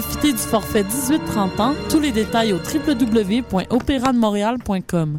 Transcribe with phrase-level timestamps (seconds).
[0.00, 1.74] Profitez du forfait 18-30 ans.
[1.90, 5.18] Tous les détails au www.opérademontréal.com.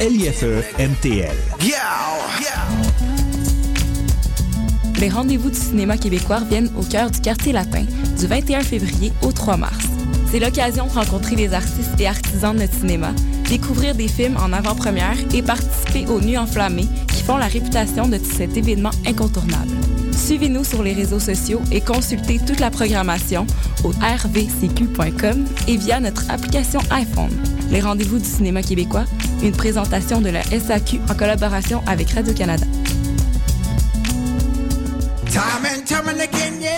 [0.00, 0.44] LIFE
[0.78, 1.36] MTL.
[4.98, 7.84] Les rendez-vous du cinéma québécois viennent au cœur du quartier latin
[8.18, 9.84] du 21 février au 3 mars.
[10.30, 13.12] C'est l'occasion de rencontrer les artistes et artisans de notre cinéma,
[13.46, 18.18] découvrir des films en avant-première et participer aux Nuits enflammées qui font la réputation de
[18.18, 19.70] cet événement incontournable.
[20.16, 23.46] Suivez-nous sur les réseaux sociaux et consultez toute la programmation
[23.84, 27.30] au rvcq.com et via notre application iPhone.
[27.70, 29.04] Les rendez-vous du cinéma québécois,
[29.42, 32.66] une présentation de la SAQ en collaboration avec Radio-Canada.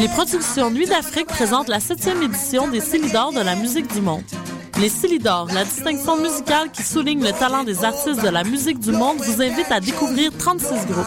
[0.00, 4.22] Les productions Nuit d'Afrique présentent la septième édition des Célidors de la musique du monde.
[4.82, 8.90] Les Célidors, la distinction musicale qui souligne le talent des artistes de la musique du
[8.90, 11.06] monde, vous invite à découvrir 36 groupes.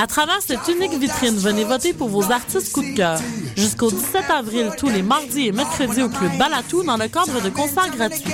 [0.00, 3.18] À travers cette unique vitrine, venez voter pour vos artistes coup de cœur.
[3.56, 7.50] Jusqu'au 17 avril, tous les mardis et mercredis au Club Balatou dans le cadre de
[7.50, 8.32] concerts gratuits.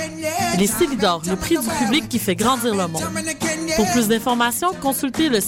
[0.57, 3.03] Les Célidors, le prix du public qui fait grandir le monde.
[3.75, 5.39] Pour plus d'informations, consultez le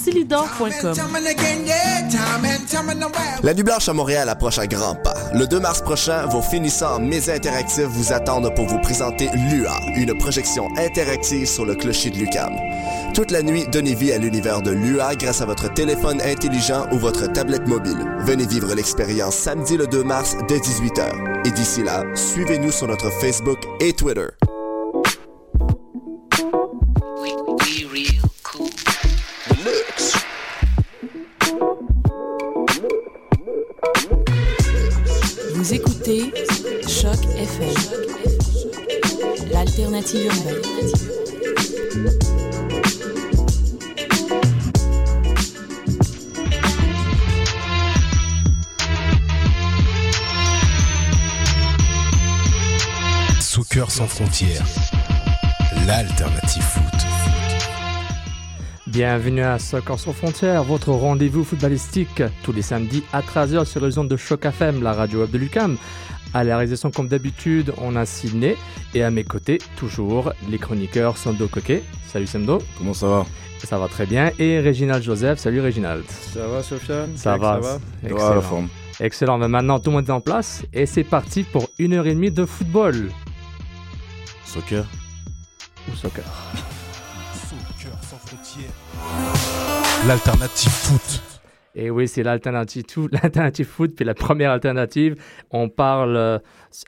[3.44, 5.16] La Nuit Blanche à Montréal approche à grands pas.
[5.34, 10.18] Le 2 mars prochain, vos finissants en interactifs vous attendent pour vous présenter LUA, une
[10.18, 12.54] projection interactive sur le clocher de Lucam.
[13.14, 16.98] Toute la nuit, donnez vie à l'univers de LUA grâce à votre téléphone intelligent ou
[16.98, 17.98] votre tablette mobile.
[18.20, 21.46] Venez vivre l'expérience samedi le 2 mars dès 18h.
[21.46, 24.28] Et d'ici là, suivez-nous sur notre Facebook et Twitter.
[35.54, 36.32] Vous écoutez
[36.88, 37.74] Choc FM,
[39.52, 40.62] l'alternative urbaine.
[53.72, 54.66] Soccer sans frontières,
[55.88, 57.08] l'alternative foot.
[58.86, 63.98] Bienvenue à Soccer sans frontières, votre rendez-vous footballistique tous les samedis à 13h sur les
[63.98, 65.78] ondes de Choc FM, la radio web de Lucam.
[66.34, 68.58] À la réalisation, comme d'habitude, on a Sydney
[68.94, 71.82] et à mes côtés, toujours, les chroniqueurs Sando Coquet.
[72.08, 72.58] Salut Sando.
[72.78, 73.26] Comment ça va?
[73.64, 74.32] Ça va très bien.
[74.38, 75.40] Et Réginald Joseph.
[75.40, 76.04] Salut Réginald.
[76.10, 77.16] Ça va, Sofiane?
[77.16, 77.62] Ça va.
[77.62, 77.80] Ça va?
[78.04, 78.36] Excellent.
[78.36, 78.68] la forme.
[79.00, 79.38] Excellent.
[79.38, 82.14] Mais maintenant, tout le monde est en place et c'est parti pour une heure et
[82.14, 83.10] demie de football.
[84.54, 84.86] Soccer
[85.88, 86.26] Ou soccer.
[87.34, 88.70] Soccer sans frontières,
[90.06, 91.24] l'alternative foot.
[91.74, 93.96] Et oui, c'est l'alternative foot.
[93.96, 95.16] Puis la première alternative,
[95.52, 96.38] on parle euh,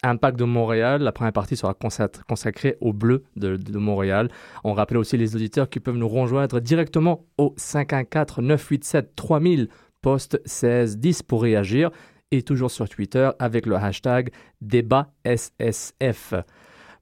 [0.04, 1.04] impact de Montréal.
[1.04, 4.27] La première partie sera consacrée au bleu de, de Montréal.
[4.65, 9.69] On rappelle aussi les auditeurs qui peuvent nous rejoindre directement au 514 987 3000
[10.01, 11.92] poste 16 10 pour réagir
[12.31, 16.33] et toujours sur Twitter avec le hashtag débat SSF.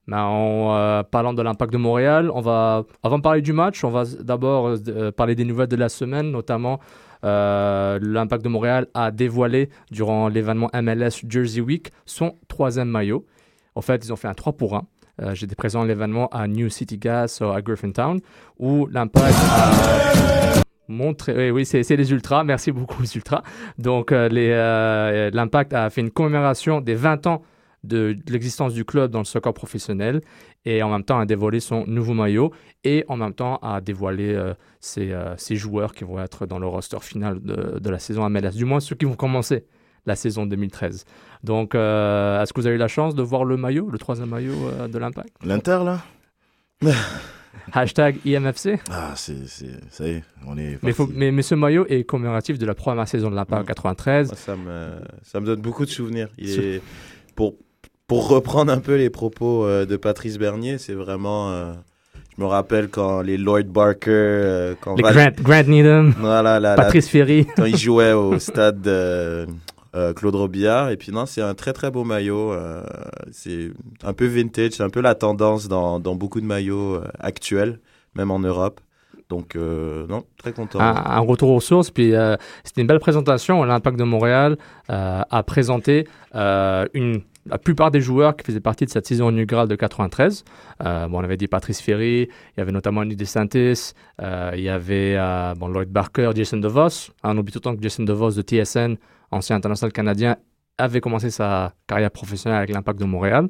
[0.08, 3.84] Ben, en euh, parlant de l'impact de Montréal, on va, avant de parler du match,
[3.84, 6.80] on va d'abord euh, euh, parler des nouvelles de la semaine, notamment
[7.24, 13.28] l'impact de Montréal a dévoilé durant l'événement MLS Jersey Week son troisième maillot.
[13.76, 14.88] En fait, ils ont fait un 3 pour 1.
[15.22, 18.20] Euh, J'étais présent à l'événement à New City Gas à Griffintown
[18.58, 21.36] où l'impact a montré.
[21.38, 22.44] Oui, oui c'est les Ultras.
[22.44, 23.44] Merci beaucoup, les Ultras.
[23.78, 27.44] Donc, l'impact a fait une commémoration des 20 ans
[27.84, 30.22] de, de l'existence du club dans le soccer professionnel
[30.66, 32.52] et en même temps a dévoilé son nouveau maillot
[32.84, 36.60] et en même temps a dévoilé euh, ses, euh, ses joueurs qui vont être dans
[36.60, 39.66] le roster final de, de la saison MLS, du moins ceux qui vont commencer
[40.06, 41.06] la saison 2013.
[41.44, 44.30] Donc, euh, est-ce que vous avez eu la chance de voir le maillot, le troisième
[44.30, 45.30] maillot euh, de l'Impact?
[45.44, 46.02] L'Inter, là?
[47.74, 48.80] Hashtag IMFC.
[48.90, 50.80] Ah, c'est, c'est, ça y est, on est.
[50.84, 53.64] Mais, faut- mais, mais ce maillot est commémoratif de la première saison de l'Impact en
[53.64, 53.68] Mm.
[53.68, 54.28] 93.
[54.30, 54.90] Moi, ça, me,
[55.22, 56.30] ça me donne beaucoup de souvenirs.
[56.38, 56.82] Il est,
[57.36, 57.56] pour,
[58.12, 61.50] pour reprendre un peu les propos euh, de Patrice Bernier, c'est vraiment.
[61.52, 61.72] euh,
[62.38, 64.10] je me rappelle quand les Lloyd Barker.
[64.12, 67.48] euh, quand Les Val- Grant, Grant Needham, Voilà, la- la- Patrice Ferry.
[67.56, 69.48] quand il jouait au stade de,
[70.18, 70.90] Claude Robillard.
[70.90, 72.54] Et puis non, c'est un très très beau maillot.
[73.32, 73.72] c'est
[74.04, 77.80] un peu vintage, c'est un peu la tendance dans, dans beaucoup de maillots actuels,
[78.16, 78.82] même en Europe.
[79.30, 80.82] Donc euh, non, très content.
[80.82, 81.92] un, un retour aux sources.
[81.92, 82.36] Puis euh,
[82.66, 83.64] c'était une belle présentation.
[83.64, 84.58] L'Impact de Montréal
[84.90, 89.68] euh, a présenté une, la plupart des joueurs qui faisaient partie de cette saison inaugurale
[89.68, 90.44] de 93.
[90.84, 94.62] Euh, bon, on avait dit Patrice Ferry, il y avait notamment Andy DeSantis, euh, il
[94.62, 97.12] y avait euh, bon, Lloyd Barker, Jason DeVos.
[97.24, 98.96] On oublie tout le temps que Jason DeVos de TSN,
[99.32, 100.38] ancien international canadien,
[100.78, 103.48] avait commencé sa carrière professionnelle avec l'Impact de Montréal.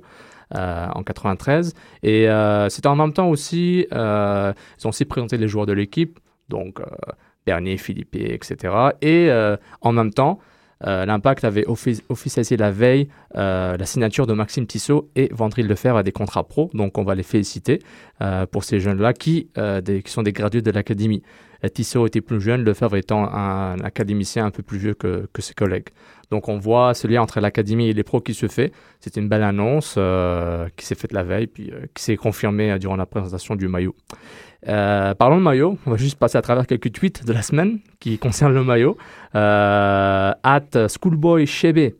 [0.54, 1.74] en 93
[2.04, 2.28] et
[2.70, 6.82] c'était en même temps aussi ils ont aussi présenté les joueurs de l'équipe donc
[7.46, 8.92] Bernier, Philippe, etc.
[9.02, 9.32] Et
[9.80, 10.40] en même temps,
[10.84, 15.98] l'Impact avait offi- officialisé la veille euh, la signature de Maxime Tissot et Vandril Lefebvre
[15.98, 16.70] à des contrats pro.
[16.74, 17.80] Donc on va les féliciter
[18.22, 21.24] euh, pour ces jeunes-là qui, euh, sont des gradués de l'académie.
[21.64, 25.54] Euh, Tissot était plus jeune, Lefebvre étant un, académicien un peu plus vieux que ses
[25.54, 25.90] collègues.
[26.32, 28.72] Donc on voit ce lien entre l'académie et les pros qui se fait.
[29.00, 32.72] C'est une belle annonce euh, qui s'est faite la veille, puis euh, qui s'est confirmée
[32.72, 33.96] euh, durant la présentation du maillot.
[34.68, 37.80] Euh, parlons de maillot, on va juste passer à travers quelques tweets de la semaine
[38.00, 38.98] qui concernent le maillot.
[39.34, 41.94] At Schoolboy Chebe,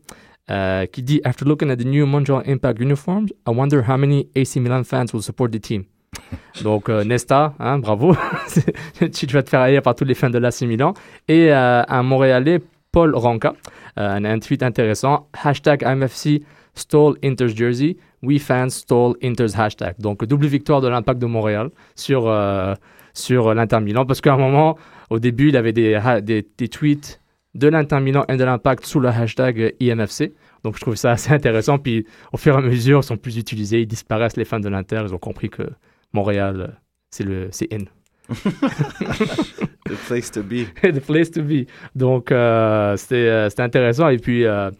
[0.92, 4.56] qui dit After looking at the new Montreal Impact uniforms, I wonder how many AC
[4.56, 5.84] Milan fans will support the team.
[6.62, 8.14] Donc euh, Nesta, hein, bravo,
[9.12, 10.94] tu vas te faire haïr par tous les fans de l'AC Milan.
[11.28, 13.52] Et euh, un Montréalais, Paul Ronca, euh,
[13.96, 16.42] un, un tweet intéressant, hashtag IMFC
[16.74, 19.94] stole Inter's jersey, we fans stole Inter's hashtag.
[19.98, 22.74] Donc double victoire de l'Impact de Montréal sur, euh,
[23.14, 24.78] sur l'Inter Milan, parce qu'à un moment,
[25.10, 27.20] au début, il avait des, des, tweets
[27.54, 30.32] de l'Inter Milan et de l'Impact sous le hashtag IMFC.
[30.64, 31.78] Donc je trouve ça assez intéressant.
[31.78, 34.68] Puis au fur et à mesure, ils sont plus utilisés, ils disparaissent les fans de
[34.68, 35.64] l'Inter, ils ont compris que
[36.12, 36.78] Montréal,
[37.20, 37.84] euh, c'est in.
[39.92, 40.66] The place to be.
[40.82, 41.66] the place to be.
[41.94, 44.08] Donc, euh, c'était euh, intéressant.
[44.08, 44.70] Et puis, euh,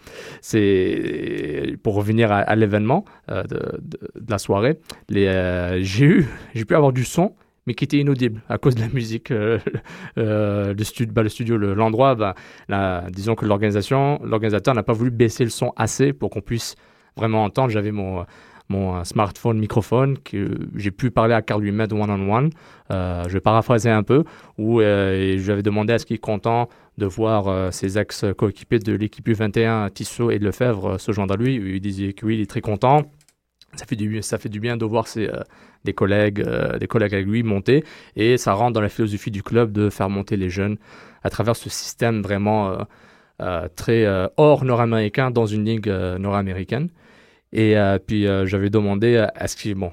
[0.40, 3.80] c'est pour revenir à, l'événement euh, de,
[4.28, 4.78] la soirée,
[5.10, 7.34] j'ai eu, j'ai pu avoir du son,
[7.66, 9.30] mais qui était inaudible à cause de la musique.
[10.16, 12.34] le, studio, le- l'endroit, bah,
[13.10, 16.76] disons que l'organisation, l'organisateur n'a pas voulu baisser le son assez pour qu'on puisse
[17.16, 17.70] vraiment entendre.
[17.70, 18.24] J'avais mon
[18.68, 22.50] mon euh, smartphone microphone que j'ai pu parler à Carl Lumet one-on-one.
[22.90, 24.24] Euh, je vais paraphraser un peu,
[24.58, 26.68] où euh, et je lui avais demandé à ce qu'il est content
[26.98, 31.36] de voir euh, ses ex-coéquipiers de l'équipe U21, Tissot et Lefebvre, euh, se joindre à
[31.36, 31.56] lui.
[31.56, 33.02] Il disait que oui, il est très content.
[33.74, 35.42] Ça fait du, ça fait du bien de voir euh,
[35.84, 36.44] des, collègues,
[36.78, 37.84] des collègues avec lui monter.
[38.16, 40.76] Et ça rentre dans la philosophie du club de faire monter les jeunes
[41.22, 42.76] à travers ce système vraiment
[43.76, 46.90] très hors nord-américain dans une ligue nord-américaine.
[47.52, 49.92] Et euh, puis euh, j'avais demandé euh, est-ce qu'il bon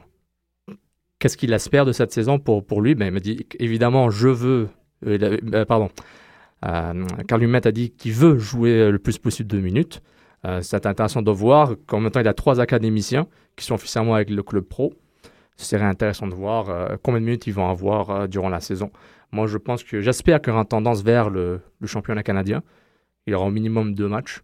[1.19, 2.95] qu'est-ce qu'il espère de cette saison pour, pour lui?
[2.95, 4.69] Ben, Il m'a dit évidemment je veux
[5.67, 5.89] pardon
[6.65, 10.01] euh, Carl Lumet a dit qu'il veut jouer le plus possible deux minutes.
[10.45, 14.15] Euh, c'est intéressant de voir qu'en même temps il a trois académiciens qui sont officiellement
[14.15, 14.93] avec le club pro.
[15.57, 18.91] Ce serait intéressant de voir combien de minutes ils vont avoir durant la saison.
[19.33, 22.63] Moi je pense que j'espère qu'il y aura tendance vers le, le championnat canadien.
[23.27, 24.41] Il y aura au minimum deux matchs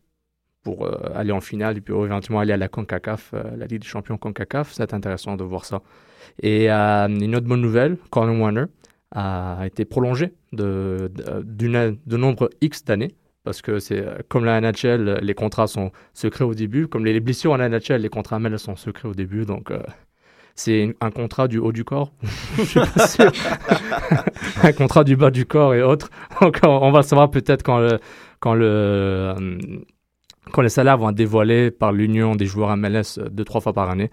[0.66, 3.82] pour euh, aller en finale et puis éventuellement aller à la CONCACAF, euh, la Ligue
[3.82, 4.74] des champions CONCACAF.
[4.74, 5.82] C'est intéressant de voir ça.
[6.42, 8.66] Et euh, une autre bonne nouvelle, Colin Warner
[9.12, 11.10] a été prolongé de,
[11.46, 13.16] de, nombre X d'années.
[13.44, 16.88] Parce que c'est comme la NHL, les contrats sont secrets au début.
[16.88, 19.46] Comme les, les blessures en NHL, les contrats ML sont secrets au début.
[19.46, 19.72] Donc,
[20.56, 22.12] c'est un contrat du haut du corps.
[22.58, 23.32] Je suis sûr.
[24.64, 26.10] un contrat du bas du corps et autres.
[26.42, 28.00] Donc, on, va savoir peut-être quand le,
[28.40, 29.36] quand le,
[30.52, 33.74] quand les salaires vont être dévoilés par l'union des joueurs MLS euh, deux, trois fois
[33.74, 34.10] par année.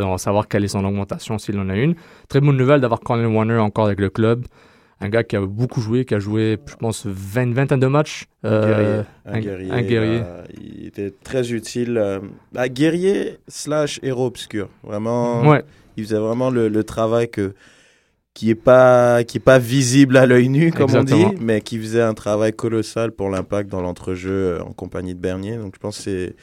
[0.00, 1.96] On va savoir quelle est son augmentation s'il en a une.
[2.28, 4.44] Très bonne nouvelle d'avoir Colin Warner encore avec le club.
[5.00, 7.86] Un gars qui a beaucoup joué, qui a joué, je pense, 20, une vingtaine de
[7.88, 8.26] matchs.
[8.44, 9.70] Euh, un, un- guerrier.
[9.72, 10.20] un guerrier.
[10.24, 11.98] euh, il était très utile.
[11.98, 12.20] euh,
[12.52, 14.68] bah, guerrier slash héros obscur.
[14.84, 15.42] Vraiment.
[15.48, 15.64] ouais,
[15.96, 17.54] Il faisait vraiment le, le travail que
[18.38, 21.26] qui est pas qui est pas visible à l'œil nu comme Exactement.
[21.26, 25.12] on dit, mais qui faisait un travail colossal pour l'impact dans l'entrejeu euh, en compagnie
[25.16, 25.56] de Bernier.
[25.56, 26.36] Donc je pense que c'est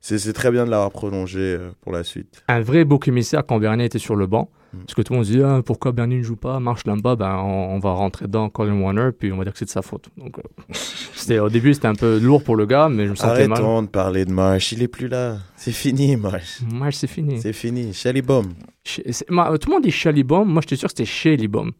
[0.00, 2.44] c'est c'est très bien de l'avoir prolongé euh, pour la suite.
[2.46, 4.48] un vrai beau commissaire quand Bernier était sur le banc.
[4.72, 4.78] Mm.
[4.86, 7.16] Parce que tout le monde se dit ah, pourquoi Bernier ne joue pas, marche là-bas,
[7.16, 9.70] ben, on, on va rentrer dedans Colin Warner, puis on va dire que c'est de
[9.70, 10.08] sa faute.
[10.16, 13.48] Donc, euh, au début c'était un peu lourd pour le gars, mais je me sentais
[13.48, 13.58] mal.
[13.58, 15.38] Arrêtons de parler de Marsh, il est plus là.
[15.56, 16.60] C'est fini, Marsh.
[16.72, 17.40] Marsh, c'est fini.
[17.40, 17.92] C'est fini.
[17.92, 18.52] Shelly Baum.
[18.84, 21.72] Ch- tout le monde dit Shelly Bomb, moi j'étais sûr que c'était Shelly Bomb.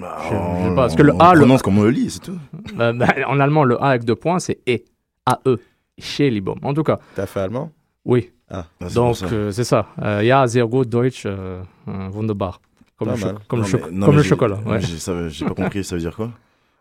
[0.00, 1.90] Bah, Je- je sais pas, parce que le on A, le- prononce comme on le
[1.90, 2.38] lit, c'est tout.
[2.80, 4.78] Euh, ben, en allemand, le A avec deux points, c'est E.
[5.26, 5.58] A-E.
[5.98, 6.58] Shelly Bomb.
[6.64, 7.70] En tout cas, T'as fait allemand?
[8.04, 8.30] Oui.
[8.54, 9.86] Ah, Ah, Donc euh, c'est ça.
[10.02, 12.60] Euh, Ja, sehr gut, Deutsch, euh, wunderbar.
[12.98, 14.58] Comme, le, cho- comme Non, le, cho- mais- non, comme le chocolat.
[14.66, 14.80] ouais.
[15.28, 16.30] J'ai pas compris, ça veut dire quoi?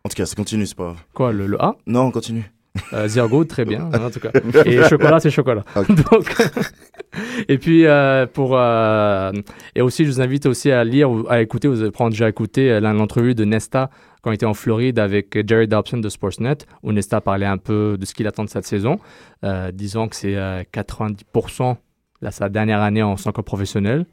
[0.06, 0.98] En tout cas, ça continue, c'est pas grave.
[1.14, 1.76] Quoi, le, le A?
[1.88, 2.44] Non, continue.
[2.92, 4.32] Euh, gut, très bien, hein, en tout cas.
[4.66, 5.64] Et chocolat, c'est chocolat.
[6.12, 6.36] Donc,
[7.48, 8.58] et puis, euh, pour.
[8.58, 9.32] euh,
[9.76, 12.80] et aussi, je vous invite aussi à lire à écouter, vous avez probablement déjà écouté
[12.80, 13.90] l'entrevue de Nesta
[14.24, 17.98] quand il était en Floride avec Jerry Dobson de Sportsnet, où Nesta parlait un peu
[18.00, 18.98] de ce qu'il attend de cette saison,
[19.44, 21.76] euh, disant que c'est euh, 90%
[22.22, 24.08] là, sa dernière année en tant que professionnel.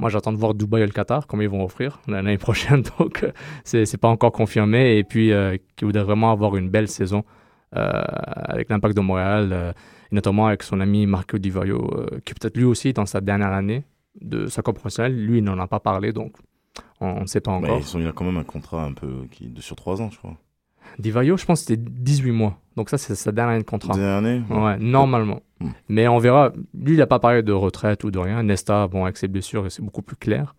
[0.00, 2.82] Moi, j'attends de voir Dubaï et le Qatar, comment ils vont offrir l'année prochaine.
[2.98, 3.32] Donc, euh,
[3.64, 4.98] c'est c'est pas encore confirmé.
[4.98, 7.24] Et puis, euh, qu'il voudrait vraiment avoir une belle saison
[7.76, 8.02] euh,
[8.46, 9.72] avec l'impact de Montréal, euh,
[10.10, 13.20] et notamment avec son ami Marco Di Vaio, euh, qui peut-être lui aussi dans sa
[13.20, 13.84] dernière année
[14.20, 15.22] de sa carrière professionnelle.
[15.22, 16.36] Lui, il n'en a pas parlé, donc
[17.00, 17.80] on ne sait pas Mais encore.
[17.94, 20.18] ils il a quand même un contrat un peu qui, de sur 3 ans, je
[20.18, 20.36] crois.
[20.98, 22.58] Di Vaio, je pense que c'était 18 mois.
[22.76, 23.94] Donc ça, c'est sa dernière année de contrat.
[23.94, 25.42] Dernière année Ouais, normalement.
[25.60, 25.70] Hmm.
[25.88, 26.52] Mais on verra.
[26.74, 28.42] Lui, il n'a pas parlé de retraite ou de rien.
[28.42, 30.54] Nesta, bon, avec ses blessures, c'est beaucoup plus clair.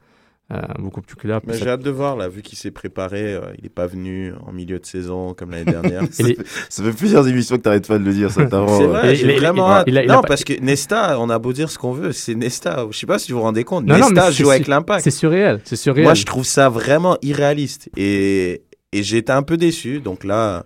[0.52, 1.42] Euh, beaucoup plus clair.
[1.46, 3.36] Mais Ça- j'ai hâte de voir, là, vu qu'il s'est préparé.
[3.36, 6.02] euh, il n'est pas venu en milieu de saison comme l'année dernière.
[6.20, 6.38] Les-
[6.70, 8.48] Ça fait plusieurs émissions que t'arrêtes pas de le dire, ça.
[8.50, 8.56] C'est
[8.88, 9.84] vrai, j'ai vraiment il- hâte.
[9.88, 11.92] il a- il a non, pas- parce que Nesta, on a beau dire ce qu'on
[11.92, 12.88] veut, c'est Nesta.
[12.90, 13.86] Je sais pas si vous vous rendez compte.
[13.86, 15.04] Non, Nesta joue avec l'impact.
[15.04, 15.62] C'est surréel.
[15.66, 16.06] C'est surréel.
[16.06, 17.90] Moi, je trouve ça vraiment irréaliste.
[17.96, 20.00] Et, et j'ai été un peu déçu.
[20.00, 20.64] Donc là,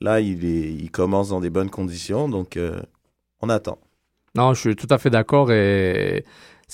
[0.00, 2.28] là il, est, il commence dans des bonnes conditions.
[2.28, 2.78] Donc euh,
[3.42, 3.78] on attend.
[4.36, 6.24] Non, je suis tout à fait d'accord et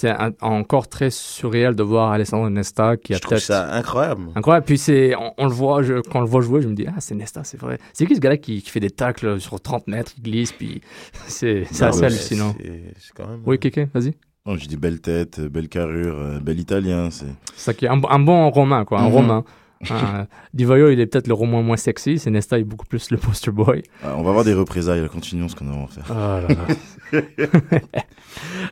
[0.01, 4.29] c'est encore très surréel de voir Alessandro Nesta qui a Je trouve peut-être ça incroyable.
[4.35, 4.65] incroyable.
[4.65, 6.87] Puis c'est, on, on le voit, je- quand on le voit jouer, je me dis
[6.89, 7.79] ah c'est Nesta, c'est vrai.
[7.93, 10.81] C'est qui ce gars-là qui, qui fait des tacles sur 30 mètres, il glisse, puis
[11.27, 12.55] c'est, assez hallucinant.
[12.99, 13.41] C'est quand même.
[13.45, 14.15] Oui, Kéké, vas-y.
[14.47, 17.11] Non, je dis belle tête, euh, belle carrure, euh, bel italien.
[17.11, 17.27] C'est
[17.57, 19.15] ça qui est un, un bon romain, quoi, un Mhm.
[19.15, 19.45] romain.
[19.91, 22.85] Euh, Di Vaio, il est peut-être le romain moins sexy, c'est Nesta, il est beaucoup
[22.87, 23.83] plus le poster boy.
[24.05, 26.05] Ah, on va avoir des représailles, continuons ce qu'on a à en faire.
[26.11, 26.47] Oh là
[27.13, 27.21] là.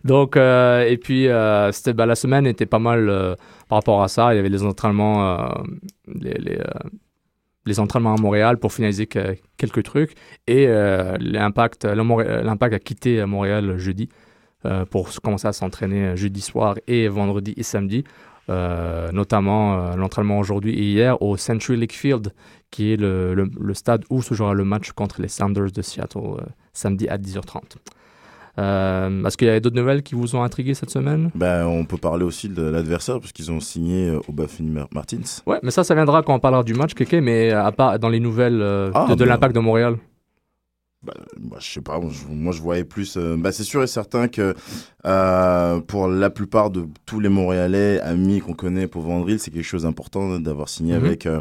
[0.04, 3.34] Donc, euh, et puis, euh, c'était, bah, la semaine était pas mal euh,
[3.68, 4.32] par rapport à ça.
[4.32, 5.54] Il y avait les entraînements,
[6.06, 6.58] les, les,
[7.66, 10.14] les entraînements à Montréal pour finaliser que- quelques trucs.
[10.46, 14.08] Et l'impact, l'impact a quitté Montréal jeudi
[14.66, 18.04] euh, pour commencer à s'entraîner jeudi soir et vendredi et samedi.
[18.50, 22.32] Euh, notamment euh, l'entraînement aujourd'hui et hier au Century League Field,
[22.70, 25.82] qui est le, le- le stade où se jouera le match contre les Sounders de
[25.82, 26.40] Seattle euh,
[26.72, 27.76] samedi à 10h30.
[28.58, 31.30] Euh, Est-ce qu'il y a d'autres nouvelles qui vous ont intrigué cette semaine?
[31.34, 34.20] Ben, on peut parler aussi de l'adversaire, parce qu'ils ont signé euh,
[34.62, 35.18] Mar- Martins.
[35.46, 38.08] Ouais, mais ça, ça viendra quand on parlera du match, Kéké, mais à part dans
[38.08, 39.96] les nouvelles euh, Ah, de, de l'impact de Montréal.
[41.00, 43.16] Bah, bah, je sais pas, moi je, moi, je voyais plus.
[43.16, 44.52] euh, bah, c'est sûr et certain que
[45.06, 49.62] euh, pour la plupart de tous les Montréalais, amis qu'on connaît pour Vandril, c'est quelque
[49.62, 51.04] chose d'important d'avoir signé Mhm.
[51.04, 51.40] avec euh,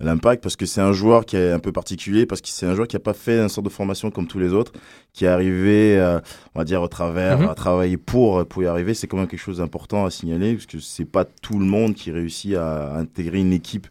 [0.00, 2.74] l'Impact parce que c'est un joueur qui est un peu particulier, parce que c'est un
[2.74, 4.72] joueur qui n'a pas fait une sorte de formation comme tous les autres,
[5.14, 6.20] qui est arrivé, euh,
[6.54, 7.48] on va dire, au travers, Mhm.
[7.48, 8.92] à travailler pour, pour y arriver.
[8.92, 11.94] C'est quand même quelque chose d'important à signaler parce que c'est pas tout le monde
[11.94, 13.86] qui réussit à intégrer une équipe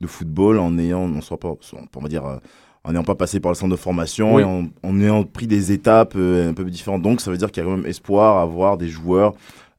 [0.00, 1.52] de football en ayant, on soit pas,
[1.96, 2.36] on va dire, euh,
[2.84, 4.42] en n'ayant pas passé par le centre de formation Oui.
[4.42, 7.02] et en, en ayant pris des étapes euh, un peu différentes.
[7.02, 9.34] Donc, ça veut dire qu'il y a quand même espoir à voir des joueurs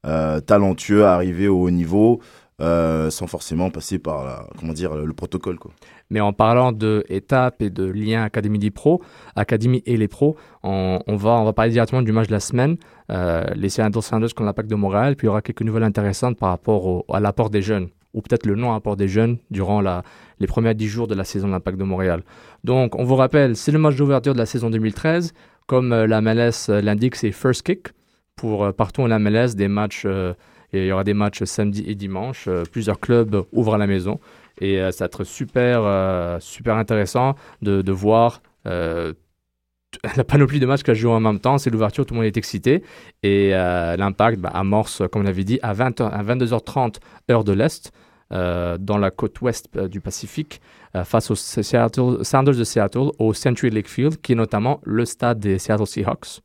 [0.06, 2.20] euh, talentueux arriver au haut niveau
[2.60, 5.58] euh, sans forcément passer par la, comment dire, le, le protocole.
[5.58, 5.72] Quoi.
[6.10, 9.02] Mais en parlant de étapes et de liens Académie des pros,
[9.34, 12.40] Académie et les pros, on, on va, on va parler directement du match de la
[12.40, 12.76] semaine.
[13.08, 16.50] Les Seattle Sounders contre l'impact de Montréal, puis il y aura quelques nouvelles intéressantes par
[16.50, 20.02] rapport au- à l'apport des jeunes, ou peut-être le non-apport des jeunes durant la,
[20.38, 22.22] les premiers 10 jours de la saison de l'impact de Montréal.
[22.64, 25.32] Donc, on vous rappelle, c'est le match d'ouverture de la saison 2013.
[25.66, 27.88] Comme euh, la MLS euh, l'indique, c'est first kick.
[28.36, 31.94] Pour euh, partout en MLS, des matchs, et il y aura des matchs samedi et
[31.94, 32.48] dimanche.
[32.72, 34.20] Plusieurs clubs ouvrent à la maison.
[34.60, 41.00] Et ça va être super, super intéressant de, voir la panoplie de matchs que je
[41.00, 41.58] joue en même temps.
[41.58, 42.82] C'est l'ouverture, tout le monde est excité.
[43.22, 46.96] Et l'impact bah, amorce, comme on l'avait dit, à, 20, à 22h30
[47.30, 47.92] heure de l'Est,
[48.32, 50.60] dans la côte ouest euh, du Pacifique,
[50.94, 55.04] euh, face aux Seattle, Sounders de Seattle, au Century Lake Field, qui est notamment le
[55.04, 56.40] stade des Seattle Seahawks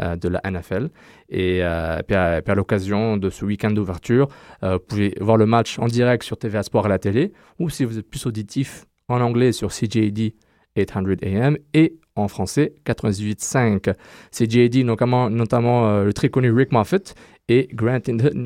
[0.00, 0.90] euh, de la NFL.
[1.28, 4.28] Et euh, puis à, l'occasion de ce week-end d'ouverture,
[4.62, 7.68] euh, vous pouvez voir le match en direct sur TVA Sport à la télé, ou
[7.68, 10.34] si vous êtes plus auditif, en anglais sur CJD
[10.76, 13.94] 800 AM et en français 98.5.
[14.30, 15.28] C'est JD, notamment,
[15.88, 17.14] euh, le très connu Rick Moffitt
[17.48, 18.00] et Grant,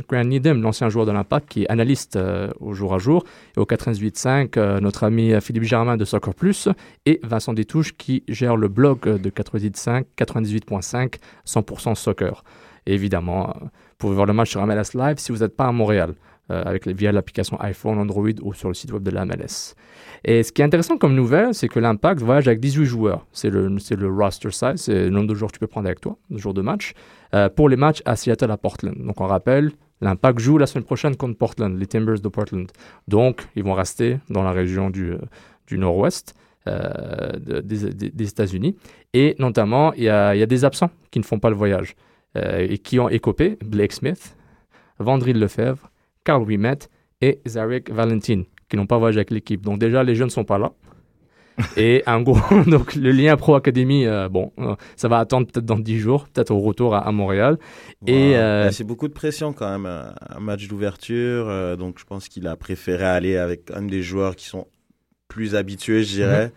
[0.09, 3.25] Grant Needham, l'ancien joueur de l'Impact qui est analyste euh, au jour à jour.
[3.57, 6.69] Et au 98.5, euh, notre ami Philippe Germain de Soccer Plus
[7.07, 11.15] et Vincent Détouche qui gère le blog de 98.5, 98.5,
[11.47, 12.45] 100% soccer.
[12.87, 16.15] Évidemment, vous pouvez voir le match sur MLS Live si vous n'êtes pas à Montréal,
[16.51, 19.75] euh, avec, via l'application iPhone, Android ou sur le site web de la MLS.
[20.25, 23.25] Et ce qui est intéressant comme nouvelle, c'est que l'Impact voyage avec 18 joueurs.
[23.33, 25.87] C'est le, c'est le roster size, c'est le nombre de joueurs que tu peux prendre
[25.87, 26.95] avec toi, le jour de match,
[27.35, 28.97] euh, pour les matchs à Seattle à Portland.
[28.99, 29.71] Donc on rappelle,
[30.01, 32.69] l'Impact joue la semaine prochaine contre Portland, les Timbers de Portland.
[33.07, 35.19] Donc ils vont rester dans la région du, euh,
[35.69, 36.35] du nord-ouest.
[36.67, 38.77] de- des, États-Unis.
[39.15, 41.97] Et notamment, il y a, y a des absents qui ne font pas le voyage
[42.37, 44.37] et qui ont écopé Blake Smith,
[45.01, 45.91] Vandril Lefebvre,
[46.25, 46.79] Carl Wimet
[47.21, 49.63] et Zarek Valentin, qui n'ont pas voyagé avec l'équipe.
[49.63, 50.73] Donc déjà, les jeunes ne sont pas là.
[51.77, 55.67] et en gros, donc le lien Pro Academy, euh, bon, euh, ça va attendre peut-être
[55.67, 57.59] dans 10 jours, peut-être au retour à, à Montréal.
[58.07, 61.77] Et euh, bah, c'est beaucoup de pression quand même, un, match d'ouverture.
[61.77, 64.67] donc je pense qu'il a préféré aller avec un des joueurs qui sont
[65.33, 66.53] plus habitués, je dirais,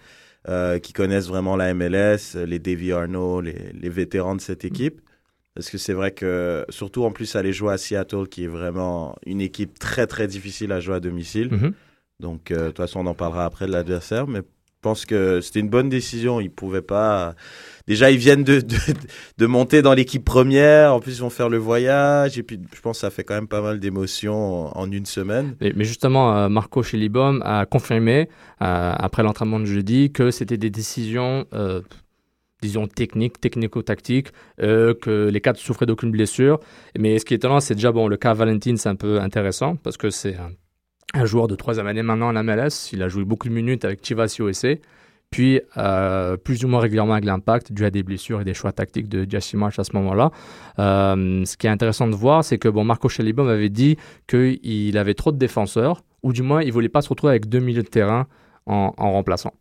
[0.49, 5.01] euh, qui connaissent vraiment la MLS, les Davy Arnaud, les, les vétérans de cette équipe.
[5.55, 9.15] Parce que c'est vrai que, surtout en plus, aller jouer à Seattle, qui est vraiment
[9.25, 11.49] une équipe très très difficile à jouer à domicile.
[11.51, 11.73] mhm.
[12.21, 14.27] Donc, euh, de toute façon, on en parlera après de l'adversaire.
[14.27, 16.39] Mais je pense que c'était une bonne décision.
[16.39, 17.35] Ils pouvaient pas.
[17.87, 18.75] Déjà, ils viennent de, de,
[19.37, 20.93] de monter dans l'équipe première.
[20.93, 22.37] En plus, ils vont faire le voyage.
[22.37, 25.55] Et puis, je pense que ça fait quand même pas mal d'émotions en, une semaine.
[25.59, 28.29] Mais, mais justement, euh, Marco Schelibom a confirmé,
[28.61, 31.81] euh, après l'entraînement de jeudi, que c'était des décisions, euh,
[32.65, 34.29] disons, techniques, technico-tactiques,
[34.61, 36.59] euh, que les quatre souffraient d'aucune blessure.
[36.97, 39.75] Mais ce qui est étonnant, c'est déjà, bon, le cas Valentine, c'est un peu intéressant,
[39.75, 42.91] parce que c'est un, joueur de troisième année maintenant en MLS.
[42.91, 44.75] Il a joué beaucoup de minutes avec Chivas USA.
[45.31, 48.71] Puis, euh, plus ou moins régulièrement avec l'impact, dû à des blessures et des choix
[48.71, 50.31] tactiques de Jesse March à ce moment-là.
[50.79, 54.97] Euh, ce qui est intéressant de voir, c'est que bon, Marco Schelibom avait dit qu'il
[54.97, 57.83] avait trop de défenseurs, ou du moins, il voulait pas se retrouver avec deux milieux
[57.83, 58.27] de terrain
[58.65, 59.53] en remplaçant.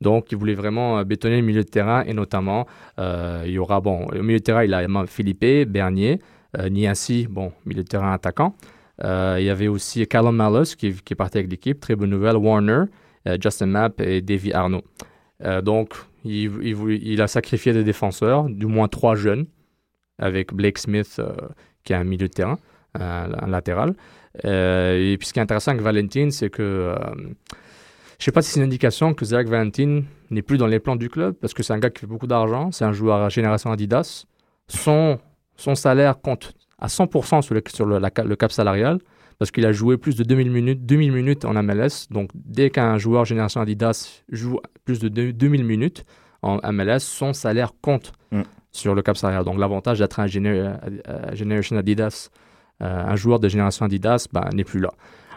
[0.00, 2.66] Donc, il voulait vraiment euh, bétonner le milieu de terrain, et notamment,
[2.98, 6.20] euh, il y aura, bon, au milieu de terrain, il a Philippe, Bernier,
[6.58, 8.54] euh, Niassi, bon, milieu de terrain attaquant.
[9.02, 12.36] Il y avait aussi Callum Malus qui, qui est parti avec l'équipe, très bonne nouvelle,
[12.36, 12.84] Warner,
[13.40, 14.82] Justin Mapp et Davy Arnaud.
[15.62, 15.94] Donc,
[16.26, 19.46] il, a sacrifié des défenseurs, du moins trois jeunes,
[20.18, 21.18] avec Blake Smith,
[21.82, 22.58] qui est un milieu de terrain,
[22.92, 23.94] un, latéral.
[24.44, 26.94] Et puis, ce qui est intéressant avec Valentin, c'est que
[28.20, 30.94] je sais pas si c'est une indication que Zach Valentin n'est plus dans les plans
[30.96, 33.28] du club, parce que c'est un gars qui fait beaucoup d'argent, c'est un joueur à
[33.30, 34.26] génération Adidas.
[34.68, 35.18] Son,
[35.56, 38.98] son salaire compte à 100% sur, le, sur le, la- le cap salarial,
[39.38, 42.06] parce qu'il a joué plus de 2000 minutes, 2000 minutes en MLS.
[42.10, 46.04] Donc, dès qu'un joueur génération Adidas joue plus de deux- 2000 minutes
[46.42, 48.42] en MLS, son salaire compte Mm.
[48.70, 49.44] sur le cap salarial.
[49.44, 50.74] Donc, l'avantage d'être un géné-
[51.08, 52.28] euh, Generation Adidas,
[52.82, 54.90] euh, un joueur de génération Adidas, ben, n'est plus là.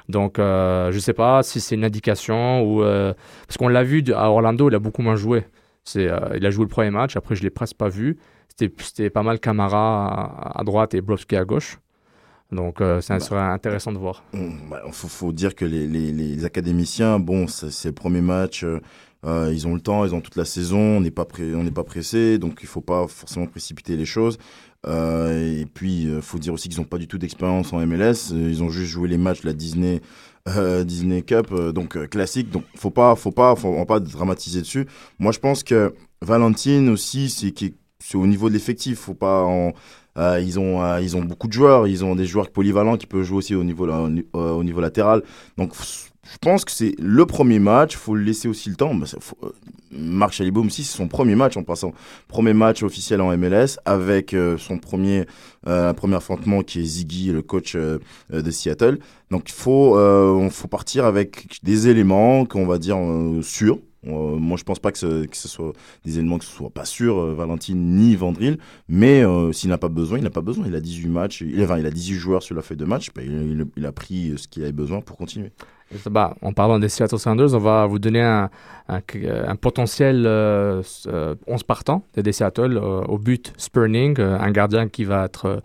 [0.09, 2.83] Donc, euh, je ne sais pas si c'est une indication ou.
[2.83, 3.13] euh,
[3.47, 5.45] parce qu'on l'a vu à Orlando, il a beaucoup moins joué.
[5.85, 8.17] C'est, euh, il a joué le premier match, après, je ne l'ai presque pas vu.
[8.57, 11.79] C'était, pas mal Camara à, à droite et Brovski à gauche.
[12.51, 13.19] Donc, euh, ça Bah.
[13.19, 14.23] serait intéressant de voir.
[14.33, 14.51] Il
[14.91, 19.65] faut, faut dire que les, les- les académiciens, bon, c'est le premier match, euh, ils
[19.67, 21.83] ont le temps, ils ont toute la saison, on n'est pas, pré- on n'est pas
[21.83, 24.37] pressé, donc il faut pas forcément précipiter les choses.
[24.87, 28.31] Euh, et puis, il faut dire aussi qu'ils n'ont pas du tout d'expérience en MLS,
[28.31, 30.01] euh, ils ont juste joué les matchs la Disney,
[30.49, 34.61] euh, Disney Cup, euh, donc euh, classique, donc faut pas, faut pas, faut, pas dramatiser
[34.61, 34.85] dessus.
[35.19, 39.47] Moi, je pense que Valentine aussi, c'est au niveau de l'effectif, faut pas
[40.17, 43.07] euh, ils, ont, euh, ils ont beaucoup de joueurs, ils ont des joueurs polyvalents qui
[43.07, 45.23] peuvent jouer aussi au niveau, au, au niveau latéral.
[45.57, 45.73] Donc
[46.31, 48.95] je pense que c'est le premier match, faut le laisser aussi le temps.
[48.95, 49.51] Bah, faut- euh,
[49.91, 51.93] Marc Chalibaume aussi, c'est son premier match en passant.
[52.27, 55.25] Premier match officiel en MLS avec euh, son premier,
[55.67, 58.99] euh, premier affrontement qui est Ziggy, le coach de Seattle.
[59.31, 59.97] Donc il faut,
[60.49, 62.97] faut partir avec des éléments qu'on va dire
[63.41, 63.77] sûrs.
[64.07, 65.73] Euh, moi, je pense pas que ce, soit
[66.05, 68.57] des éléments que ce soit pas sûr, euh, Valentine ni Vandril.
[68.87, 70.65] Mais euh, s'il n'a pas besoin, il n'a pas besoin.
[70.67, 73.09] Il a 18 matchs, il, enfin, il a 18 joueurs sur la feuille de match.
[73.15, 75.51] Bah, il, a pris ce qu'il avait besoin pour continuer.
[76.09, 78.49] Bah, en parlant des Seattle Sounders, on va vous donner un,
[79.61, 85.03] potentiel euh, euh, 11 partant des Seattle euh, au but Spurning, euh, un gardien qui
[85.03, 85.59] va être euh,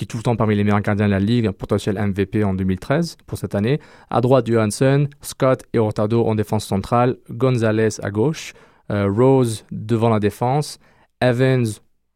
[0.00, 2.42] qui est tout le temps parmi les meilleurs gardiens de la ligue, un potentiel MVP
[2.42, 3.80] en 2013 pour cette année.
[4.08, 8.54] À droite, Johansson, Scott et Hurtado en défense centrale, Gonzalez à gauche,
[8.90, 10.78] euh, Rose devant la défense,
[11.20, 11.66] Evans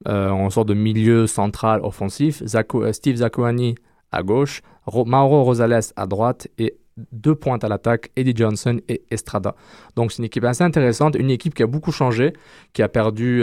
[0.09, 3.75] euh, en sorte de milieu central offensif, euh, Steve Zakuani
[4.13, 6.79] à gauche, Ro- Mauro Rosales à droite et
[7.13, 9.57] deux pointes à l'attaque, Eddie Johnson et Estrada.
[9.95, 12.33] Donc c'est une équipe assez intéressante, une équipe qui a beaucoup changé,
[12.73, 13.43] qui a perdu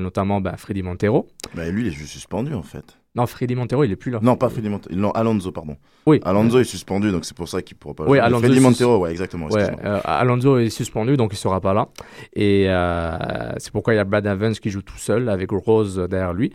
[0.00, 1.26] notamment ben, Freddy Montero.
[1.56, 2.99] Bah, lui, il est juste suspendu en fait.
[3.16, 4.20] Non, Freddy Montero, il est plus là.
[4.22, 4.94] Non, pas Freddy Montero.
[4.94, 5.76] Non, Alonso, pardon.
[6.06, 6.20] Oui.
[6.24, 8.20] Alonso est suspendu, donc c'est pour ça qu'il pourra pas Oui, jouer.
[8.20, 9.46] Alonso Freddy Montero, ouais, exactement.
[9.48, 11.88] Ouais, euh, Alonso est suspendu, donc il sera pas là.
[12.34, 15.96] Et euh, c'est pourquoi il y a Brad Evans qui joue tout seul avec Rose
[16.08, 16.52] derrière lui.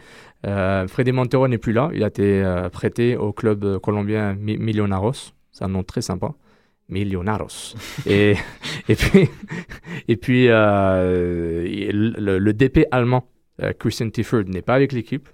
[0.47, 1.89] Euh, Freddy Montero n'est plus là.
[1.93, 2.41] Il a été
[2.71, 5.33] prêté au club colombien Mi- Millonarios.
[5.51, 6.31] C'est un nom très sympa.
[6.87, 7.75] Millonarios.
[8.05, 8.35] et,
[8.87, 9.29] et puis,
[10.07, 13.25] et puis le, le DP allemand,
[13.79, 15.27] Christian Tifford, n'est pas avec l'équipe.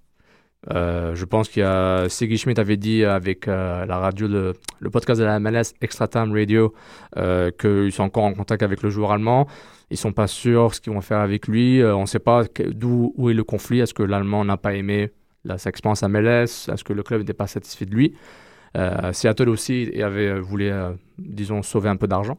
[0.70, 4.90] Euh, je pense qu'il y a Sigi Schmidt avait dit avec euh, la radio, le,
[4.92, 6.74] podcast de la MLS Extra Time Radio,
[7.18, 9.48] euh, qu'ils sont encore en contact avec le joueur allemand.
[9.90, 11.84] Ils sont pas sûrs ce qu'ils vont faire avec lui.
[11.84, 13.80] On ne sait pas d'où où est le conflit.
[13.80, 15.12] Est-ce que l'Allemand n'a pas aimé
[15.44, 16.70] la, expérience à MLS?
[16.72, 18.16] Est-ce que le club n'était pas satisfait de lui?
[19.12, 20.72] Seattle aussi avait voulu,
[21.18, 22.38] disons, sauver un peu d'argent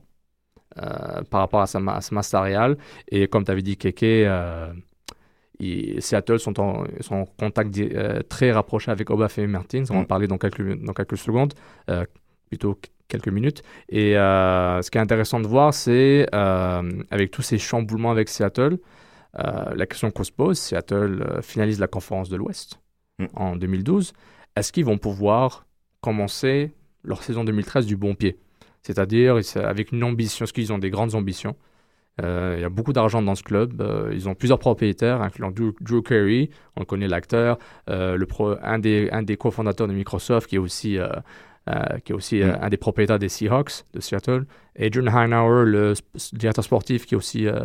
[0.75, 2.79] par rapport à sa, à sa masse salariale.
[3.09, 4.31] Et comme tu avais dit, Keke,
[6.01, 9.85] Seattle sont en, sont en contact euh, très rapproché avec Obafemi Martins.
[9.91, 10.07] On va en Mm.
[10.07, 11.55] parler dans quelques, dans quelques secondes,
[11.91, 12.05] euh,
[12.49, 13.63] plutôt qu- quelques minutes.
[13.89, 18.79] Et euh, ce qui est intéressant de voir, c'est avec tous ces chamboulements avec Seattle,
[19.35, 22.79] la question qu'on se pose, Seattle finalise la conférence de l'Ouest
[23.19, 23.27] Mm.
[23.37, 24.13] en 2012.
[24.57, 25.67] Est-ce qu'ils vont pouvoir
[26.01, 26.73] commencer
[27.05, 28.39] leur saison 2013 du bon pied?
[28.83, 31.55] C'est-à-dire avec une ambition, parce qu'ils ont des grandes ambitions.
[32.21, 33.81] Euh, il y a beaucoup d'argent dans ce club.
[33.81, 38.57] euh, ils ont plusieurs propriétaires, incluant Drew, Drew Carey, on connaît l'acteur, euh, le pro-
[38.63, 41.09] un, des, un des cofondateurs de Microsoft, qui est aussi, euh,
[41.71, 42.59] euh, qui est aussi euh, Mm.
[42.61, 44.45] un des propriétaires des Seahawks de Seattle.
[44.79, 47.61] Adrian Heinauer, le sp- directeur sportif, qui est aussi euh,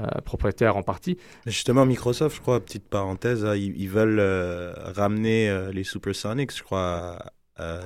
[0.00, 1.16] euh, propriétaire en partie.
[1.46, 6.56] Justement, Microsoft, je crois, petite parenthèse, hein, ils, ils veulent euh, ramener euh, les Supersonics,
[6.56, 7.18] je crois,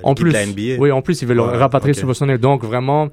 [0.03, 0.77] En plus, la NBA.
[0.79, 1.99] oui, en plus, ils veulent Ouais, rapatrier ok.
[1.99, 2.37] Supersonic.
[2.39, 3.09] Donc, vraiment,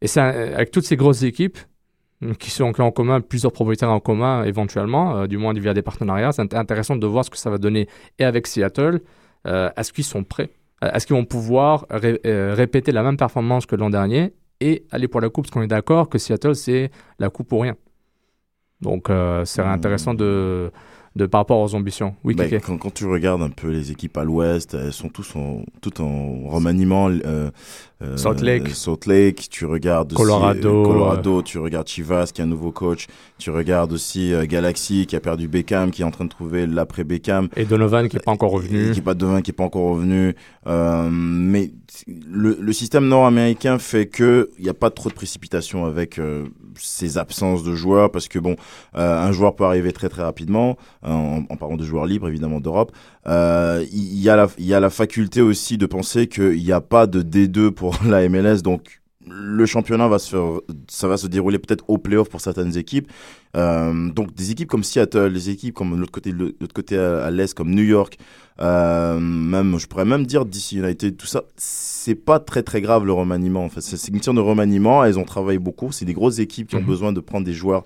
[0.00, 1.58] et avec toutes ces grosses équipes
[2.38, 5.74] qui, sont, qui ont en commun plusieurs propriétaires en commun, éventuellement, euh, du moins via
[5.74, 7.88] des partenariats, c'est int- intéressant de voir ce que ça va donner.
[8.18, 9.00] Et avec Seattle,
[9.46, 10.50] euh, est-ce qu'ils sont prêts?
[10.82, 14.84] Euh, Est-ce qu'ils vont pouvoir ré- euh, répéter la même performance que l'an dernier et
[14.90, 15.44] aller pour la coupe?
[15.44, 17.76] Parce qu'on est d'accord que Seattle, c'est la coupe pour rien.
[18.80, 19.68] Donc, euh, c'est Hmm.
[19.68, 20.70] intéressant de,
[21.16, 22.16] de, par rapport aux ambitions.
[22.24, 25.34] Oui, Bah, quand, quand tu regardes un peu les équipes à l'ouest, elles sont tous
[25.36, 27.08] en, toutes en remaniement.
[27.08, 27.50] euh,
[28.04, 28.68] euh, Salt Lake.
[28.70, 32.70] Salt Lake, tu regardes aussi, Colorado, euh, Colorado, tu regardes Chivas qui est un nouveau
[32.72, 33.06] coach,
[33.38, 36.66] tu regardes aussi euh, Galaxy qui a perdu Beckham, qui est en train de trouver
[36.66, 37.48] l'après Beckham.
[37.56, 38.92] Et Donovan qui n'est pas encore revenu.
[38.92, 40.34] Qui est pas devin, qui est pas encore revenu.
[40.66, 41.70] Euh, mais
[42.06, 46.46] le, le système nord-américain fait que il n'y a pas trop de précipitation avec euh,
[46.78, 48.56] ces absences de joueurs parce que bon,
[48.96, 52.28] euh, un joueur peut arriver très très rapidement euh, en, en parlant de joueurs libres
[52.28, 52.92] évidemment d'Europe.
[53.26, 56.72] Euh, Il y, a la il y a la faculté aussi de penser qu'il n'y
[56.72, 61.16] a pas de D2 pour la MLS donc le championnat va se faire, ça va
[61.16, 63.10] se dérouler peut-être au playoff pour certaines équipes.
[63.56, 67.30] Euh, donc des équipes comme Seattle, des équipes comme l'autre côté, l'autre côté à, à
[67.30, 68.18] l'est comme New York,
[68.60, 73.06] euh, même je pourrais même dire DC United, tout ça, c'est pas très très grave
[73.06, 73.64] le remaniement.
[73.64, 75.02] En fait, c'est une question de remaniement.
[75.04, 75.90] Elles ont travaillé beaucoup.
[75.90, 76.86] C'est des grosses équipes qui ont Mhm.
[76.86, 77.82] besoin de prendre des joueurs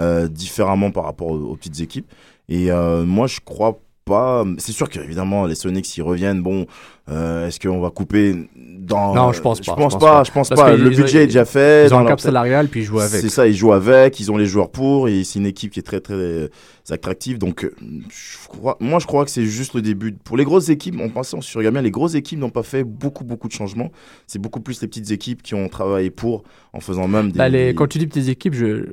[0.00, 2.10] euh, différemment par rapport aux, aux petites équipes.
[2.48, 2.68] Et
[3.06, 4.44] moi, je crois pas.
[4.58, 6.66] C'est sûr qu'évidemment les Sonics s'ils reviennent, bon,
[7.10, 10.18] euh, est-ce qu'on va couper dans Non, je pense pas, Je pense je pense pas.
[10.18, 10.24] pas.
[10.24, 10.76] Je pense Parce pas.
[10.76, 11.86] Le budget est déjà fait.
[11.86, 13.20] Ils ont un leur cap salarial, puis ils jouent avec.
[13.20, 15.80] C'est ça, ils jouent avec, ils ont les joueurs pour, et c'est une équipe qui
[15.80, 16.48] est très très
[16.90, 17.38] euh, attractive.
[17.38, 17.74] Donc, euh,
[18.10, 20.12] je crois, moi je crois que c'est juste le début.
[20.12, 23.24] Pour les grosses équipes, on se regarde bien, les grosses équipes n'ont pas fait beaucoup
[23.24, 23.90] beaucoup de changements.
[24.26, 27.38] C'est beaucoup plus les petites équipes qui ont travaillé pour, en faisant même des.
[27.38, 28.86] Bah, les, quand tu dis petites équipes, je.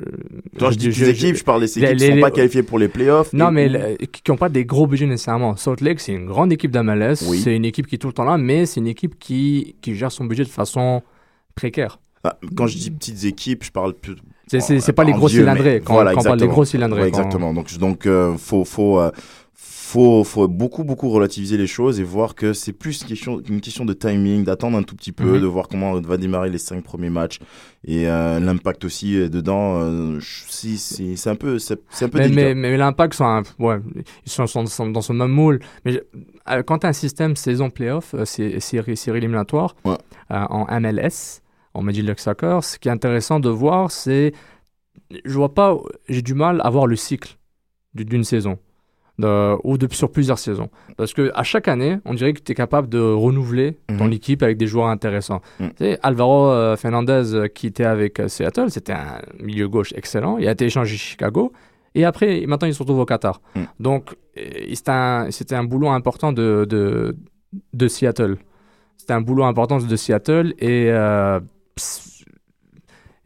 [0.60, 2.31] Quand je dis petites équipes, je parle des équipes les- qui ne sont les- pas
[2.31, 3.33] qualifiées pour les playoffs.
[3.33, 5.55] Non, mais qui n'ont pas des gros budgets nécessairement.
[5.55, 7.23] Salt Lake, c'est une grande équipe d'MLS.
[7.27, 7.39] Oui.
[7.39, 9.95] C'est une équipe qui est tout le temps là, mais c'est une équipe qui, qui
[9.95, 11.01] gère son budget de façon
[11.55, 11.99] précaire.
[12.23, 14.15] Ah, quand je dis petites équipes, je parle plus.
[14.47, 15.81] C'est pas les gros Dieu, cylindrés.
[15.83, 17.01] Quand, voilà, quand on parle des gros cylindrés.
[17.03, 17.53] Ouais, quand- exactement.
[17.53, 19.12] Donc, donc euh, faut, faut, euh,
[19.53, 23.62] faut, faut beaucoup, beaucoup relativiser les choses et voir que c'est plus une question, une
[23.62, 25.41] question de timing, d'attendre un tout petit peu, Mhm.
[25.41, 27.39] de voir comment va démarrer les cinq premiers matchs
[27.86, 29.81] et euh, l'impact aussi dedans.
[30.19, 33.77] si, si, c'est un peu, c'est un peu Mais, mais, mais l'impact, sont un- ouais,
[34.25, 35.60] ils sont, sont- sont dans ce même moule.
[35.86, 39.95] Mais je- quand tu as un système saison playoff, c'est série, série éliminatoire, Ouais.
[40.29, 41.41] en MLS,
[41.73, 44.34] en Major League Soccer, ce qui est intéressant de voir, c'est.
[45.25, 45.77] Je vois pas.
[46.10, 47.38] J'ai du mal à voir le cycle
[47.93, 48.58] du- d'une saison.
[49.19, 50.69] de- ou de, sur plusieurs saisons.
[50.95, 54.13] Parce que à chaque année, on dirait que tu es capable de renouveler ton Mhm.
[54.13, 55.41] équipe avec des joueurs intéressants.
[55.60, 55.69] Mhm.
[55.69, 59.91] Tu sais, Alvaro euh, Fernandez euh, qui était avec euh, Seattle, c'était un milieu gauche
[59.95, 60.38] excellent.
[60.38, 61.51] Il a été échangé à Chicago.
[61.95, 63.41] Et après, maintenant, il se retrouve au Qatar.
[63.56, 63.65] Mhm.
[63.80, 67.17] Donc, c'était un, boulot important de, de,
[67.73, 68.38] de Seattle.
[68.97, 70.53] c'était un boulot important de Seattle.
[70.60, 70.91] Et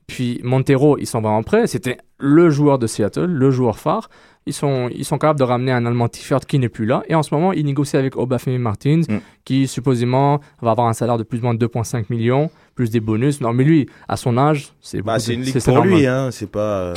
[0.08, 1.68] puis Montero, ils sont vraiment prêts.
[1.68, 4.10] C'était le joueur de Seattle, le joueur phare.
[4.48, 7.04] Ils sont, ils sont capables de ramener un Allemand Tiffert qui n'est plus là.
[7.08, 9.20] Et en ce moment, ils négocient avec Obafemi Martins, Mm.
[9.46, 13.40] qui supposément va avoir un salaire de plus ou moins 2,5 millions, plus des bonus.
[13.40, 15.94] Non, mais lui, à son âge, c'est Bah, c'est une ligue pour normal.
[15.94, 16.30] lui, hein.
[16.32, 16.60] C'est pas.
[16.82, 16.94] euh,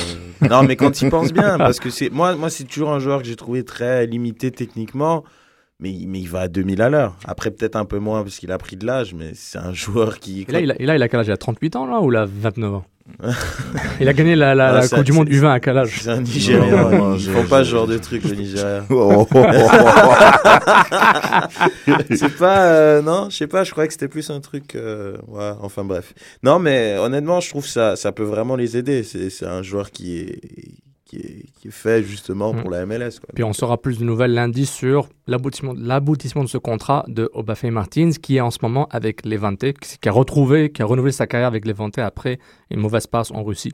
[0.49, 3.21] Non, mais quand il pense bien, parce que c'est moi, moi, c'est toujours un joueur
[3.21, 5.23] que j'ai trouvé très limité techniquement,
[5.79, 7.15] mais il- mais il va à 2000 à l'heure.
[7.25, 10.19] Après, peut-être un peu moins parce qu'il a pris de l'âge, mais c'est un joueur
[10.19, 10.45] qui.
[10.47, 11.27] Et là, il a, et là, il a quel âge?
[11.27, 12.85] Il a 38 ans, là, ou il a 29 ans?
[14.01, 15.99] Il a gagné la, la, Ah, la Coupe du Monde U20 à quel âge?
[16.01, 16.89] C'est un Nigérien.
[16.89, 18.83] Non, non, Ils je- font pas ce genre de truc, le Nigeria.
[18.89, 19.45] Oh, oh, oh,
[22.15, 22.65] c'est pas.
[22.71, 24.73] euh, non, je sais pas, je croyais que c'était plus un truc.
[24.75, 26.13] euh, ouais, enfin bref.
[26.41, 29.03] Non, mais honnêtement, je trouve que ça, ça peut vraiment les aider.
[29.03, 30.39] C'est c'est un joueur qui est,
[31.05, 32.61] qui est, qui est fait justement Mm.
[32.61, 33.19] pour la MLS.
[33.19, 33.29] Quoi.
[33.33, 38.09] Puis on saura plus de nouvelles lundi sur l'aboutissement de ce contrat de Obafemi Martins,
[38.21, 41.27] qui est en ce moment avec Levante, qui qui a retrouvé, qui a renouvelé sa
[41.27, 42.39] carrière avec Levante après
[42.71, 43.73] une mauvaise passe en Russie.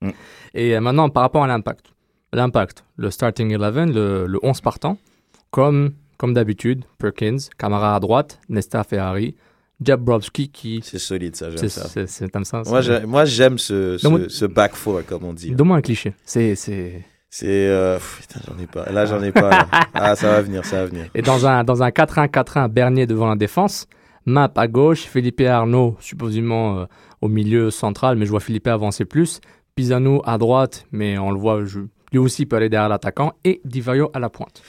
[0.00, 0.10] Mm.
[0.54, 1.86] Et euh, maintenant, par rapport à l'impact.
[2.32, 4.98] L'impact, le starting 11, le, le 11 partant,
[5.50, 9.34] comme, comme d'habitude, Perkins, Camara à droite, Nesta Ferrari,
[9.84, 10.80] Jabrowski qui...
[10.82, 11.88] C'est solide, ça, j'aime ça.
[12.06, 12.62] c'est- comme ça.
[12.66, 13.96] Moi, c'est- j'ai- moi, j'aime ce,
[14.28, 15.52] ce, back four, comme on dit.
[15.52, 16.14] Donne-moi un cliché.
[16.24, 16.54] C'est...
[16.54, 17.46] c'est- C'est.
[17.48, 18.90] euh, putain, j'en ai pas.
[18.90, 19.50] Là, j'en ai pas.
[19.50, 19.68] là.
[19.94, 21.06] Ah, ça va venir, ça va venir.
[21.14, 23.86] Et dans un, dans un 4-1-4-1, Bernier devant la défense,
[24.26, 26.84] Map à gauche, Philippe Arnaud, supposément euh,
[27.22, 29.40] au milieu central, mais je vois Philippe avancer plus.
[29.76, 31.78] Pisano à droite, mais on le voit, je-
[32.12, 33.32] lui aussi peut aller derrière l'attaquant.
[33.44, 34.60] Et Divayo à la pointe.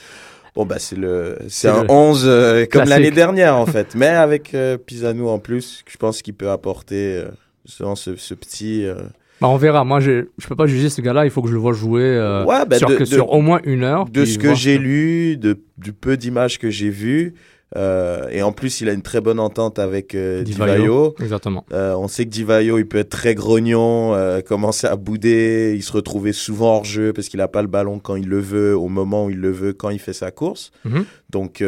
[0.56, 3.96] Bon, bah, c'est le, c'est un le 11 euh, comme l'année dernière, en fait.
[3.96, 7.30] Mais avec euh, Pisano en plus, je pense qu'il peut apporter euh,
[7.66, 8.86] ce, ce petit.
[8.86, 8.96] euh,
[9.40, 9.86] Bah, on verra.
[9.86, 11.24] Moi, je ne peux pas juger ce gars-là.
[11.26, 13.32] Il faut que je le vois jouer euh, Ouais, bah, sur, de- que- de- sur
[13.32, 14.06] au moins une heure.
[14.10, 17.34] de ce que j'ai lu, de, du peu d'images que j'ai vues.
[17.78, 20.76] Euh, et en plus, il a une très bonne entente avec euh, Divayo.
[20.76, 21.16] Divayo.
[21.22, 21.66] Exactement.
[21.72, 25.84] Euh, on sait que Divayo, il peut être très grognon, euh, commencer à bouder, il
[25.84, 28.76] se retrouvait souvent hors jeu parce qu'il n'a pas le ballon quand il le veut,
[28.76, 30.72] au moment où il le veut, quand il fait sa course.
[30.86, 31.06] Mhm.
[31.30, 31.64] Donc,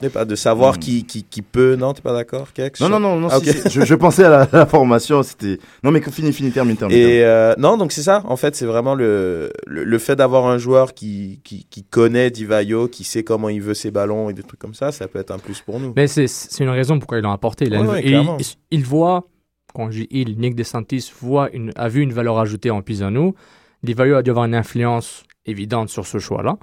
[0.00, 0.78] de savoir Mm.
[0.78, 1.76] qui, qui, qui peut.
[1.76, 2.80] Non, t'es pas d'accord, Kex?
[2.80, 5.58] Non, non, non, non Ah, si, je, je pensais à la, la formation, c'était...
[5.84, 6.96] Non, mais fini, fini, termine, termine.
[6.96, 8.22] Et euh, non, donc c'est ça.
[8.26, 12.30] En fait, c'est vraiment le, le, le fait d'avoir un joueur qui, qui, qui connaît
[12.30, 15.20] Divayo, qui sait comment il veut ses ballons et des trucs comme ça, ça peut
[15.20, 15.92] être un plus pour nous.
[15.94, 17.66] Mais c'est- c'est une raison pourquoi ils l'ont apporté.
[17.66, 18.36] Il, a Ouais, il- clairement.
[18.40, 18.46] il,
[18.78, 19.28] il voit,
[19.72, 23.34] quand je dis il, Nick DeSantis voit une, a vu une valeur ajoutée en Pisano.
[23.84, 26.56] Divayo a dû avoir une influence évidente sur ce choix-là.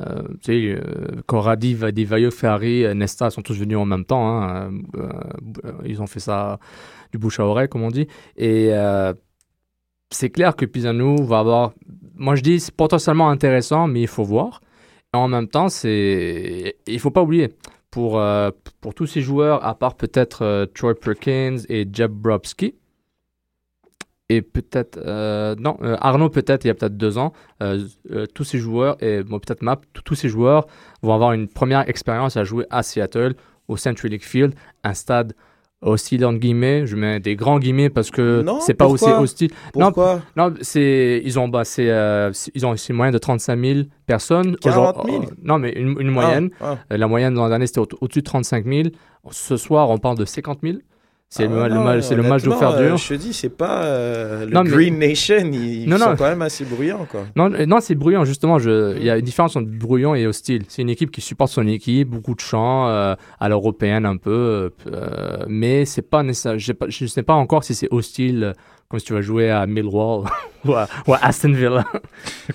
[0.00, 4.40] Euh, tu sais, euh, Corradi, Divayo, Ferrari, Nesta sont tous venus en même temps.
[4.40, 4.72] hein.
[4.96, 5.08] Euh,
[5.64, 6.58] euh, ils ont fait ça
[7.12, 8.06] du bouche à oreille, comme on dit.
[8.36, 8.70] Et
[10.10, 11.72] c'est clair que Pisano va avoir.
[12.14, 14.60] Moi, je dis, c'est potentiellement intéressant, mais il faut voir.
[15.14, 16.76] Et en même temps, c'est.
[16.86, 17.50] Il faut pas oublier
[17.90, 18.22] pour,
[18.80, 22.74] pour tous ces joueurs, à part peut-être Troy Perkins et Jabrowski,
[24.32, 27.80] et peut-être, euh, non, euh, Arnaud peut-être il y a peut-être deux ans, euh,
[28.34, 30.66] tous ces joueurs, et bon, peut-être Map, tous- ces joueurs
[31.02, 33.34] vont avoir une première expérience à jouer à Seattle,
[33.68, 35.34] au Century League Field, un stade
[35.82, 39.50] hostile entre guillemets, je mets des grands guillemets parce que c'est pas aussi hostile.
[39.74, 40.20] Non, Pourquoi?
[40.36, 44.56] non, c'est ils ont bah, ils ont une moyenne de 35 000 personnes.
[44.56, 45.16] 40 000?
[45.16, 46.50] Aujourd'hui- euh, non, mais une, une moyenne.
[46.60, 46.96] Ah, ah.
[46.96, 48.88] La moyenne dans l'année c'était au- au-dessus de 35 000.
[49.30, 50.78] Ce soir, on parle de 50 000.
[51.32, 52.94] C'est Ah le, le non, c'est le match honnêtement, d'ouverture.
[52.94, 55.96] euh, je te dis, c'est pas euh, le Non, mais- Green Nation, ils, ils Non,
[55.96, 57.20] sont quand même assez bruyants, quoi.
[57.36, 58.58] Non, euh, non c'est bruyant, justement.
[58.58, 60.64] Il y a une différence entre bruyant et hostile.
[60.66, 64.72] C'est une équipe qui supporte son équipe, beaucoup de chants, euh, à l'européenne un peu.
[64.88, 66.58] euh, mais c'est pas nécessaire.
[66.58, 68.52] Je pas, je sais pas encore si c'est hostile,
[68.88, 70.24] comme si tu vas jouer à Millwall
[70.64, 71.84] ou, à, ou à Aston Villa.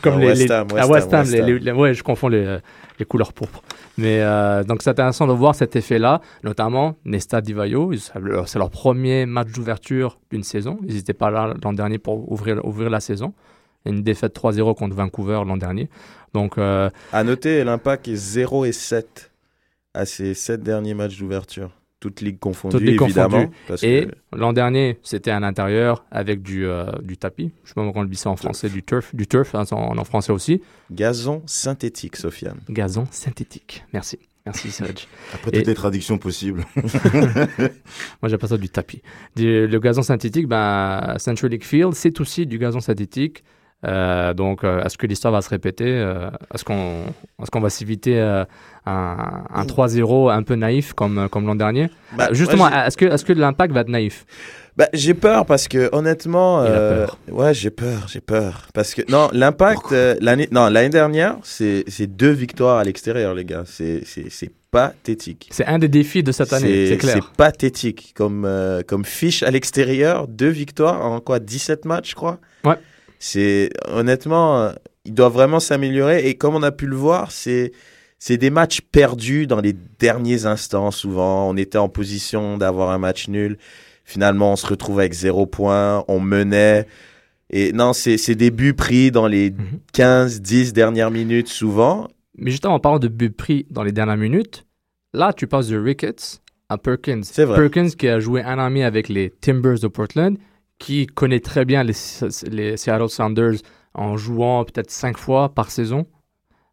[0.02, 1.22] comme À les, West les- Ham, à West Ham, Ham.
[1.22, 1.46] West les- Ham.
[1.48, 2.58] les- les- ouais, je confonds les,
[3.00, 3.62] les couleurs pourpres.
[3.98, 7.92] Mais euh, donc c'est intéressant de voir cet effet-là, notamment Nesta Divayo.
[7.94, 10.80] C'est leur premier match d'ouverture d'une saison.
[10.88, 13.34] Ils n'étaient pas là l'an dernier pour ouvrir, ouvrir la saison.
[13.86, 15.90] Une défaite 3-0 contre Vancouver l'an dernier.
[16.34, 19.32] Donc, euh, À noter, l'impact est 0 et 7
[19.94, 21.70] à ces 7 derniers matchs d'ouverture.
[22.02, 23.30] Toutes ligues confondues, Toutes ligues évidemment.
[23.46, 23.56] confondues.
[23.68, 27.52] Parce et que l'an dernier, c'était à l'intérieur avec du, euh, du tapis.
[27.64, 29.16] Je sais pas comment on le dit ça en français, du turf.
[29.16, 30.62] Du turf, hein, en, en français aussi.
[30.92, 32.60] gazon synthétique, Sofiane.
[32.70, 33.84] Gazon synthétique.
[33.94, 34.20] Merci.
[34.46, 35.08] Merci, Serge.
[35.34, 36.66] Après et- toutes les traductions possibles.
[38.22, 39.02] Moi, j'appelle ça du tapis.
[39.36, 43.44] Du- le gazon synthétique, ben, Central League Field, c'est aussi du gazon synthétique.
[43.86, 47.04] Euh, donc, euh, est-ce que l'histoire va se répéter Euh, Est-ce qu'on
[47.42, 48.46] est qu'on va s'éviter un,
[48.86, 53.34] un 3-0 un peu naïf comme, comme l'an dernier Bah, Justement, est-ce que, est que
[53.34, 54.26] l'impact va être naïf?
[54.78, 57.18] Bah, j'ai peur parce que honnêtement, euh, peur.
[57.32, 61.86] ouais, j'ai peur, j'ai peur parce que non, l'impact euh, l'année, non, l'année dernière, c'est
[62.08, 63.64] deux victoires à l'extérieur, les gars.
[63.66, 65.48] C'est c'est c'est pathétique.
[65.52, 67.14] C'est un des défis de cette année, c'est clair.
[67.16, 68.12] C'est pathétique.
[68.18, 71.40] Comme, euh, comme fiche à l'extérieur, deux victoires en quoi?
[71.40, 72.40] 17 matchs, je crois?
[72.66, 72.76] Ouais.
[73.20, 74.72] C'est honnêtement, euh,
[75.06, 76.28] il doit vraiment s'améliorer.
[76.28, 77.72] Et comme on a pu le voir, c'est
[78.18, 80.92] c'est des matchs perdus dans les derniers instants.
[80.92, 83.58] Souvent, on était en position d'avoir un match nul.
[84.04, 86.04] Finalement, on se retrouve avec zéro point.
[86.08, 86.88] On menait.
[87.50, 89.80] Et non, c'est c'est des buts pris dans les Mhm.
[89.94, 92.08] 15, 10 dernières minutes souvent.
[92.38, 94.66] Mais justement, en parlant de buts pris dans les dernières minutes,
[95.14, 97.22] là, tu passes de Ricketts à Perkins.
[97.24, 97.58] C'est vrai.
[97.58, 100.38] Perkins qui a joué un an et demi avec les Timbers de Portland,
[100.80, 101.94] qui connaît très bien les,
[102.52, 103.60] les Seattle Sounders
[103.94, 106.06] en jouant peut-être cinq fois par saison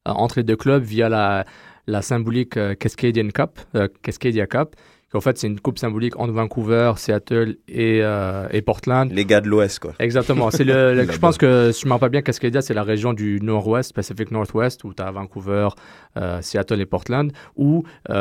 [0.08, 1.44] euh, entre les deux clubs via la,
[1.86, 4.74] la symbolique euh, Cascadian Cup, euh, Cascadia Cup.
[5.14, 9.12] En fait, c'est une coupe symbolique entre Vancouver, Seattle et, euh, et Portland.
[9.12, 9.92] Les gars de l'Ouest, quoi.
[9.98, 10.50] Exactement.
[10.50, 13.12] C'est le, le- je pense que, si je me rappelle bien, Cascadia, c'est la région
[13.12, 15.68] du nord-ouest, Pacific Northwest, où tu as Vancouver,
[16.16, 18.14] euh, Seattle et Portland, où c'est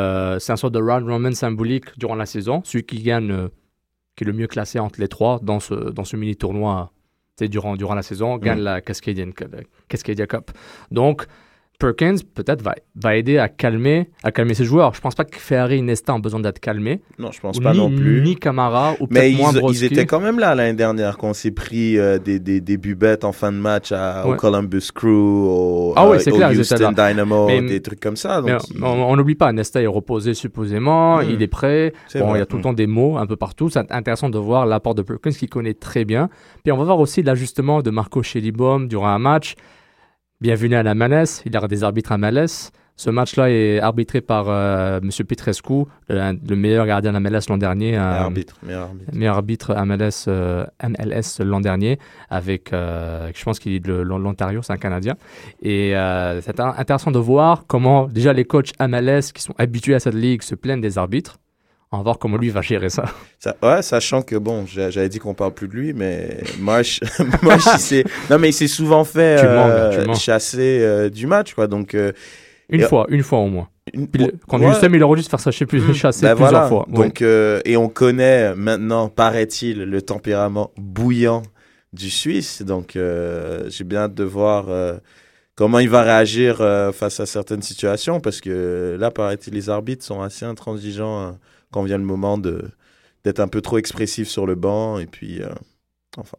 [0.52, 2.60] un sorte de round robin symbolique durant la saison.
[2.62, 3.48] Celui qui gagne,
[4.16, 6.92] qui est le mieux classé entre les trois dans ce, dans ce mini-tournoi
[7.36, 9.26] tu sais, durant, durant la saison, gagne la Cascadia
[10.26, 10.50] Cup.
[10.90, 11.26] Donc,
[11.82, 14.94] Perkins, peut-être, va, va aider à calmer, à calmer ses joueurs.
[14.94, 17.00] Je pense pas que Ferrari et Nesta ont besoin d'être calmés.
[17.18, 18.22] Non, je pense Ou pas ni, non plus.
[18.22, 21.32] Ni Camara, ou Mais peut-être moins ils, étaient quand même là l'année dernière quand on
[21.34, 24.36] s'est pris euh, des, des, des buts bêtes en fin de match à, au.
[24.36, 26.92] Columbus Crew, au, Ah oui, euh, au clair, Houston.
[26.92, 28.40] Dynamo, Mais- des trucs comme ça.
[28.42, 31.30] Mais on- n'oublie pas, Nesta est reposé supposément, Mm.
[31.30, 31.92] il est prêt.
[32.14, 33.68] Bon, il y a tout le temps des mots un peu partout.
[33.70, 36.28] C'est intéressant de voir l'apport de Perkins qu'il connaît très bien.
[36.62, 39.54] Puis on va voir aussi l'ajustement de Marco Schellibaum durant un match.
[40.42, 41.42] Bienvenue à la MLS.
[41.46, 42.72] Il y aura des arbitres à MLS.
[42.96, 45.08] Ce match-là est arbitré par euh, M.
[45.24, 47.92] Petrescu, le, le meilleur gardien de la MLS l'an dernier.
[47.92, 49.14] Meilleur euh, arbitre, meilleur arbitre.
[49.14, 54.62] meilleur arbitre MLS, euh, MLS l'an dernier, avec, euh, je pense qu'il est de l'Ontario,
[54.62, 55.14] c'est un Canadien.
[55.62, 59.94] Et euh, c'est in- intéressant de voir comment déjà les coachs MLS qui sont habitués
[59.94, 61.38] à cette ligue se plaignent des arbitres.
[61.92, 63.04] On va voir comment lui va gérer ça.
[63.38, 67.00] Ça- ouais, sachant que bon, j'a- j'avais dit qu'on parle plus de lui, mais Marsh,
[67.42, 71.66] Marsh, il s'est, non mais il s'est souvent fait euh, chasser euh, du match, quoi.
[71.66, 72.12] Donc euh,
[72.70, 73.68] Une Et- fois, une fois au moins.
[73.92, 74.72] une- Puis quand Ouais.
[74.90, 75.92] Il aurait dû se faire chasser, plus, Mm.
[75.94, 76.68] chasser Ben plusieurs voilà.
[76.68, 76.86] fois.
[76.88, 81.42] Donc, et on connaît maintenant, paraît-il, le tempérament bouillant
[81.92, 82.62] du Suisse.
[82.62, 84.64] Donc, j'ai bien hâte de voir
[85.54, 90.04] comment il va réagir euh, face à certaines situations, parce que là, paraît-il, les arbitres
[90.04, 91.30] sont assez intransigeants euh,
[91.72, 92.70] quand vient le moment de
[93.24, 94.98] d'être un peu trop expressif sur le banc.
[94.98, 95.48] Et puis, euh,
[96.18, 96.36] enfin.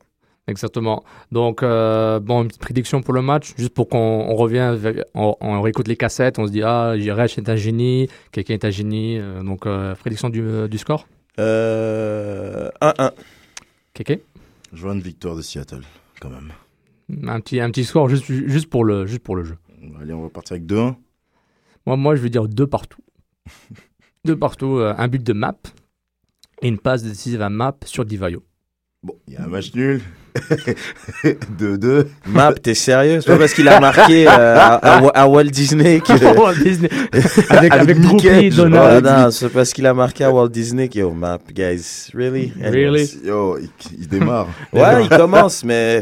[0.47, 1.05] Exactement.
[1.31, 5.05] Donc, euh, bon, une petite prédiction pour le match, juste pour qu'on on revienne, vers-
[5.13, 8.65] on, on réécoute les cassettes, on se dit, ah, Jirech est un génie, quelqu'un est
[8.65, 9.17] un génie.
[9.19, 11.07] euh, donc, euh, prédiction du, du score?
[11.39, 13.11] Euh, 1-1.
[13.93, 14.21] Kéké?
[14.73, 15.83] Je vois une victoire de Seattle,
[16.19, 16.51] quand même.
[17.25, 19.55] un petit, un petit score juste, juste, pour le, juste pour le jeu.
[20.01, 20.95] Allez, on va partir avec 2-1.
[21.85, 23.01] Moi, moi, je vais dire deux partout.
[24.25, 25.55] deux partout, euh, un but de map
[26.61, 28.41] et une passe décisive à map sur Divayo.
[29.03, 30.01] Bon, il y a un match nul.
[31.59, 32.07] 2-2.
[32.27, 33.19] Map, t'es sérieux?
[33.19, 36.13] C'est pas parce qu'il a marqué euh, à, à- à Walt Disney que...
[36.39, 36.89] Walt Disney.
[37.49, 39.05] avec, avec, Mickey, Oh, Donald.
[39.05, 42.53] non, c'est parce qu'il a marqué à Walt Disney que, oh, map, guys, really?
[42.61, 43.11] Really?
[43.25, 44.47] Yo, il, il démarre.
[44.71, 46.01] Ouais, il commence, mais,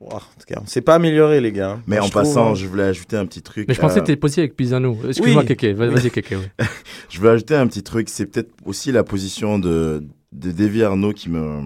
[0.00, 0.20] wow,
[0.62, 1.78] on s'est pas amélioré, les gars.
[1.86, 2.54] Mais Moi, en je trouve, passant, hein.
[2.54, 3.66] je voulais ajouter un petit truc.
[3.68, 4.96] Mais je pensais euh, que t'étais possible avec Pisano.
[5.06, 5.46] Excuse-moi, Oui.
[5.48, 5.72] Kéké.
[5.72, 6.36] Vas- Vas-y, Kéké.
[6.36, 6.44] oui.
[7.10, 11.12] Je veux ajouter un petit truc, c'est peut-être aussi la position de, de Davy Arnaud
[11.12, 11.60] qui me,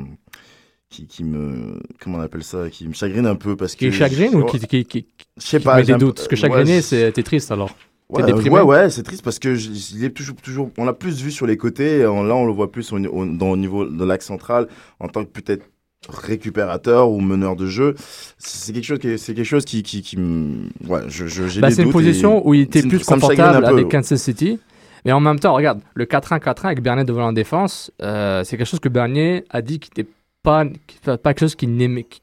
[0.88, 3.90] qui, qui me, comment on appelle ça, qui me chagrine un peu parce Qui que.
[3.90, 5.76] est chagrine ou Ouais, qui, qui, qui, Je sais qui pas.
[5.76, 6.16] met des doutes?
[6.16, 7.74] Parce que ouais, chagriné, je- c'est t'es triste alors.
[8.10, 8.50] Ouais, déprimé?
[8.56, 11.30] ouais, ouais, c'est triste parce que je- il est toujours, toujours, on l'a plus vu
[11.30, 12.06] sur les côtés.
[12.06, 14.68] on- là, on le voit plus au, au- dans, au niveau de l'axe central
[15.00, 15.64] en tant que peut-être
[16.08, 17.94] récupérateur ou meneur de jeu.
[18.38, 21.82] C'est quelque chose qui, c'est quelque chose qui, qui, qui ouais, je, je, Bah, c'est
[21.82, 23.70] une position où il était plus confortable peu.
[23.72, 24.58] avec Kansas City.
[25.04, 28.56] Mais en même temps, regarde, le 4-1, 4-1 avec Bernet devant la défense, euh, c'est
[28.56, 30.10] quelque chose que Bernier a dit qu'il n'était
[30.42, 32.04] pas, qui- pas quelque chose qu'il n'aimait.
[32.04, 32.20] qui-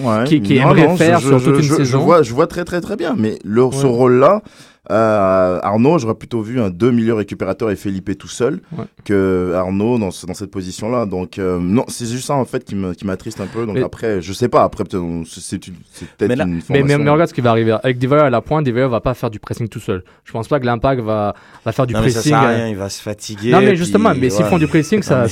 [0.00, 1.98] Ouais, qui- qui non, aimerait non, faire je, sur toute une je- je saison.
[2.00, 4.42] vois, je vois très très très bien, mais le, ce rôle-là,
[4.90, 8.84] euh, Arnaud, j'aurais plutôt vu un deux milieux récupérateur et Felipe tout seul Ouais.
[9.04, 11.04] que Arnaud dans, ce- dans cette position-là.
[11.06, 13.66] Donc euh, non, c'est juste ça en fait qui me qui m'attriste un peu.
[13.66, 14.62] Donc Mais- après, je sais pas.
[14.62, 17.76] Après c'est peut-être une Mais, mais, mais regarde ce qui va arriver.
[17.82, 20.02] Avec Divayo à la pointe, Divayo va pas faire du pressing tout seul.
[20.24, 21.34] Je pense pas que l'impact va,
[21.64, 22.32] va faire du Non, mais ça pressing.
[22.32, 23.50] sert à euh, rien, il va se fatiguer.
[23.52, 25.26] Non mais puis justement, mais s'ils font du pressing, ça.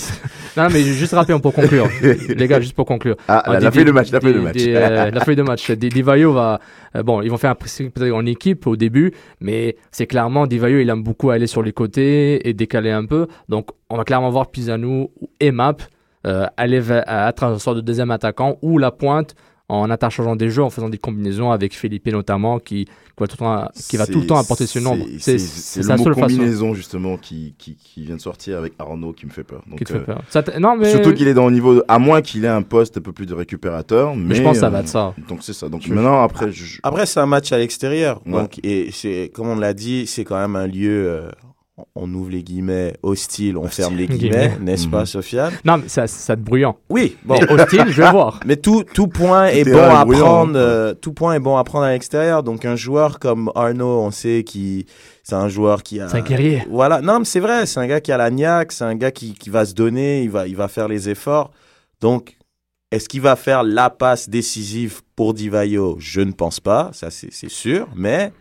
[0.57, 3.17] non mais juste rappeler pour conclure, les gars, juste pour conclure.
[3.29, 4.57] Ah, Ah, la, des- la feuille de match, la feuille de match.
[4.59, 5.71] euh, la feuille de match.
[5.71, 6.61] Va.
[6.97, 10.79] Euh, bon, ils vont faire un pressing en équipe au début, mais c'est clairement Divayo,
[10.79, 13.27] il aime beaucoup aller sur les côtés et décaler un peu.
[13.49, 15.77] Donc, on va clairement voir Pisano et Map
[16.27, 19.35] euh, aller à être un sorte de deuxième attaquant ou la pointe
[19.69, 23.33] en interchangeant des jeux, en faisant des combinaisons avec Felipe notamment, qui, qui va, tout
[23.33, 25.05] le temps, qui va tout le temps apporter ce nombre.
[25.19, 29.27] c'est- mot seule façon combinaison justement qui, qui, qui vient de sortir avec Arnaud qui
[29.27, 29.63] me fait peur.
[29.69, 30.23] Donc, qui te fait euh, peur.
[30.29, 32.49] Ça te- non, mais Surtout qu'il est dans le niveau, de- à moins qu'il ait
[32.49, 34.15] un poste un peu plus de récupérateur.
[34.15, 35.15] Mais, mais je pense que ça euh, va être ça.
[35.29, 35.69] Donc c'est ça.
[35.69, 38.21] Donc maintenant après, je- Après, c'est un match à l'extérieur.
[38.27, 38.33] Ouais.
[38.33, 41.29] Donc, et c'est, comme on l'a dit, c'est quand même un lieu, euh,
[41.95, 44.59] on ouvre les guillemets, hostile, on ferme les guillemets, Guillemets.
[44.73, 45.03] n'est-ce pas, Mhm.
[45.03, 45.53] Non, Sofiane
[45.83, 46.77] mais ça, ça te bruyant.
[46.89, 47.37] Oui, bon.
[47.39, 48.41] Mais hostile, je vais voir.
[48.47, 50.53] Mais tout, tout point est Tout est bon à bruyant, prendre.
[50.57, 52.43] euh, tout point est bon à prendre à l'extérieur.
[52.43, 54.87] Donc un joueur comme Arnaud, on sait qui,
[55.23, 56.09] c'est un joueur qui a.
[56.09, 56.63] C'est un guerrier.
[56.71, 57.01] Voilà.
[57.03, 57.67] Non, mais c'est vrai.
[57.67, 58.73] C'est un gars qui a la niaque.
[58.73, 60.23] C'est un gars qui, qui va se donner.
[60.23, 61.51] Il va, il va faire les efforts.
[62.01, 62.36] Donc,
[62.93, 66.91] est-ce qu'il va faire la passe décisive pour Divayo Je ne pense pas.
[66.93, 67.89] Ça, c'est sûr.
[67.97, 68.33] Mais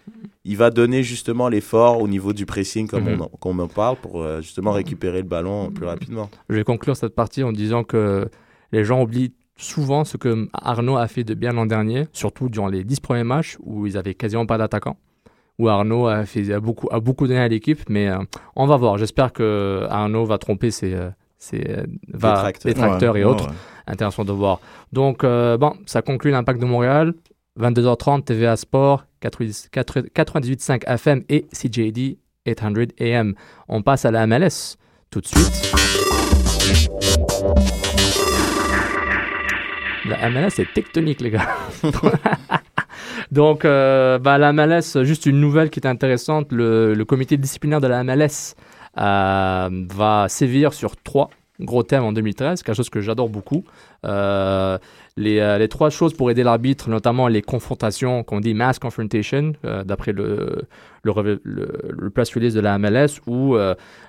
[0.44, 3.22] il va donner justement l'effort au niveau du pressing, comme Mhm.
[3.22, 6.30] on, comme on en parle, pour euh, justement récupérer le ballon plus rapidement.
[6.50, 8.30] Je vais conclure cette partie en disant que
[8.72, 12.68] les gens oublient souvent ce que Arnaud a fait de bien l'an dernier, surtout durant
[12.68, 14.98] les 10 premiers matchs où ils avaient quasiment pas d'attaquant.
[15.58, 18.18] Où Arnaud a, fait, a, beaucoup, a beaucoup donné à l'équipe, mais euh,
[18.58, 18.98] on va voir.
[18.98, 21.60] J'espère que Arnaud va tromper ses, euh, ses
[22.14, 22.74] va- Détracteurs.
[22.74, 23.48] détracteurs Ouais, et ouais, autres.
[23.48, 23.56] ouais.
[23.88, 24.60] Intéressant de voir.
[24.94, 27.14] Donc, euh, bon, ça conclut l'impact de Montréal.
[27.60, 33.34] 22h30, TVA Sport, 90 80 98.5 FM et CJD 800 AM.
[33.68, 34.78] On passe à la MLS
[35.10, 35.76] tout de suite.
[40.06, 41.48] La MLS est tectonique, les gars.
[43.32, 46.52] Donc, euh, bah, la MLS, juste une nouvelle qui est intéressante.
[46.52, 48.56] Le, le comité disciplinaire de la MLS
[48.98, 51.30] euh, va sévir sur trois
[51.60, 53.64] gros thèmes en 2013, quelque chose que j'adore beaucoup.
[54.06, 54.78] Euh,
[55.18, 59.54] les, euh, les trois choses pour aider l'arbitre, notamment les confrontations, qu'on dit mass confrontation,
[59.64, 60.64] euh, d'après le,
[61.04, 63.56] le, le, press release de la MLS, où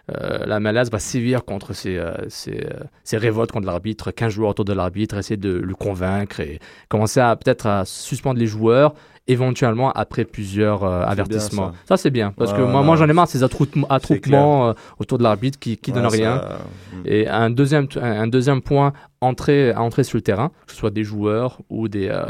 [0.08, 4.50] la MLS va sévir contre ces, euh, ces, euh, ces révoltes contre l'arbitre, 15 joueurs
[4.50, 8.94] autour de l'arbitre, essayer de le convaincre et commencer à peut-être à suspendre les joueurs,
[9.28, 11.72] éventuellement après plusieurs euh, bien, avertissements.
[11.72, 11.78] ça.
[11.88, 15.22] ça, c'est bien, parce que moi, moi j'en ai marre ces attroupements, euh, autour de
[15.22, 16.36] l'arbitre qui, qui Ouais, donnent rien.
[16.92, 17.02] Mm.
[17.06, 20.78] Et un deuxième, un un deuxième point, entrer, à entrer sur le terrain, que ce
[20.78, 22.26] soit des joueurs ou des, euh,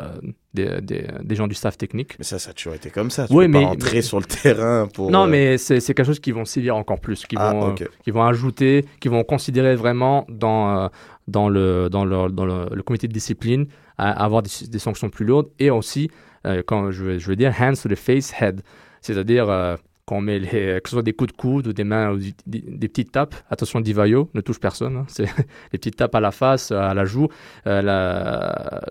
[0.56, 2.16] des, des, des gens du staff technique.
[2.18, 3.28] Mais ça, ça a toujours été comme ça.
[3.28, 5.10] Tu Oui, peux mais- pas entrer mais- sur le terrain pour.
[5.10, 7.66] Non, euh, mais c'est c'est quelque chose qui vont sévir encore plus, qui Ah, vont,
[7.68, 7.88] euh, ok.
[8.02, 10.88] qui vont ajouter, qui vont considérer vraiment dans, euh,
[11.28, 13.66] dans, le, dans, le, dans le, le comité de discipline
[13.98, 16.10] à, avoir des, des sanctions plus lourdes et aussi,
[16.46, 18.62] euh, quand je, veux- je veux dire, hands to the face, head.
[19.00, 19.76] C'est-à-dire euh,
[20.06, 20.48] qu'on met les,
[20.80, 23.34] que ce soit des coups de coude ou des mains ou des, petites tapes.
[23.50, 24.96] Attention, Divayo, ne touche personne.
[24.96, 25.04] hein.
[25.08, 25.24] C'est
[25.72, 27.28] les petites tapes à la face, à la joue.
[27.66, 28.82] Euh, la,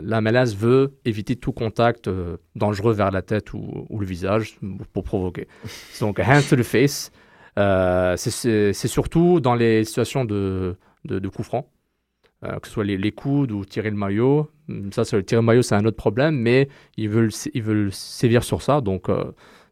[0.00, 4.58] la veut éviter tout contact euh, dangereux vers la tête ou, le visage
[4.94, 5.48] pour provoquer.
[6.00, 7.10] Donc, hands to the face.
[7.58, 11.66] Euh, c'est- surtout dans les situations de, de, de coups francs,
[12.42, 14.50] euh, que ce soit les, les coudes ou tirer le maillot.
[14.92, 18.62] Ça, tirer le maillot, c'est un autre problème, mais ils veulent, ils veulent sévir sur
[18.62, 18.80] ça.
[18.80, 19.10] Donc,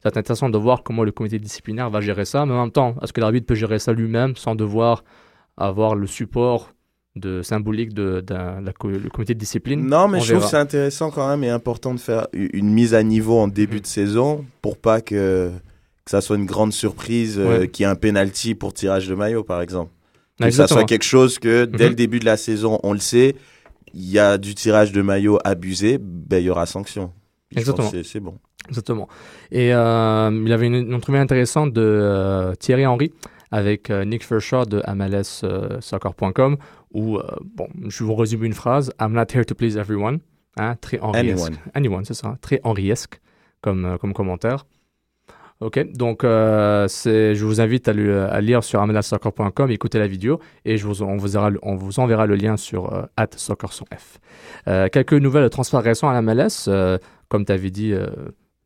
[0.04, 2.44] euh, c'est intéressant de voir comment le comité disciplinaire va gérer ça.
[2.46, 5.04] Mais en même temps, est-ce que l'arbitre peut gérer ça lui-même sans devoir
[5.56, 6.72] avoir le support
[7.14, 9.86] de, symbolique de, la le comité de discipline?
[9.86, 12.94] Non, mais je trouve que c'est intéressant quand même et important de faire une mise
[12.94, 13.82] à niveau en début Mhm.
[13.82, 15.50] de saison pour pas que,
[16.04, 19.14] que ça soit une grande surprise euh, qu'il y ait un penalty pour tirage de
[19.14, 19.90] maillot, par exemple.
[20.40, 21.90] Que ça soit quelque chose que dès Mhm.
[21.90, 23.36] le début de la saison, on le sait,
[23.94, 27.12] il y a du tirage de maillot abusé, ben, il y aura sanction.
[27.56, 27.90] Exactement.
[28.02, 28.34] c'est- bon.
[28.68, 29.08] Exactement.
[29.50, 33.12] Et euh, il avait une, une entrevue intéressante de euh, Thierry Henry
[33.50, 36.56] avec euh, Nick Fershaw de MLSsoccer.com
[36.92, 37.22] où, euh,
[37.56, 40.20] bon, je vous résume une phrase I'm not here to please everyone.
[40.58, 41.46] Hein, très Henriesque.
[41.46, 41.56] Anyone.
[41.74, 42.36] Anyone, c'est ça.
[42.40, 43.20] Très Henriesque
[43.62, 44.66] comme, comme commentaire.
[45.60, 51.02] Ok, donc je vous invite à, lire sur amelassoccer.com, écouter la vidéo et je vous,
[51.04, 54.18] on, vous aura- on vous enverra le lien sur @soccer100f.
[54.66, 56.68] Euh, quelques nouvelles de transferts récents à la MLS,
[57.32, 58.08] comme tu avais dit, euh,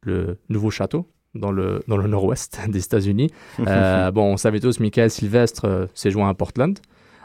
[0.02, 1.06] le nouveau château
[1.36, 3.30] dans le, dans le nord-ouest des États-Unis.
[3.66, 6.76] Euh, bon, on savait tous, Michael Sylvestre euh, s'est joint à Portland.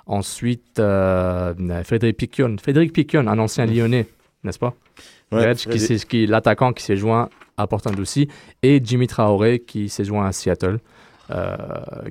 [0.05, 0.79] Ensuite,
[1.83, 4.05] Frédéric Piquion, Frédéric Piquion, un ancien Lyonnais,
[4.43, 4.73] n'est-ce pas?
[5.31, 5.57] Ouais, Reg,
[6.09, 8.27] qui l'attaquant qui s'est joint à Portland aussi,
[8.61, 10.79] et Jimmy Traoré qui s'est joint à Seattle.
[11.31, 11.55] euh,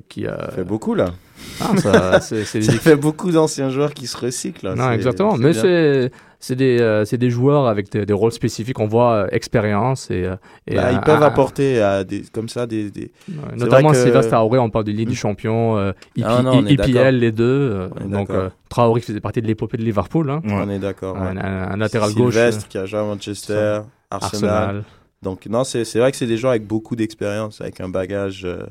[0.09, 1.13] qui euh, Ça fait beaucoup là.
[1.61, 4.65] ah, ça- fait beaucoup d'anciens joueurs qui se recyclent.
[4.67, 4.75] là.
[4.75, 5.37] non, exactement.
[5.37, 6.11] Mais c'est
[6.41, 8.79] c'est des, euh, c'est des joueurs avec des, des rôles spécifiques.
[8.79, 10.35] On voit euh, expérience et, euh,
[10.67, 13.91] et Bah, ils peuvent un- apporter à des, comme ça des, des- ouais, c'est notamment
[13.91, 17.43] que- Traoré, on parle de Ligue des Champions, euh, IP, Ah non, IPL, les deux.
[17.45, 20.41] euh, donc euh, Traoré faisait partie de l'épopée de Liverpool, hein.
[20.43, 20.53] Ouais.
[20.65, 21.15] on est d'accord.
[21.17, 21.41] un, ouais.
[21.41, 22.33] un- un latéral gauche.
[22.33, 23.79] Sylvestre qui a joué à Manchester,
[24.09, 24.51] Arsenal.
[24.51, 24.83] Arsenal.
[25.23, 28.65] Donc, non, c'est vrai que c'est des joueurs avec beaucoup d'expérience, avec un bagage euh,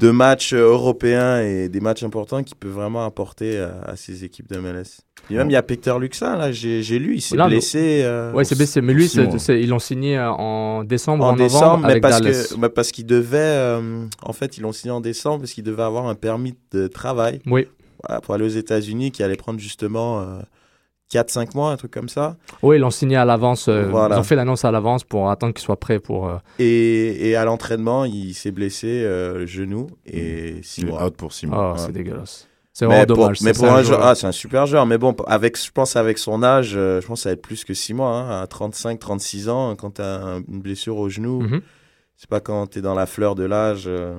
[0.00, 4.24] de matchs euh, européens et des matchs importants qui peuvent vraiment apporter à, à ces
[4.24, 5.02] équipes de MLS.
[5.30, 8.02] Et même, il y a Peter Luxin, là, j'ai lu, il s'est blessé.
[8.04, 8.80] euh, Ouais, c'est blessé.
[8.80, 12.20] Mais lui, ils l'ont signé euh, en décembre, en en, novembre décembre, mais avec parce
[12.20, 12.48] Dallas.
[12.50, 15.64] que mais parce qu'il devait, euh, en fait, ils l'ont signé en décembre parce qu'il
[15.64, 17.66] devait avoir un permis de travail Oui,
[18.06, 20.38] voilà, pour aller aux États-Unis, qui allait prendre justement euh,
[21.12, 22.36] 4-5 mois, un truc comme ça.
[22.62, 23.68] oui, ils l'ont signé à l'avance.
[23.68, 24.16] euh, Voilà.
[24.16, 26.28] Ils ont fait l'annonce à l'avance pour attendre qu'il soit prêt pour.
[26.28, 30.90] euh, Et, et à l'entraînement, il s'est blessé euh, le genou et 6 Il est
[30.90, 31.06] mois.
[31.06, 31.74] out pour six mois.
[31.76, 32.48] Oh, c'est dégueulasse.
[32.72, 33.40] C'est vraiment pour, dommage.
[33.40, 34.84] mais pour un joueur- joueur, ah, c'est un super joueur.
[34.84, 37.40] Mais bon, avec, je pense avec son âge, euh, je pense que ça va être
[37.42, 38.10] plus que 6 mois.
[38.10, 41.62] Hein, à 35, 36 ans, quand tu as une blessure au genou, Mhm.
[42.16, 43.84] c'est pas quand tu es dans la fleur de l'âge.
[43.86, 44.18] euh,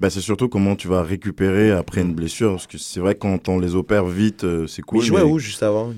[0.00, 2.52] Bah, c'est surtout comment tu vas récupérer après une blessure.
[2.52, 5.00] Parce que c'est vrai quand on les opère vite, c'est cool.
[5.00, 5.92] il jouait mais où juste avant?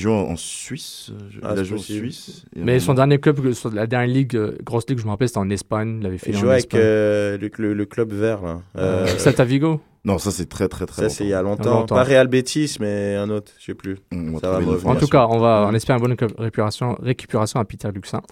[0.00, 1.10] Il joue en Suisse.
[1.12, 1.82] euh, je- Ah, il a joué en.
[1.82, 2.44] Suisse.
[2.56, 5.28] Mais son moment- dernier club, euh, la dernière ligue, euh, grosse ligue, je me rappelle,
[5.28, 5.98] c'était en Espagne.
[6.00, 6.80] Il avait fait Il en jouait avec Espagne.
[6.82, 8.40] euh, le, le- le club vert.
[8.42, 8.62] Là.
[8.78, 11.80] Euh, Celta Vigo Non, ça c'est très très très ça, c'est il y a longtemps.
[11.80, 11.94] longtemps.
[11.96, 13.98] Pas Real Betis, mais un autre, je sais plus.
[14.12, 14.90] On va Ça va.
[14.90, 15.76] En tout cas, on va, on Ouais.
[15.76, 18.22] espère une bonne récu- récupération, récupération à Peter Luxin.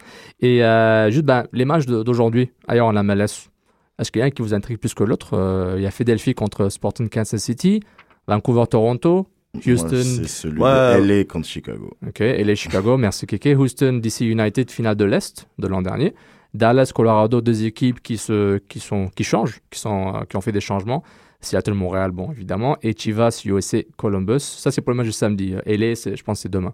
[0.40, 3.50] Et euh, juste ben, les matchs d'aujourd'hui, ailleurs en MLS,
[3.98, 5.34] est-ce qu'il y a un qui vous intrigue plus que l'autre?
[5.36, 7.80] Euh, Il y a Philadelphie contre Sporting Kansas City,
[8.28, 9.26] Vancouver-Toronto,
[9.66, 10.02] Houston.
[10.02, 11.00] C'est celui Ouais.
[11.00, 11.96] de LA contre Chicago.
[12.06, 16.14] ok, les Chicago, merci Keke, Houston, DC United, finale de l'Est de l'an dernier,
[16.54, 20.40] Dallas, Colorado, deux équipes qui, se, qui, sont, qui changent, qui, sont, euh, qui ont
[20.40, 21.02] fait des changements.
[21.40, 22.76] Seattle, Montréal, bon, évidemment.
[22.82, 24.40] Et Chivas, USA, Columbus.
[24.40, 25.54] Ça, c'est pour le match de samedi.
[25.54, 26.72] Euh, LA, je pense c'est demain.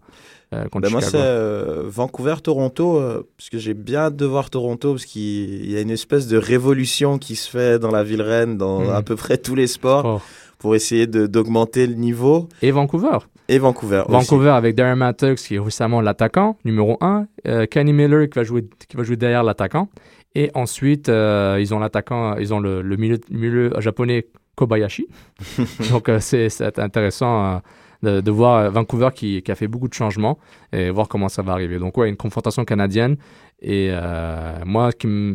[0.54, 1.90] euh, contre Ben moi, c'est Chicago.
[1.90, 5.90] Vancouver-Toronto, euh, parce que j'ai bien hâte de voir Toronto, parce qu'il y a une
[5.90, 8.90] espèce de révolution qui se fait dans la ville reine, dans Mhm.
[8.90, 10.22] à peu près tous les sports.
[10.64, 12.48] Pour essayer d'augmenter le niveau.
[12.62, 13.18] Et Vancouver.
[13.48, 14.04] Et Vancouver.
[14.06, 14.12] aussi.
[14.12, 17.26] Vancouver avec Darren Mattox qui est récemment l'attaquant numéro 1,
[17.70, 19.90] Kenny Miller qui va jouer qui va jouer derrière l'attaquant
[20.34, 25.06] et ensuite euh, ils ont l'attaquant ils ont le, le milieu, milieu japonais Kobayashi.
[25.90, 27.58] Donc euh, c'est intéressant euh,
[28.02, 30.38] de, de voir euh, Vancouver qui, qui a fait beaucoup de changements
[30.72, 31.78] et voir comment ça va arriver.
[31.78, 33.18] Donc ouais, une confrontation canadienne
[33.60, 34.92] et euh, moi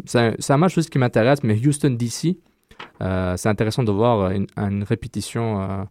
[0.07, 2.48] c'est un, un match aussi qui m'intéresse mais Houston DC euh,
[3.01, 5.83] c'est intéressant de voir une, une répétition euh,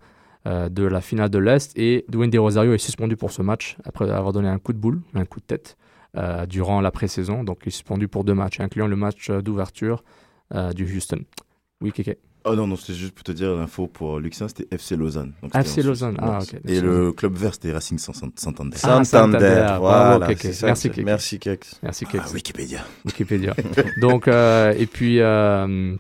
[0.47, 1.76] euh, de la finale de l'Est.
[1.76, 4.78] Et Dwayne De Rosario est suspendu pour ce match après avoir donné un coup de
[4.78, 5.76] boule, un coup de tête
[6.16, 7.45] euh, durant la pré-saison.
[7.45, 10.05] Donc il est suspendu pour deux matchs, incluant le match euh, d'ouverture
[10.55, 11.20] euh, du Houston.
[11.80, 12.18] Oui, Keke.
[12.45, 15.34] Oh non, non, c'était juste pour te dire l'info pour Luxin, c'était FC Lausanne.
[15.43, 16.55] Donc, FC Lausanne, ah, ok.
[16.66, 18.76] Et le club vert, c'était Racing Sant- Santander.
[18.84, 20.28] Ah, Santander, voilà.
[20.28, 20.39] Keke.
[20.41, 21.05] c'est ça Merci, Keke.
[21.05, 21.80] Merci, Kex.
[21.82, 22.22] Merci, Keke.
[22.24, 22.80] Ah, Wikipédia.
[23.05, 23.55] Wikipédia.
[24.01, 25.95] Donc, euh, et puis, euh,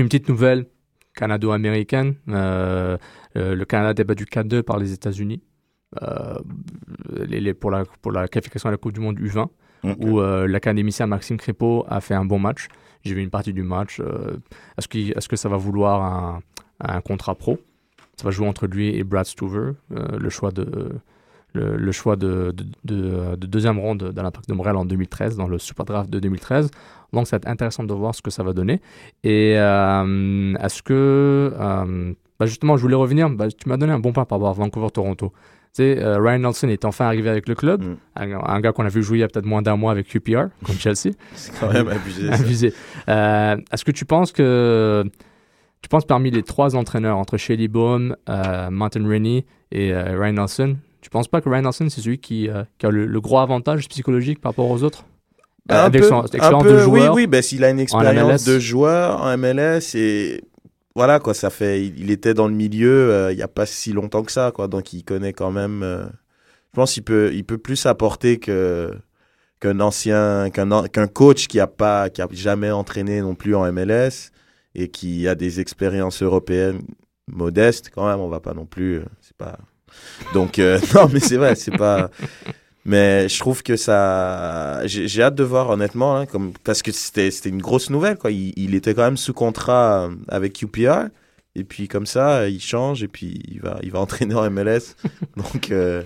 [0.00, 0.66] une petite nouvelle
[1.14, 2.14] canado-américaine.
[2.28, 2.96] Euh,
[3.36, 5.42] euh, le Canada est battu 4-2 par les États-Unis
[6.02, 6.34] euh,
[7.28, 9.46] les- les- pour, la, pour la qualification à la Coupe du Monde U20,
[9.84, 9.96] Ok.
[10.00, 12.66] où l'académicien Maxime Crépeau a fait un bon match.
[13.04, 14.00] J'ai vu une partie du match.
[14.78, 16.40] Est-ce que ça va vouloir un,
[16.80, 17.58] un contrat pro?
[18.16, 20.92] Ça va jouer entre lui et Brad Stuver, le choix de.
[21.56, 25.36] Le, le choix de, de, de- de deuxième ronde dans l'Impact de Montréal en 2013,
[25.36, 26.68] dans le Super Draft de 2013.
[27.12, 28.80] Donc, ça va être intéressant de voir ce que ça va donner.
[29.22, 31.52] Et euh, est-ce que.
[31.56, 33.30] euh, bah, justement, je voulais revenir.
[33.30, 35.32] bah, tu m'as donné un bon point par rapport à Vancouver-Toronto.
[35.32, 37.82] Tu sais, euh, Ryan Nelson est enfin arrivé avec le club.
[37.84, 37.96] Mm.
[38.16, 40.08] Un, un gars qu'on a vu jouer il y a peut-être moins d'un mois avec
[40.08, 41.14] QPR, contre Chelsea.
[41.34, 42.30] C'est quand même abusé.
[42.32, 42.72] Abusé.
[43.06, 45.04] Est-ce que tu penses que.
[45.82, 51.10] Tu penses parmi les trois entraîneurs, entre Shelly euh, Martin Rennie et Ryan Nelson, tu
[51.10, 53.86] penses pas que Ryan Nelson, c'est celui qui, euh, qui a le, le gros avantage
[53.88, 55.04] psychologique par rapport aux autres?
[55.68, 58.58] Avec peu- son expérience peu, de joueur Oui, oui, ben, s'il a une expérience de
[58.58, 60.42] joueur en MLS et
[60.96, 61.84] voilà quoi, ça fait.
[61.84, 64.50] Il, il était dans le milieu euh, il y a pas si longtemps que ça,
[64.54, 64.66] quoi.
[64.68, 65.82] Donc il connaît quand même.
[65.82, 66.04] euh,
[66.72, 68.92] je pense qu'il peut, il peut plus apporter que
[69.60, 73.70] qu'un ancien, qu'un qu'un coach qui a pas, qui a jamais entraîné non plus en
[73.72, 74.30] MLS
[74.74, 76.80] et qui a des expériences européennes
[77.28, 78.20] modestes quand même.
[78.20, 79.58] On va pas non plus, c'est pas.
[80.32, 82.10] Donc euh, non, mais c'est vrai, c'est pas.
[82.84, 84.86] Mais je trouve que ça.
[84.86, 86.52] J'ai hâte de voir, honnêtement, hein, comme...
[86.64, 88.18] parce que c'était une grosse nouvelle.
[88.18, 88.30] Quoi.
[88.30, 91.06] Il, il était quand même sous contrat euh, avec QPR.
[91.54, 94.96] Et puis, comme ça, il change et puis il va, il va entraîner en MLS.
[95.36, 96.02] Donc, euh,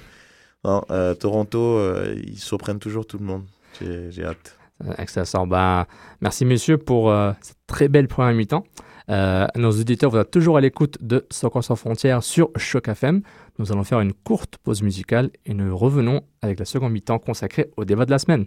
[0.63, 0.83] non,
[1.19, 1.81] Toronto,
[2.15, 3.45] ils surprennent toujours tout le monde.
[3.81, 4.59] J'ai hâte.
[4.99, 5.47] Excellent.
[5.47, 5.87] Ben,
[6.21, 8.65] merci, messieurs, pour cette très belle première mi-temps.
[9.09, 13.23] Nos auditeurs, vous êtes toujours à l'écoute de Soccer sans frontières sur Choc FM.
[13.59, 17.73] Nous allons faire une courte pause musicale et nous revenons avec la seconde mi-temps consacrée
[17.77, 18.47] au débat de la semaine.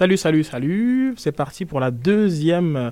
[0.00, 1.14] Salut, salut, salut.
[1.18, 2.90] C'est parti pour la deuxième,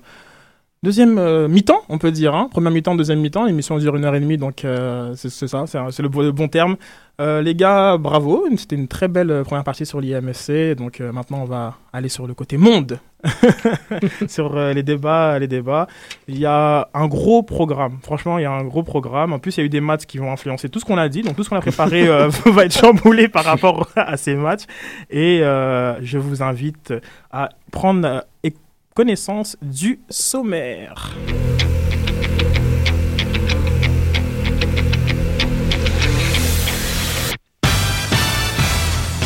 [0.83, 2.35] deuxième euh, mi-temps, on peut dire.
[2.35, 2.49] Hein.
[2.51, 3.45] Première mi-temps, deuxième mi-temps.
[3.45, 6.77] L'émission dure une heure et demie, donc euh, c'est ça, c'est le, bon- terme.
[7.21, 8.47] Euh, les gars, bravo.
[8.57, 10.77] C'était une très belle première partie sur l'IMFC.
[10.77, 13.01] Donc maintenant, on va aller sur le côté monde,
[14.29, 15.89] sur les débats, les débats.
[16.29, 17.99] Il y a un gros programme.
[18.03, 19.33] Franchement, il y a un gros programme.
[19.33, 21.09] En plus, il y a eu des matchs qui vont influencer tout ce qu'on a
[21.09, 21.23] dit.
[21.23, 22.07] Donc tout ce qu'on a préparé
[22.47, 24.65] va être chamboulé par rapport à ces matchs.
[25.11, 26.95] Et je vous invite
[27.33, 28.25] à prendre
[28.99, 31.15] connaissance du sommaire.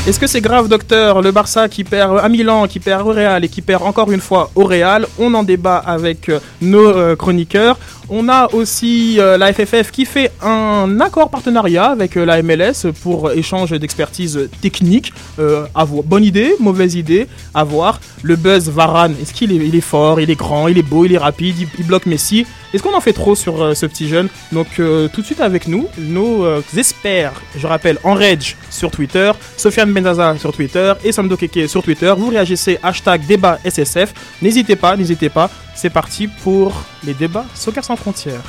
[0.06, 3.44] Est-ce que c'est grave, docteur Le Barça qui perd à Milan, qui perd au Real
[3.44, 5.06] et qui perd encore une fois au Real?
[5.18, 7.78] On en débat avec euh, nos euh, chroniqueurs.
[8.14, 12.92] On a aussi euh, la FFF qui fait un accord partenariat avec euh, la MLS
[13.02, 15.14] pour échange d'expertise technique.
[15.38, 15.64] Euh.
[16.04, 18.00] Bonne idée, mauvaise idée, à voir.
[18.22, 21.18] Le buzz Varane, est-ce qu'il est, fort, il est grand, il est beau, il est
[21.18, 22.44] rapide, il, bloque Messi?
[22.74, 24.28] Est-ce qu'on en fait trop sur ce petit jeune?
[24.52, 26.46] Donc tout de suite avec nous, nos
[26.76, 31.82] experts, je rappelle, en Rage sur Twitter, Sofiane Benzaza sur Twitter et Samdo Keke sur
[31.82, 32.12] Twitter.
[32.16, 34.14] Vous réagissez hashtag débat SSF.
[34.40, 35.50] N'hésitez pas, n'hésitez pas.
[35.74, 36.72] C'est parti pour
[37.04, 38.42] les débats Soccer sans frontières.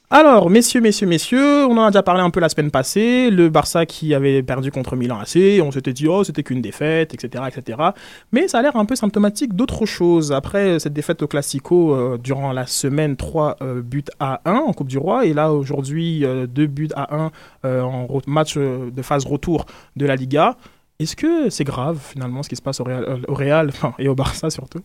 [0.09, 3.29] Alors, messieurs, messieurs, messieurs, on en a déjà parlé un peu la semaine passée.
[3.29, 7.13] Le Barça qui avait perdu contre Milan AC, on s'était dit, oh, c'était qu'une défaite,
[7.13, 7.79] etc., etc.
[8.31, 10.31] Mais ça a l'air un peu symptomatique d'autre chose.
[10.31, 14.73] Après cette défaite au Classico euh, durant la semaine, 3 euh, buts à 1 en
[14.73, 15.25] Coupe du Roi.
[15.25, 17.31] Et là, aujourd'hui, 2 buts à 1
[17.65, 19.65] euh, en match euh, de phase retour
[19.95, 20.55] de la Liga.
[20.99, 24.07] Est-ce que c'est grave, finalement, ce qui se passe au Real, euh, au Real et
[24.07, 24.79] au Barça surtout?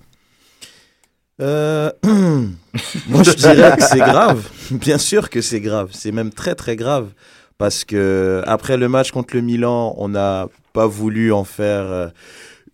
[1.41, 4.49] Euh, Moi, je dirais que c'est grave.
[4.73, 5.91] Bien sûr que c'est grave.
[5.93, 7.13] C'est même très, très grave.
[7.59, 12.09] Parce que après le match contre le Milan, on n'a pas voulu en faire euh,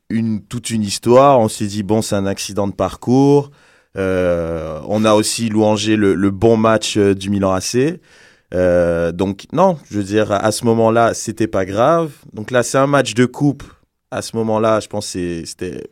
[0.09, 1.39] une, toute une histoire.
[1.39, 3.51] On s'est dit, bon, c'est un accident de parcours.
[3.97, 7.99] On a aussi louangé le, bon match du Milan AC.
[8.55, 12.13] Euh, donc, non, je veux dire, à ce moment-là, c'était pas grave.
[12.33, 13.65] Donc là, c'est un match de coupe.
[14.11, 15.83] À ce moment-là, je pense que c'était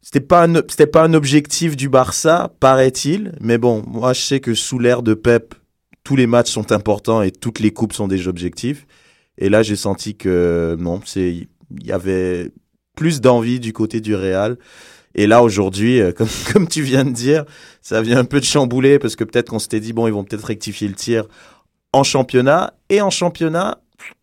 [0.00, 3.32] c'était pas un, c'était pas un objectif du Barça, paraît-il.
[3.40, 5.54] Mais bon, moi, je sais que sous l'ère de Pep,
[6.04, 8.86] tous les matchs sont importants et toutes les coupes sont des objectifs.
[9.36, 12.50] Et là, j'ai senti que non, c'est il y avait
[12.96, 14.56] plus d'envie du côté du Real.
[15.18, 17.44] Et là, aujourd'hui, euh, comme, comme tu viens de dire,
[17.82, 20.22] ça vient un peu de chambouler parce que peut-être qu'on s'était dit, bon, ils vont
[20.22, 21.24] peut-être rectifier le tir
[21.92, 22.74] en championnat.
[22.88, 23.78] Et en championnat,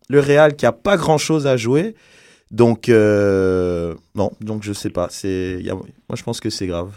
[0.08, 1.94] le Real qui a pas grand-chose à jouer.
[2.50, 5.08] Donc, euh, non, donc je sais pas.
[5.10, 5.60] C'est,
[6.08, 6.92] moi, je pense que c'est grave.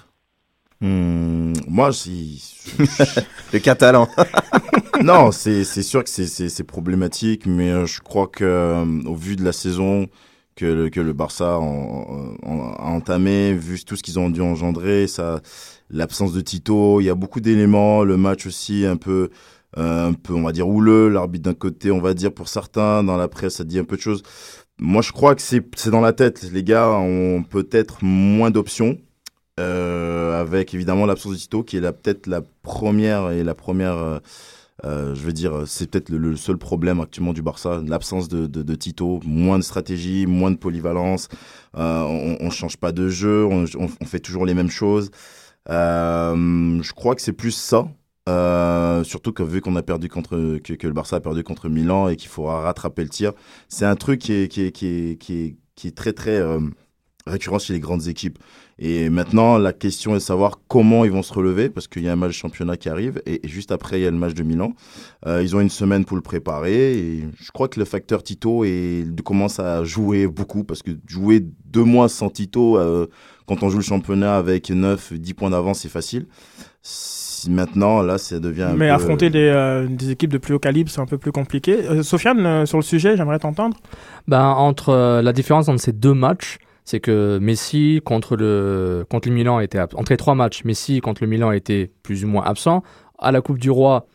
[0.79, 2.41] Hmm, moi, si.
[3.51, 4.07] Le catalan.
[5.03, 8.85] non, c'est c'est sûr que c'est- c'est c'est problématique, mais euh, je crois que euh,
[9.05, 10.07] au vu de la saison
[10.59, 15.41] que le, Barça a entamé, vu tout ce qu'ils ont dû engendrer, ça,
[15.89, 19.29] l'absence de Tito, il y a beaucoup d'éléments, le match aussi un peu,
[19.77, 23.03] euh, un peu, on va dire houleux, l'arbitre d'un côté, on va dire pour certains,
[23.03, 24.23] dans la presse, ça dit un peu de choses.
[24.79, 26.43] Moi, je crois que c'est dans la tête.
[26.53, 28.97] Les gars ont peut-être moins d'options.
[29.59, 34.19] Euh, avec évidemment l'absence de Tito qui est peut-être la première et la première euh,
[34.85, 38.75] euh, je veux dire c'est peut-être le, seul problème actuellement du Barça l'absence de, de,
[38.75, 41.27] Tito moins de stratégie moins de polyvalence
[41.77, 43.65] euh, on, on change pas de jeu on,
[44.05, 45.11] fait toujours les mêmes choses
[45.69, 47.87] euh, je crois que c'est plus ça
[49.03, 52.15] surtout que vu qu'on a perdu contre que, le Barça a perdu contre Milan et
[52.15, 53.33] qu'il faudra rattraper le tir
[53.67, 56.39] c'est un truc qui est qui est qui est qui est, qui est très très
[57.29, 58.39] récurrent chez les grandes équipes.
[58.81, 62.07] Et maintenant, la question est de savoir comment ils vont se relever, parce qu'il y
[62.07, 64.15] a un match de championnat qui arrive, et, et juste après, il y a le
[64.17, 64.73] match de Milan.
[65.27, 68.63] Euh, ils ont une semaine pour le préparer, et je crois que le facteur Tito
[68.63, 73.07] est, commence à jouer beaucoup, parce que jouer deux mois sans Tito, euh,
[73.47, 76.25] quand on joue le championnat avec 9, 10 points d'avance, c'est facile.
[76.81, 80.53] Si maintenant, là, ça devient un Mais peu- affronter des, euh, des équipes de plus
[80.53, 81.73] haut calibre, c'est un peu plus compliqué.
[81.85, 83.77] Euh, Sofiane, euh, sur le sujet, j'aimerais t'entendre.
[84.27, 86.59] Ben, entre euh, la différence entre ces deux matchs,
[86.89, 91.23] c'est que Messi contre le, contre le Milan était entre les trois matchs, Messi contre
[91.23, 92.81] le Milan était plus ou moins absent.
[93.19, 94.07] À la Coupe du Roi,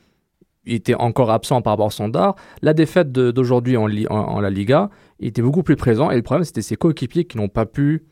[0.66, 2.34] il était encore absent par rapport au standard.
[2.62, 6.10] La défaite d'aujourd'hui en, en, la Liga, il était beaucoup plus présent.
[6.10, 8.06] Et le problème, c'était ses coéquipiers qui n'ont pas pu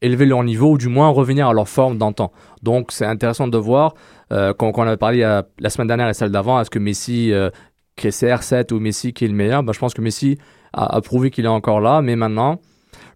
[0.00, 2.32] élever leur niveau ou du moins revenir à leur forme d'antan.
[2.62, 3.92] Donc c'est intéressant de voir,
[4.32, 5.20] euh, quand, on a parlé
[5.58, 7.50] la semaine dernière et celle d'avant, est-ce que Messi, euh,
[7.96, 10.38] qui est CR7 ou Messi qui est le meilleur ben, Je pense que Messi
[10.72, 12.60] a prouvé qu'il est encore là, mais maintenant,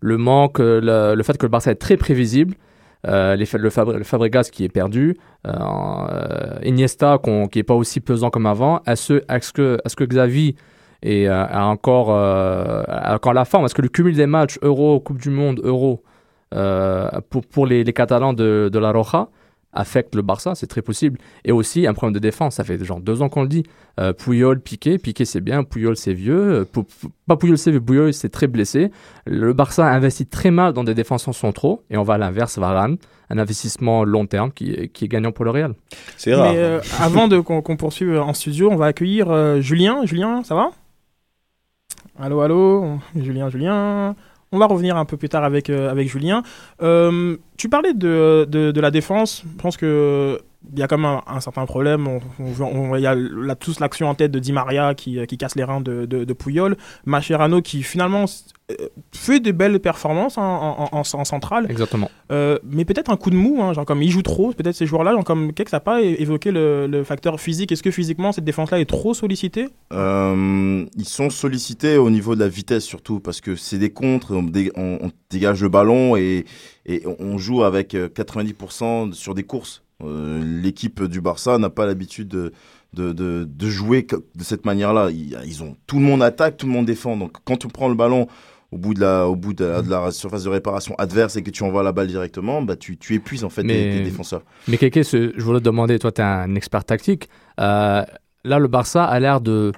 [0.01, 2.55] le manque, euh, le, fait que le Barça est très prévisible,
[3.07, 3.71] euh, le,
[4.05, 7.19] Fabregas qui est perdu, euh, Iniesta
[7.51, 8.83] qui est pas aussi pesant comme avant.
[8.87, 10.57] Est-ce est que, est que Xavi
[11.03, 13.65] est, a encore, a encore la forme?
[13.65, 16.03] Est-ce que le cumul des matchs Euro, Coupe du Monde, Euro,
[16.51, 19.29] pour, pour les, les Catalans de, de la Roja,
[19.73, 21.19] affecte le Barça, c'est très possible.
[21.45, 23.65] Et aussi un problème de défense, ça fait genre deux ans qu'on le dit.
[23.99, 26.83] Euh, Puyol, Piqué, Piqué c'est bien, Puyol c'est vieux, euh,
[27.27, 28.91] pas Puyol c'est vieux, Puyol c'est très blessé.
[29.27, 32.97] Le Barça investit très mal dans des défenseurs centraux, et on va à l'inverse, Varane,
[33.29, 35.75] un investissement long terme qui, qui est gagnant pour le Real.
[36.17, 36.53] C'est rare.
[36.53, 40.05] Mais euh, avant de qu'on poursuive en studio, on va accueillir Julien.
[40.05, 40.71] Julien, ça va?
[42.19, 42.99] Allô, allô?
[43.15, 44.15] Julien, Julien
[44.53, 46.43] on va revenir un peu plus tard avec, euh, avec Julien.
[46.83, 49.45] Euh, tu parlais de, de, la défense.
[49.45, 50.41] Je pense que
[50.73, 52.07] il y a quand même un, certain problème.
[52.39, 55.65] On, il y a tous l'action en tête de Di Maria qui, qui casse les
[55.65, 56.77] reins de, de, de Puyol.
[57.07, 58.27] Mascherano qui finalement
[58.71, 61.67] euh, fait des belles performances en, en, centrale.
[61.71, 62.11] Exactement.
[62.31, 64.87] Euh, mais peut-être un coup de mou, hein, genre comme il joue trop, peut-être ces
[64.87, 67.73] joueurs-là, genre comme Kex n'a pas évoqué le, facteur physique.
[67.73, 69.69] Est-ce que physiquement cette défense-là est trop sollicitée?
[69.93, 74.33] Euh, Ils sont sollicités au niveau de la vitesse surtout, parce que c'est des contres,
[74.33, 74.47] on,
[74.77, 76.45] on, dégage le ballon et,
[76.87, 79.83] et on joue avec 90% sur des courses.
[80.03, 82.53] L'équipe du Barça n'a pas l'habitude de,
[82.95, 85.11] de, de, de, jouer de cette manière-là.
[85.11, 87.17] Ils, ont tout le monde attaque, tout le monde défend.
[87.17, 88.27] Donc quand tu prends le ballon
[88.73, 91.63] au bout de la, au bout de la, surface de réparation adverse et que tu
[91.63, 94.43] envoies la balle directement, bah tu, tu épuises en fait tes, défenseurs.
[94.69, 97.29] Mais Kéké, je voulais te demander, toi tu es un expert tactique.
[97.61, 98.05] Euh,
[98.45, 99.73] là, le Barça a l'air de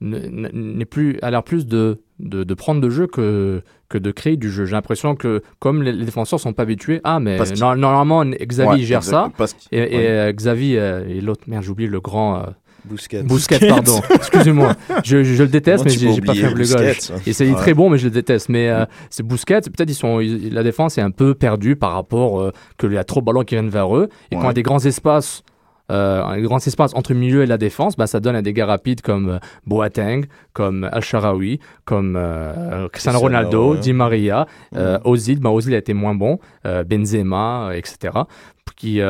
[0.00, 4.36] n'est plus a l'air plus de, de, de, prendre de jeu que, que de créer
[4.36, 4.64] du jeu.
[4.64, 9.30] J'ai l'impression que comme les, défenseurs sont pas habitués, ah mais normalement Xavi gère ça
[9.72, 12.44] et, et euh, Xavi euh, et l'autre merde j'oublie le grand
[12.84, 13.22] Bousquet.
[13.22, 14.00] Bousquet, pardon.
[14.14, 14.74] Excusez-moi.
[15.04, 17.12] Je, je, le déteste, mais j'ai pas fait le gauche.
[17.26, 18.48] Et c'est très bon, mais je le déteste.
[18.48, 19.60] Mais euh, c'est Bousquet.
[19.60, 23.04] Peut-être ils sont, la défense est un peu perdue par rapport euh, qu'il y a
[23.04, 24.08] trop de ballons qui viennent vers eux.
[24.30, 25.42] Et quand il y a des grands espaces
[25.90, 28.62] euh, un grand espace entre le milieu et la défense, bah, ça donne un dégâts
[28.62, 35.50] rapides comme euh, Boateng, comme Al-Sharawi, comme euh, Cristiano Ronaldo, Di Maria, euh, Ozil, bah,
[35.50, 38.18] Ozil a été moins bon, euh, Benzema, etc.
[38.76, 39.00] Qui,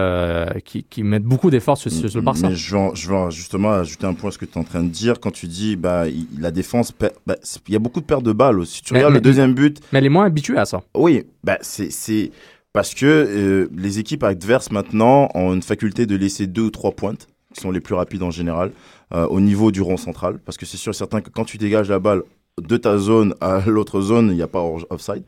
[0.65, 2.49] qui, qui, mettent beaucoup d'efforts sur, sur, le Barça.
[2.49, 4.65] Mais je veux, je veux justement ajouter un point à ce que tu es en
[4.65, 5.21] train de dire.
[5.21, 6.05] Quand tu dis bah,
[6.39, 6.91] la défense,
[7.27, 7.35] bah,
[7.67, 8.81] il y a beaucoup de pertes de balles aussi.
[8.81, 9.81] Tu regardes le deuxième but.
[9.93, 10.81] Mais elle est moins habituée à ça.
[10.95, 12.31] Oui, bah, c'est
[12.79, 16.93] parce que euh, les équipes adverses maintenant ont une faculté de laisser deux ou trois
[16.93, 18.71] pointes, qui sont les plus rapides en général,
[19.13, 20.39] euh, au niveau du rond central.
[20.45, 22.23] Parce que c'est sûr et certain que quand tu dégages la balle
[22.57, 25.25] de ta zone à l'autre zone, il n'y a pas offside.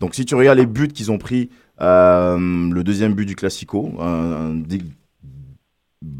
[0.00, 1.50] Donc si tu regardes les buts qu'ils ont pris,
[1.82, 3.92] euh, le deuxième but du Classico,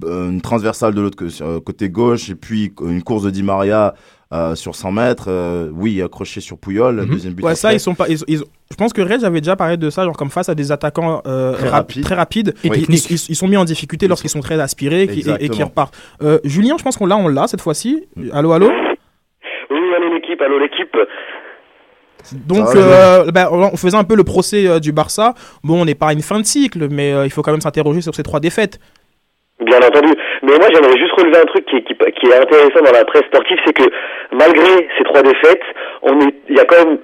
[0.02, 3.94] une transversale de l'autre côté gauche, et puis une course de Di Maria
[4.32, 7.06] euh, sur 100 mètres, euh, oui, accroché sur Pouyol, mhm.
[7.06, 7.44] deuxième but.
[7.44, 8.06] Ouais, ça, ils sont pas.
[8.08, 11.22] je pense que Red avait déjà parlé de ça, genre comme face à des attaquants
[11.26, 12.54] euh, très, rapides.
[12.64, 15.96] et ils, sont mis en difficulté lorsqu'ils sont très aspirés et, qui repartent.
[16.44, 18.06] Julien, je pense qu'on l'a, on l'a cette fois-ci.
[18.16, 18.30] Mm.
[18.32, 18.70] Allô, allô
[19.70, 20.96] Oui, allô l'équipe, allô l'équipe.
[22.46, 22.66] Donc,
[23.32, 25.34] ben, on faisait un peu le procès du Barça.
[25.62, 28.00] Bon, on n'est pas à une fin de cycle, mais il faut quand même s'interroger
[28.00, 28.80] sur ces trois défaites.
[29.60, 30.12] Bien entendu.
[30.44, 33.72] Mais moi, j'aimerais juste relever un truc qui, est intéressant dans la presse sportive, c'est
[33.72, 33.84] que
[34.32, 35.62] malgré ces trois défaites,
[36.02, 36.98] on est, il y a quand même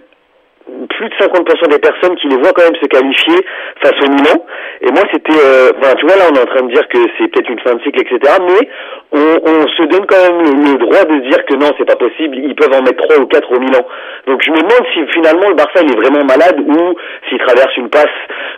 [0.88, 3.46] plus de 50% des personnes qui les voient quand même se qualifier
[3.82, 4.44] face au Milan.
[4.82, 7.28] Et moi, c'était, euh, tu vois, là, on est en train de dire que c'est
[7.28, 8.18] peut-être une fin de cycle, etc.
[8.40, 8.68] Mais
[9.12, 12.36] on, se donne quand même le, droit de dire que non, c'est pas possible.
[12.36, 13.84] Ils peuvent en mettre trois ou quatre au Milan.
[14.26, 16.94] Donc, je me demande si finalement le Barça il est vraiment malade ou
[17.28, 18.06] s'il traverse une passe,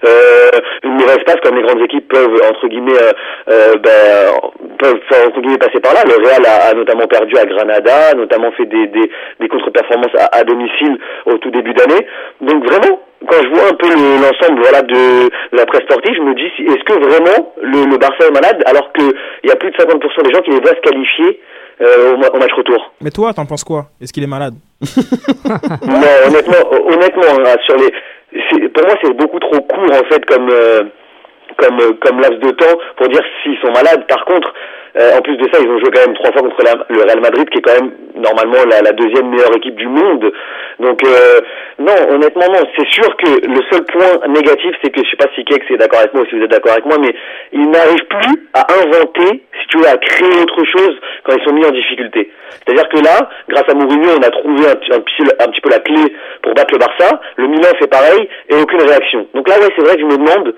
[0.05, 0.51] euh,
[0.85, 3.13] une mauvaise passe comme les grandes équipes peuvent entre guillemets, euh,
[3.51, 6.03] euh ben, peuvent entre guillemets passer par là.
[6.05, 11.39] Le Real a, notamment perdu à Granada, notamment fait des, des, contre-performances à domicile au
[11.39, 12.02] tout début d'année.
[12.41, 16.35] Donc vraiment, quand je vois un peu l'ensemble voilà, de la presse sportive, je me
[16.35, 19.13] dis, est-ce que vraiment le, le, Barça est malade alors qu'il
[19.45, 21.41] y a plus de 50% des gens qui les voient se qualifier
[21.81, 22.93] euh, au, match retour.
[23.01, 23.87] Mais toi, t'en penses quoi?
[24.01, 24.55] Est-ce qu'il est malade?
[24.83, 30.49] Non, honnêtement, honnêtement hein, sur les, pour moi, c'est beaucoup trop court en fait comme...
[30.51, 30.83] Euh,
[31.59, 34.07] comme comme laps de temps pour dire s'ils sont malades.
[34.07, 34.53] Par contre,
[34.99, 37.21] euh, en plus de ça, ils ont joué quand même trois fois contre le Real
[37.21, 40.31] Madrid, qui est quand même normalement la, la deuxième meilleure équipe du monde.
[40.81, 41.41] Donc euh,
[41.79, 42.63] non, honnêtement non.
[42.77, 45.79] C'est sûr que le seul point négatif, c'est que je sais pas si Kex est
[45.79, 47.15] d'accord avec moi ou si vous êtes d'accord avec moi, mais
[47.53, 51.55] ils n'arrivent plus à inventer, si tu veux, à créer autre chose quand ils sont
[51.55, 52.31] mis en difficulté.
[52.65, 55.79] C'est-à-dire que là, grâce à Mourinho, on a trouvé un, un, un, petit peu la
[55.79, 57.21] clé pour battre le Barça.
[57.37, 59.27] Le Milan fait pareil et aucune réaction.
[59.35, 60.55] Donc là, ouais, c'est vrai que je me demande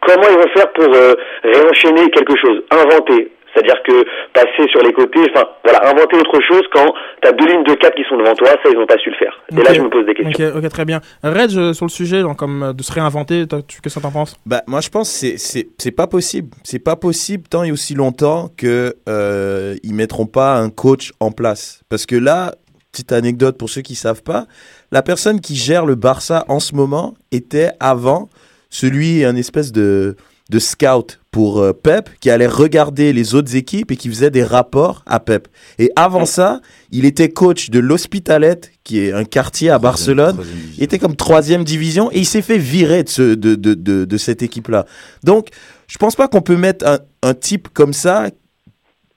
[0.00, 3.30] comment ils vont faire pour euh, réenchaîner quelque chose, inventer.
[3.54, 5.20] C'est-à-dire que passer sur les côtés.
[5.30, 6.92] Enfin, voilà, inventer autre chose quand
[7.22, 9.10] tu as deux lignes de 4 qui sont devant toi, ça, ils n'ont pas su
[9.10, 9.32] le faire.
[9.52, 10.48] Et là, je me pose des questions.
[10.48, 11.00] Ok, ok, très bien.
[11.22, 13.44] Reg, euh, sur le sujet, donc, comme euh, de se réinventer,
[13.82, 14.36] qu'est-ce que t'en penses?
[14.44, 16.48] Bah, moi, je pense que c'est- pas possible.
[16.64, 21.30] C'est pas possible tant et aussi longtemps que euh, ils mettront pas un coach en
[21.30, 21.82] place.
[21.88, 22.54] Parce que là,
[22.90, 24.46] petite anecdote pour ceux qui savent pas,
[24.90, 28.28] la personne qui gère le Barça en ce moment était avant
[28.70, 30.16] celui, un espèce de,
[30.50, 34.44] de scout pour euh, Pep, qui allait regarder les autres équipes et qui faisait des
[34.44, 35.48] rapports à Pep.
[35.78, 36.60] Et avant ça,
[36.92, 40.36] il était coach de l'Hospitalet, qui est un quartier à Barcelone.
[40.76, 44.04] Il était comme troisième division et il s'est fait virer de, ce, de, de, de,
[44.04, 44.86] de cette équipe-là.
[45.24, 45.48] Donc,
[45.88, 48.28] je pense pas qu'on peut mettre un, un type comme ça,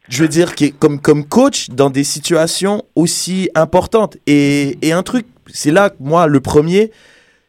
[0.10, 4.16] je veux dire, qui est comme, comme coach dans des situations aussi importantes.
[4.26, 6.92] Et, et un truc, c'est là, que moi, le premier,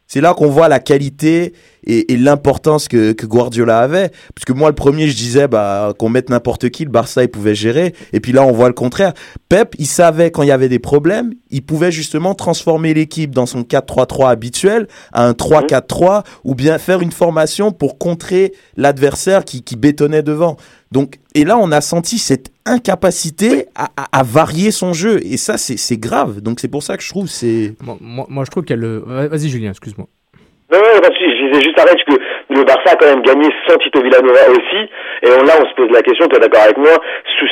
[0.09, 1.53] c'est là qu'on voit la qualité
[1.85, 4.11] et, et l'importance que, que Guardiola avait.
[4.35, 7.29] Parce que moi, le premier, je disais bah, qu'on mette n'importe qui, le Barça, il
[7.29, 7.95] pouvait gérer.
[8.15, 9.13] Et puis là, on voit le contraire.
[9.51, 13.45] Pep, il savait quand il y avait des problèmes, il pouvait justement transformer l'équipe dans
[13.45, 19.63] son 4-3-3 habituel à un 3-4-3 ou bien faire une formation pour contrer l'adversaire qui,
[19.63, 20.57] qui bétonnait devant.
[20.91, 25.19] Donc, et là, on a senti cette incapacité à, à- à varier son jeu.
[25.25, 26.41] Et ça, c'est grave.
[26.41, 27.75] Donc, c'est pour ça que je trouve c'est.
[27.83, 29.03] Moi, moi- moi, je trouve qu'il y a le.
[29.07, 30.07] Ouais, Vas-y, Julien, excuse-moi.
[30.71, 31.25] Non, non, souci.
[31.25, 32.15] Je disais juste arrête que
[32.55, 34.83] le Barça a quand même gagné sans Tito Villanova aussi.
[35.23, 36.93] Et on, là, on se pose la question, tu es d'accord avec moi,
[37.39, 37.49] sur,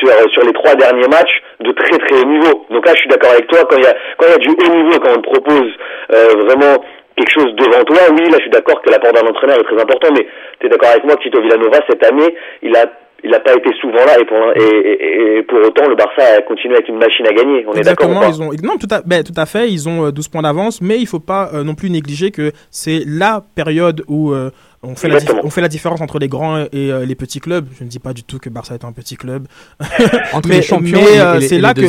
[0.00, 2.64] sur, sur les trois derniers matchs de très très haut niveau.
[2.70, 4.38] Donc là, je suis d'accord avec toi, quand il y a, quand il y a
[4.38, 5.70] du haut niveau, quand on te propose
[6.14, 6.82] euh, vraiment
[7.16, 9.80] quelque chose devant toi, oui, là, je suis d'accord que l'apport d'un entraîneur est très
[9.80, 10.26] important, mais
[10.58, 12.86] tu es d'accord avec moi que Tito Villanova, cette année, il a
[13.22, 16.22] il n'a pas été souvent là et pour, et, et- et pour autant le Barça
[16.38, 17.64] a continué avec une machine à gagner.
[17.66, 20.06] On est d'accord Exactement, ils ont non tout à ben, tout à fait, ils ont
[20.06, 23.42] euh, 12 points d'avance, mais il faut pas euh, non plus négliger que c'est la
[23.54, 24.50] période où euh,
[24.84, 25.40] on fait, la dif- Exactement.
[25.44, 27.66] on fait la différence entre les grands et euh, les petits clubs.
[27.78, 29.46] Je ne dis pas du tout que Barça est un petit club.
[30.32, 31.82] Entre mais les champions mais, et- euh, et les- c'est là que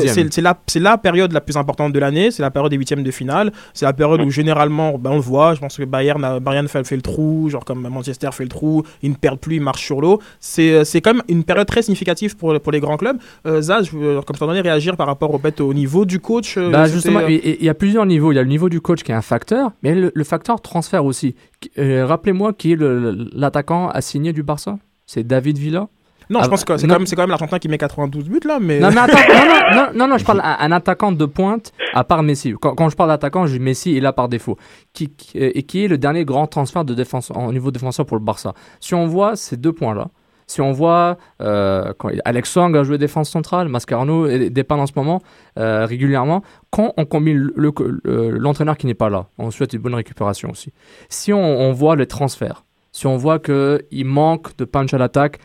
[0.67, 2.31] c'est la période la plus importante de l'année.
[2.31, 3.51] C'est la période des huitièmes de finale.
[3.73, 5.53] C'est la période où généralement, ben, on le voit.
[5.55, 8.49] Je pense que Bayern a- Bayern fait, fait le trou, genre comme Manchester fait le
[8.49, 8.83] trou.
[9.01, 10.21] Ils ne perdent plus, ils marchent sur l'eau.
[10.39, 13.17] C'est euh, c'est quand même une période très significative pour pour les grands clubs.
[13.45, 16.19] Euh, Zaz, je veux, comme ça donné réagir par rapport au fait au niveau du
[16.19, 16.57] coach.
[16.57, 18.31] euh, Bah justement, euh, il y a plusieurs niveaux.
[18.31, 20.61] Il y a le niveau du coach qui est un facteur, mais le, le facteur
[20.61, 21.35] transfert aussi.
[21.77, 24.77] Euh, Rappelez-moi qui est l'attaquant assigné du Barça?
[25.05, 25.87] C'est David Villa?
[26.29, 28.79] Non, Ah, je pense que c'est quand même, l'Argentin qui met 92 buts là, mais.
[28.79, 31.71] Non, mais attends, non, non, non, non, non, je parle un, un attaquant de pointe
[31.93, 32.55] à part Messi.
[32.59, 34.57] Quand, quand je parle d'attaquant, je dis Messi est là par défaut.
[34.91, 38.07] Qui, qui- euh, et qui est le dernier grand transfert de défense, au niveau défenseur
[38.07, 38.53] pour le Barça.
[38.79, 40.07] Si on voit ces deux points-là,
[40.47, 41.91] si on voit euh,
[42.23, 45.21] Alex Song a joué défense centrale, Mascarano dépanne en ce moment
[45.57, 47.73] euh, régulièrement, quand on combine le-
[48.03, 50.71] le- l'entraîneur qui n'est pas là, on souhaite une bonne récupération aussi.
[51.09, 55.39] Si on, voit les transferts, si on voit qu'il manque de punch à l'attaque,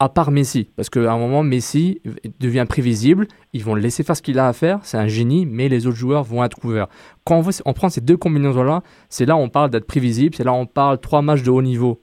[0.00, 2.00] à part Messi, parce qu'à un moment, Messi
[2.38, 5.68] devient prévisible, ils vont laisser faire ce qu'il a à faire, c'est un génie, mais
[5.68, 6.86] les autres joueurs vont être couverts.
[7.24, 10.52] Quand on prend ces deux combinaisons-là, c'est là où on parle d'être prévisible, c'est là
[10.52, 12.00] où on parle trois matchs de haut niveau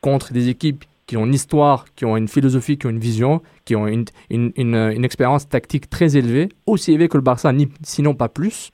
[0.00, 3.42] contre des équipes qui ont une histoire, qui ont une philosophie, qui ont une vision,
[3.64, 7.50] qui ont une, une, une, euh, expérience tactique très élevée, aussi élevée que le Barça,
[7.82, 8.70] sinon pas plus.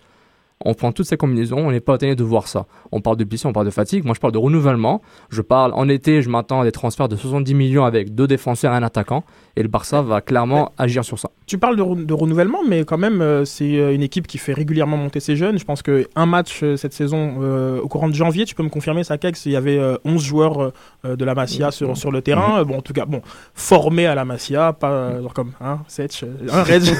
[0.61, 2.67] On prend toutes ces combinaisons, on n'est pas étonné de voir ça.
[2.91, 4.05] On parle de blessure, on parle de fatigue.
[4.05, 5.01] Moi, je parle de renouvellement.
[5.31, 8.73] Je parle en été, je m'attends à des transferts de 70 millions avec deux défenseurs
[8.73, 9.25] et un attaquant.
[9.57, 11.31] Et le Barça va clairement agir sur ça.
[11.47, 14.39] Tu parles de, re- de renouvellement, mais quand même, euh, c'est euh, une équipe qui
[14.39, 15.59] fait régulièrement monter ses jeunes.
[15.59, 18.69] Je pense qu'un match euh, cette saison, euh, au courant de janvier, tu peux me
[18.69, 20.73] confirmer, Sakex, il y avait euh, 11 joueurs
[21.05, 22.61] de la Masia sur, sur le terrain.
[22.61, 23.21] Euh, Bon, en tout cas, bon,
[23.55, 26.83] formés à la Masia, pas genre comme hein, Setch, un Reg.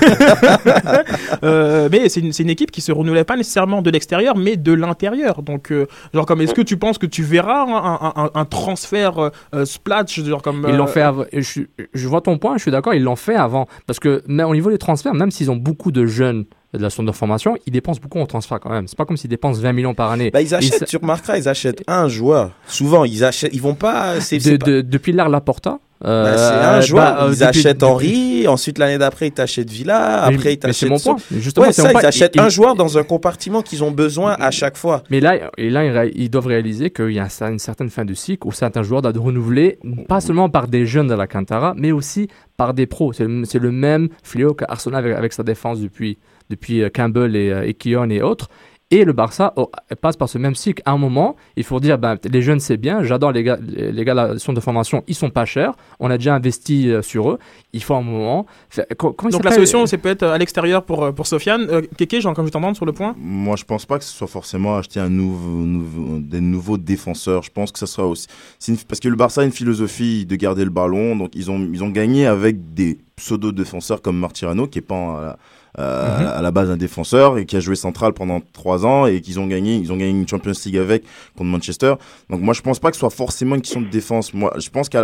[1.43, 5.43] Euh, mais c'est une, équipe qui se renouvelle pas nécessairement de l'extérieur, mais de l'intérieur.
[5.43, 5.73] Donc,
[6.13, 9.31] genre comme, est-ce que tu penses que tu verras un, un- un- un transfert
[9.65, 10.67] splash, genre comme.
[10.69, 11.05] Ils l'ont fait.
[11.33, 13.67] Je, je vois ton point, je suis d'accord, ils l'ont fait avant.
[13.87, 16.91] Parce que mais au niveau des transferts, même s'ils ont beaucoup de jeunes de la
[16.91, 18.87] sonde de formation, ils dépensent beaucoup en transfert quand même.
[18.89, 20.31] C'est pas comme s'ils dépensent 20 millions par année.
[20.31, 22.51] Bah, ils achètent, Ils- tu remarqueras, ils achètent un joueur.
[22.67, 24.21] Souvent, ils achètent, ils vont pas.
[24.21, 25.79] c'est- de, pas- de- depuis l'ère Laporta.
[26.05, 27.05] Euh, Bah, c'est un joueur.
[27.15, 30.49] bah, euh, ils depuis- achètent depuis- Enrique, ensuite l'année d'après ils t'achètent Villa, Mais- après
[30.51, 30.89] ils c'est t'achètent.
[30.91, 31.17] mon point.
[31.33, 34.51] Justement, Ouais, c'est ça, ils achètent un joueur dans un compartiment qu'ils ont besoin à
[34.51, 35.03] chaque fois.
[35.11, 38.13] Mais là, et là ils, doivent réaliser qu'il y a un- une certaine fin de
[38.15, 39.79] cycle où certains joueurs doivent être renouvelés,
[40.09, 43.13] pas seulement par des jeunes de la Cantara, mais aussi par des pros.
[43.13, 46.19] C'est le, c'est le même fléau qu'Arsenal avec, avec sa défense depuis,
[46.51, 48.49] depuis euh, Campbell et, et Keown et autres.
[48.91, 49.71] Et le Barça oh,
[50.03, 50.83] passe par ce même cycle.
[50.85, 54.05] À un moment, il faut dire, ben, les jeunes c'est bien, j'adore les gars, les
[54.05, 57.39] gars de de formation, ils sont pas chers, on a déjà investi euh, sur eux.
[57.73, 58.47] Il faut un moment.
[58.69, 58.85] faire-
[59.31, 61.67] Donc la solution, c'est peut-être à l'extérieur pour, euh, pour Sofiane.
[61.71, 63.17] Euh, Kéké, j'ai encore vu t'entendre sur le point.
[63.19, 67.43] Moi, je pense pas que ce soit forcément acheter un nouveau, nouveau- des nouveaux défenseurs.
[67.43, 68.29] Je pense que ça sera aussi.
[68.69, 71.17] une- parce que le Barça a une philosophie de garder le ballon.
[71.17, 75.37] Donc, ils ont, ils ont gagné avec des pseudo-défenseurs comme Martirano, qui est pas à
[75.79, 76.27] euh, Mhm.
[76.27, 79.41] à la base un défenseur et qui a joué central pendant trois ans et qu'ils
[79.41, 81.05] ont gagné, ils ont gagné une Champions League avec
[81.37, 81.95] contre Manchester.
[82.31, 84.33] Donc, moi, je pense pas que ce soit forcément une question de défense.
[84.35, 84.99] Moi, je pense qu'au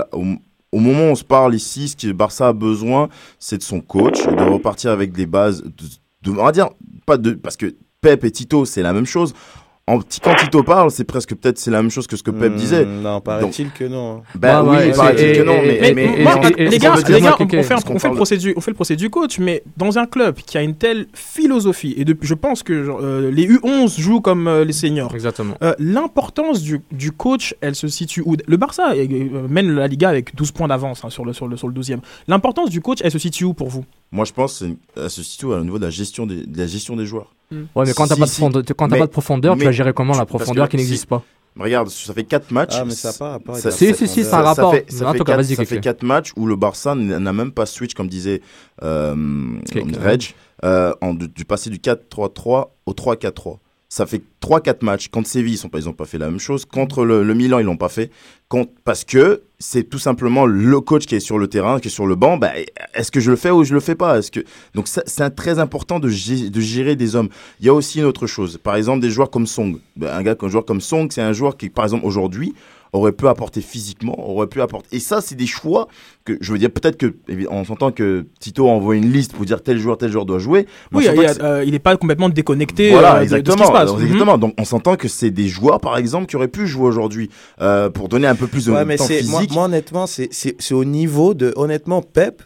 [0.73, 3.09] au moment où on se parle ici, ce que le Barça a besoin,
[3.41, 5.71] c'est de son coach, de repartir avec des bases, de,
[6.33, 6.69] de- on va dire,
[7.07, 9.35] pas de, parce que Pep et Tito, c'est la même chose.
[9.91, 12.53] En, quand Tito parle, c'est presque peut-être c'est la même chose que ce que Pep
[12.53, 12.85] Hmm, disait.
[12.85, 14.23] Non, paraît-il que non.
[14.35, 17.59] Ben oui, ouais, il paraît-il que non, mais, Moi, les gars, les on, on fait,
[17.65, 19.63] un- parce qu'on on fait le procès du, on fait le procès du coach, mais
[19.77, 23.47] dans un club qui a une telle philosophie, et depuis, je pense que euh, les
[23.49, 25.15] U11 jouent comme euh, les seniors.
[25.15, 25.55] Exactement.
[25.63, 28.37] Euh, L'importance du, du coach, elle se situe où?
[28.47, 31.57] Le Barça euh, mène la Liga avec 12 points d'avance hein, sur, le, sur, le,
[31.57, 31.99] sur le 12e.
[32.29, 33.85] L'importance du coach, elle se situe où pour vous?
[34.13, 34.65] Moi je pense que
[34.97, 37.33] elle se situe au niveau de la gestion des, de la gestion des joueurs.
[37.53, 38.37] Ouais, mais quand t'as Si, pas de si.
[38.41, 40.37] profondeur, quand t'as Mais- pas de profondeur, tu mais- vas gérer comment la parce que
[40.39, 41.23] profondeur qui si- n'existe pas?
[41.59, 42.75] Regarde, ça fait 4 matchs.
[42.79, 44.31] Ah, mais ça a pas rapport ça- Si, si, si, profondeur.
[44.31, 44.73] ça a rapport.
[44.73, 45.75] fait, ça fait tout cas, quatre- vas-y, ça Kéké.
[45.75, 48.41] fait 4 matchs où le Barça n'a même pas switch, comme disait
[48.85, 49.99] euh, Kéké.
[49.99, 50.35] Reg,
[50.65, 53.59] euh, en, du, du passé du 4-3-3 au 3-4-3.
[53.93, 55.09] Ça fait 3-4 matchs.
[55.09, 56.65] Contre Séville, ils sont pas, pas fait la même chose.
[56.65, 58.13] Contre le, Milan, ils l'ont pas fait.
[58.85, 62.07] Parce que c'est tout simplement le coach qui est sur le terrain, qui est sur
[62.07, 62.37] le banc.
[62.37, 62.53] Bah,
[62.95, 64.19] est-ce que je le fais ou je le fais pas?
[64.19, 64.41] Est-ce que
[64.75, 67.31] donc c'est très important de gérer des hommes.
[67.59, 68.59] Il y a aussi une autre chose.
[68.63, 69.81] Par exemple, des joueurs comme Song.
[69.97, 72.55] Bah, un gars, un joueur comme Song, c'est un joueur qui, par exemple, aujourd'hui
[72.93, 74.97] aurait pu apporter physiquement, aurait pu apporter.
[74.97, 75.87] Et ça, c'est des choix
[76.25, 76.71] que je veux dire.
[76.71, 77.15] Peut-être que,
[77.51, 80.67] on s'entend que Tito envoie une liste pour dire tel joueur, tel joueur doit jouer.
[80.93, 83.57] mais Oui, a- euh, il n'est pas complètement déconnecté voilà, euh, de- de, ce exactement.
[83.57, 83.87] qui se passe.
[83.91, 84.05] Donc, Mhm.
[84.07, 84.39] exactement.
[84.39, 87.31] Donc, on s'entend que c'est des joueurs, par exemple, qui auraient pu jouer aujourd'hui
[87.61, 89.55] euh, pour donner un peu plus de Ouais, mais temps c'est moi, physique.
[89.55, 92.43] moi, honnêtement, c'est c'est c'est au niveau de honnêtement Pep.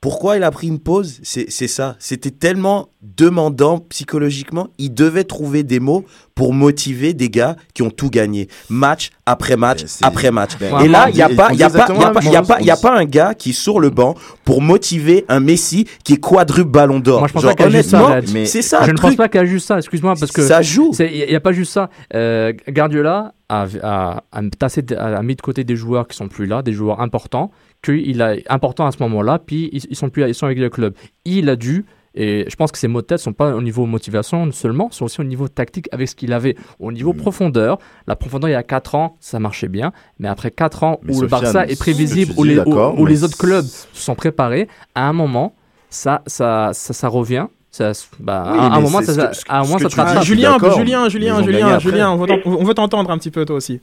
[0.00, 1.18] Pourquoi il a pris une pause?
[1.22, 1.96] C'est c'est ça.
[1.98, 4.68] C'était tellement demandant psychologiquement.
[4.78, 9.56] Il devait trouver des mots pour motiver des gars qui ont tout gagné, match après
[9.56, 10.50] match Ben, après match.
[10.60, 12.12] ben, Et là, il y a pas, y a pas, il y a exactement pas,
[12.12, 12.62] la il y a pas, chose.
[12.62, 15.86] il y a pas un gars qui est sur le banc pour motiver un Messi
[16.04, 17.20] qui est quadruple Ballon d'Or.
[17.20, 18.84] Moi, je pense Genre, pas qu'il y a juste ça, c'est ça.
[18.84, 20.92] je ne pense pas qu'il y a juste ça, excuse-moi, parce que ça joue.
[21.00, 21.88] il n'y a pas juste ça.
[22.14, 26.46] Euh, Guardiola a, a, a, tassé- a mis de côté des joueurs qui sont plus
[26.46, 27.50] là, des joueurs importants,
[27.82, 30.68] qu'il a important à ce moment-là, puis ils, ils sont plus, ils sont avec le
[30.70, 30.94] club.
[31.24, 31.84] Il a dû.
[32.18, 34.90] Et je pense que ces mots de tête ne sont pas au niveau motivation seulement,
[34.90, 36.56] sont aussi au niveau tactique avec ce qu'il avait.
[36.80, 37.16] Au niveau Mm.
[37.18, 39.92] profondeur, la profondeur il y a 4 ans, ça marchait bien.
[40.18, 43.22] Mais après 4 ans Mais où le Sofiane, Barça est prévisible, où les, où- les
[43.22, 45.54] autres clubs se sont préparés, à un moment,
[45.90, 47.48] ça, ça, ça, ça revient.
[47.70, 50.24] Ça, bah, Oui, à un moment, ça, que- à un moment, ça te rattrape.
[50.24, 51.78] Julien, Julien, Julien, Julien.
[51.78, 53.82] Julien, on veut t'en- on veut t'entendre un petit peu toi aussi.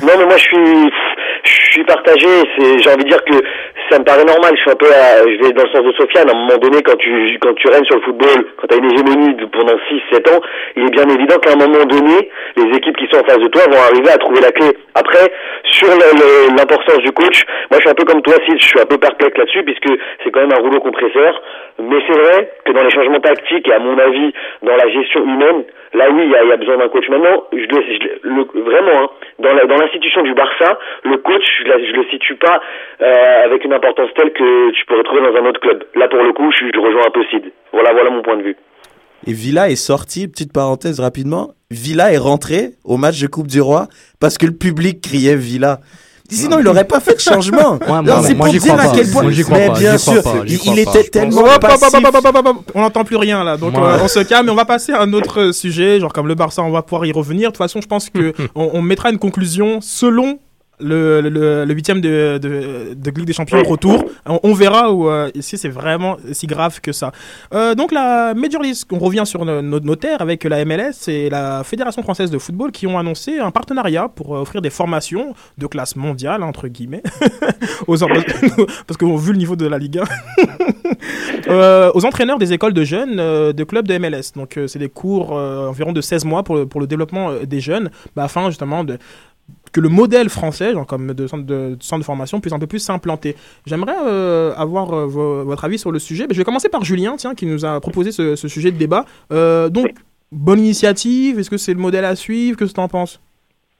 [0.00, 0.90] Non, mais moi je suis,
[1.46, 2.28] je suis partagé.
[2.58, 3.36] J'ai envie de dire que
[3.90, 4.52] ça me paraît normal.
[4.56, 6.28] Je suis un peu, je vais dans le sens de Sofiane.
[6.28, 8.78] À un moment donné, quand tu, quand tu règnes sur le football, quand tu as
[8.78, 9.76] une hégémonie pendant
[10.12, 10.40] 6-7 ans,
[10.76, 13.48] il est bien évident qu'à un moment donné, les équipes qui sont en face de
[13.48, 14.76] toi vont arriver à trouver la clé.
[14.94, 15.32] Après,
[15.64, 15.88] sur
[16.56, 18.58] l'importance du coach, moi je suis un peu comme toi, Sid.
[18.58, 19.90] Je suis un peu perplexe là-dessus puisque
[20.24, 21.40] c'est quand même un rouleau compresseur.
[21.78, 24.32] Mais c'est vrai que dans les changements tactiques et à mon avis
[24.62, 25.64] dans la gestion humaine,
[25.96, 27.08] là oui, il y a, besoin d'un coach.
[27.08, 31.92] Maintenant, je vraiment, hein, dans la- dans l'institution du Barça, le coach, je, la- je
[31.92, 32.60] le situe pas
[33.00, 35.84] euh, avec une importance telle que tu pourrais trouver dans un autre club.
[35.94, 37.44] Là, pour le coup, je, je rejoins un peu Sid.
[37.72, 38.56] Voilà, voilà mon point de vue.
[39.26, 43.60] Et Villa est sorti, petite parenthèse rapidement, Villa est rentré au match de Coupe du
[43.60, 43.86] Roi
[44.20, 45.78] parce que le public criait Villa.
[46.30, 47.78] Sinon, il n'aurait pas fait de changement.
[47.88, 48.92] Non, c'est pour dire à pas.
[48.94, 49.24] quel point.
[49.24, 51.42] Mais bien sûr, il, était tellement
[52.74, 55.02] On n'entend plus rien là, donc euh, on se calme et on va passer à
[55.02, 57.48] un autre sujet, genre comme le Barça, on va pouvoir y revenir.
[57.50, 60.38] De toute façon, je pense que on mettra une conclusion selon
[60.80, 64.04] le, le, huitième de, de, de Ligue des Champions retour.
[64.26, 67.12] On, on verra où, euh, si c'est vraiment si grave que ça.
[67.54, 71.30] Euh, donc la Major League, on revient sur nos, nos, terres avec la MLS et
[71.30, 75.34] la Fédération française de football qui ont annoncé un partenariat pour euh, offrir des formations
[75.58, 77.02] de classe mondiale entre guillemets
[77.86, 77.96] aux
[78.86, 80.04] parce qu'on vu le niveau de la Ligue 1
[81.48, 84.32] euh, aux entraîneurs des écoles de jeunes de clubs de MLS.
[84.34, 87.90] Donc c'est des cours environ de 16 mois pour le, pour le développement des jeunes,
[88.14, 88.98] bah, afin justement de
[89.76, 92.58] que le modèle français, genre comme de centre de, de centre de formation, puisse un
[92.58, 93.36] peu plus s'implanter.
[93.66, 96.24] J'aimerais euh, avoir euh, vo- votre avis sur le sujet.
[96.26, 98.78] Mais je vais commencer par Julien, tiens, qui nous a proposé ce, ce sujet de
[98.78, 99.04] débat.
[99.32, 99.88] Euh, donc,
[100.32, 101.38] bonne initiative.
[101.38, 103.20] Est-ce que c'est le modèle à suivre que tu en penses?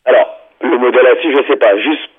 [0.04, 0.26] Alors,
[0.60, 1.74] le modèle à suivre, je sais pas.
[1.78, 2.10] Juste,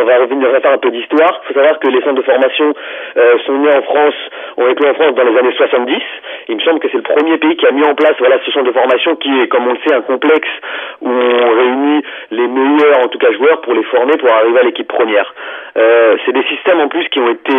[0.00, 1.40] on va revenir, va faire un peu d'histoire.
[1.42, 2.72] Il faut savoir que les centres de formation
[3.16, 4.14] euh, sont nés en France,
[4.56, 6.02] ont été en France dans les années 70.
[6.48, 8.50] Il me semble que c'est le premier pays qui a mis en place voilà ce
[8.50, 10.48] centre de formation qui est, comme on le sait, un complexe
[11.00, 14.62] où on réunit les meilleurs, en tout cas joueurs, pour les former pour arriver à
[14.62, 15.34] l'équipe première.
[15.76, 17.54] Euh, c'est des systèmes en plus qui ont été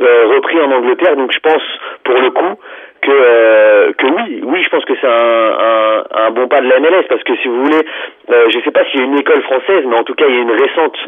[0.00, 1.62] euh, repris en Angleterre, donc je pense
[2.04, 2.58] pour le coup
[3.00, 6.68] que euh, que oui, oui, je pense que c'est un, un, un, bon pas de
[6.68, 7.84] la MLS parce que si vous voulez,
[8.30, 10.26] euh, je ne sais pas s'il y a une école française, mais en tout cas
[10.28, 10.98] il y a une récente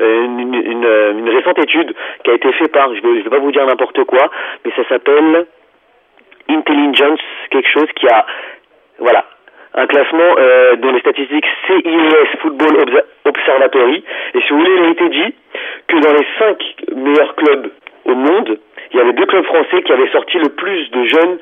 [0.00, 1.94] euh, une, une, une, récente étude
[2.24, 4.30] qui a été faite par, je ne vais, vais, pas vous dire n'importe quoi,
[4.64, 5.46] mais ça s'appelle
[6.48, 7.20] Intelligence
[7.50, 8.26] quelque chose qui a
[8.98, 9.24] voilà
[9.74, 14.88] un classement euh, dans les statistiques CIES Football Observatory et si vous voulez il a
[14.90, 15.34] été dit
[15.86, 16.58] que dans les cinq
[16.96, 17.70] meilleurs clubs
[18.04, 18.58] au monde
[18.92, 21.38] il y avait deux clubs français qui avaient sorti le plus de jeunes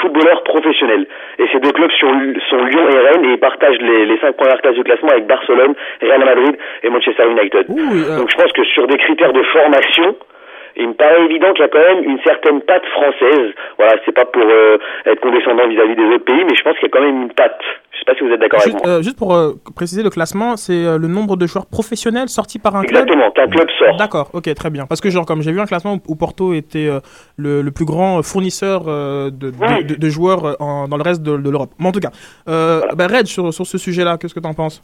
[0.00, 1.06] footballeurs professionnels.
[1.38, 2.12] Et ces deux clubs sont,
[2.48, 5.26] sont Lyon et Rennes et ils partagent les, les cinq premières places du classement avec
[5.26, 7.66] Barcelone, Real Madrid et Manchester United.
[7.68, 8.18] euh.
[8.18, 10.16] Donc je pense que sur des critères de formation,
[10.76, 13.52] il me paraît évident qu'il y a quand même une certaine patte française.
[13.78, 16.88] Voilà, c'est pas pour euh, être condescendant vis-à-vis des autres pays, mais je pense qu'il
[16.88, 17.62] y a quand même une patte.
[18.04, 18.94] Je sais pas si vous êtes d'accord avec Juste, moi.
[18.96, 22.58] euh, juste pour euh, préciser le classement, c'est euh, le nombre de joueurs professionnels sortis
[22.58, 23.96] par un Exactement, qu'un club sort.
[23.96, 24.86] D'accord, ok, très bien.
[24.86, 26.98] Parce que genre comme j'ai vu un classement où Porto était euh,
[27.36, 29.84] le, le plus grand fournisseur euh, de, de, Oui.
[29.84, 31.74] de- de joueurs en- dans le reste de, de l'Europe.
[31.78, 32.10] Mais en tout cas,
[32.48, 34.80] euh, bah, Red, sur, sur ce sujet-là, qu'est-ce que tu en penses?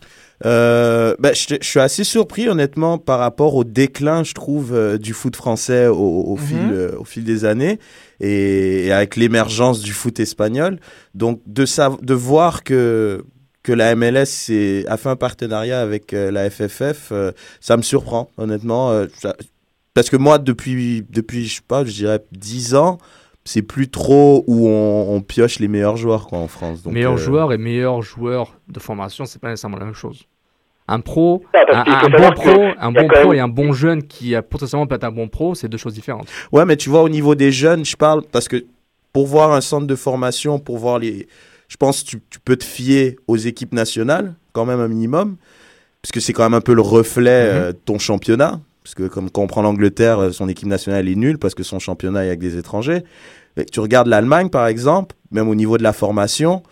[0.46, 4.96] Euh, ben, je, je suis assez surpris honnêtement par rapport au déclin, je trouve, euh,
[4.96, 6.38] du foot français au, au Mhm.
[6.46, 7.80] fil, euh, au fil des années
[8.20, 10.78] et, et avec l'émergence du foot espagnol.
[11.14, 11.64] Donc de
[12.02, 13.24] de voir que
[13.62, 18.30] que la MLS a fait un partenariat avec euh, la FFF, euh, ça me surprend
[18.38, 18.90] honnêtement.
[18.92, 19.36] euh, ça-
[19.94, 22.98] parce que moi depuis depuis je sais pas, je dirais 10 ans,
[23.44, 26.82] c'est plus trop où on, on pioche les meilleurs joueurs quoi en France.
[26.82, 30.24] Donc, meilleur euh, joueur et meilleur joueur de formation, c'est pas nécessairement la même chose.
[30.90, 34.34] Un pro, Ah, un, bon pro, un bon pro même- et un bon jeune qui
[34.34, 36.28] a potentiellement peut être un bon pro, c'est deux choses différentes.
[36.50, 38.64] Ouais, mais tu vois, au niveau des jeunes, je parle parce que
[39.12, 41.28] pour voir un centre de formation, pour voir les.
[41.68, 45.36] Je pense que tu, tu peux te fier aux équipes nationales, quand même un minimum,
[46.00, 48.60] puisque c'est quand même un peu le reflet euh, de ton championnat.
[48.82, 51.62] Parce que, comme quand on prend l'Angleterre, euh, son équipe nationale est nulle parce que
[51.62, 53.02] son championnat est avec des étrangers.
[53.58, 56.62] Mais tu regardes l'Allemagne, par exemple, même au niveau de la formation,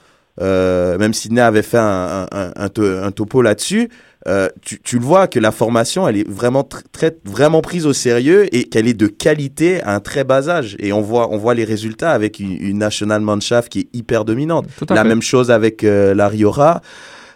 [0.40, 3.90] euh, même Sydney avait fait un, un, un, un to- un topo là-dessus,
[4.26, 7.86] euh, tu, tu le vois que la formation, elle est vraiment tr- très, vraiment prise
[7.86, 10.76] au sérieux et qu'elle est de qualité à un très bas âge.
[10.80, 14.24] Et on voit, on voit les résultats avec une, une National Mannschaft qui est hyper
[14.24, 14.66] dominante.
[14.90, 15.08] La fait.
[15.08, 16.80] même chose avec euh, la Riora,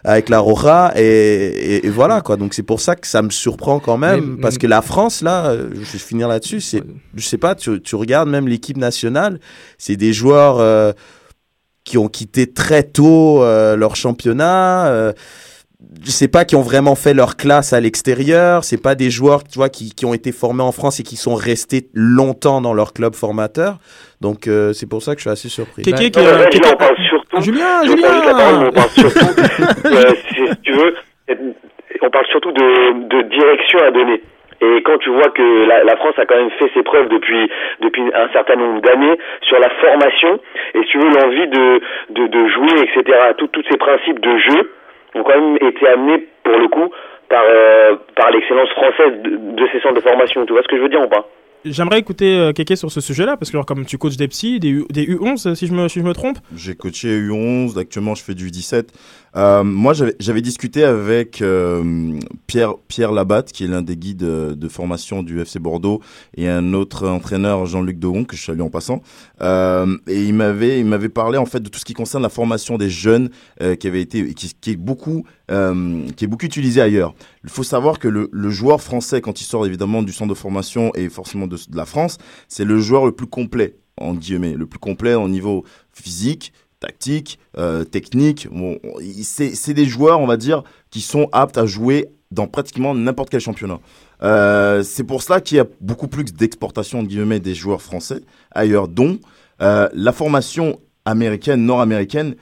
[0.03, 2.35] avec la Roja, et, et- et voilà quoi.
[2.35, 5.21] Donc c'est pour ça que ça me surprend quand même, Mais- parce que la France
[5.21, 6.81] là, euh, je vais finir là-dessus, c'est,
[7.15, 9.39] je sais pas, tu, tu regardes même l'équipe nationale,
[9.77, 10.91] c'est des joueurs euh,
[11.83, 14.87] qui ont quitté très tôt euh, leur championnat.
[14.87, 15.13] euh,
[16.03, 18.63] je sais pas qui ont vraiment fait leur classe à l'extérieur.
[18.63, 21.15] C'est pas des joueurs, tu vois, qui, qui ont été formés en France et qui
[21.15, 23.77] sont restés longtemps dans leur club formateur.
[24.21, 25.81] Donc euh, c'est pour ça que je suis assez surpris.
[25.83, 27.41] Kéké, Non, mais euh, là, Kéké- on parle surtout.
[27.41, 29.25] Julien, Je vous parle juste la parole, mais on Julien parle surtout,
[29.85, 30.95] euh, si si tu veux,
[32.01, 34.21] on parle surtout de, de direction à donner.
[34.63, 37.49] Et quand tu vois que la, la France a quand même fait ses preuves depuis
[37.81, 40.39] depuis un certain nombre d'années sur la formation
[40.75, 41.81] et si tu veux l'envie de,
[42.13, 43.17] de de jouer etc.
[43.39, 44.71] Tout- tous ces principes de jeu
[45.15, 46.89] ont quand même été amenés pour le coup
[47.29, 49.29] par euh, par l'excellence française de,
[49.61, 50.45] de ces centres de formation.
[50.45, 51.27] Tu vois ce que je veux dire ou pas?
[51.63, 54.59] J'aimerais écouter euh, Kéké sur ce sujet-là, parce que alors, comme tu coaches des psys,
[54.59, 56.37] des, U- des U11, si je me, si je me trompe.
[56.55, 58.87] J'ai coaché U11, actuellement je fais du U17.
[59.35, 64.67] Euh, moi j'avais discuté avec euh, Pierre, Pierre Labatte, qui est l'un des guides de
[64.67, 66.01] formation du FC Bordeaux,
[66.35, 69.01] et un autre entraîneur, Jean-Luc Dohon, que je salue en passant.
[69.41, 72.29] Euh, et il m'avait il m'avait parlé en fait de tout ce qui concerne la
[72.29, 73.29] formation des jeunes
[73.61, 77.13] euh, qui avait été qui, qui est beaucoup euh, qui est beaucoup utilisé ailleurs.
[77.43, 80.37] Il faut savoir que le, le joueur français quand il sort évidemment du centre de
[80.37, 82.17] formation et forcément de, de la France,
[82.47, 85.63] c'est le joueur le plus complet en guillemets, le plus complet au niveau
[85.93, 88.49] physique, tactique, euh, technique.
[88.51, 88.77] Bon,
[89.23, 93.39] c'est des joueurs, on va dire, qui sont aptes à jouer dans pratiquement n'importe quel
[93.39, 93.79] championnat.
[94.23, 98.21] Euh, c'est pour cela qu'il y a beaucoup plus d'exportation des joueurs français
[98.51, 99.19] ailleurs, dont
[99.61, 102.35] euh, la formation américaine, nord-américaine.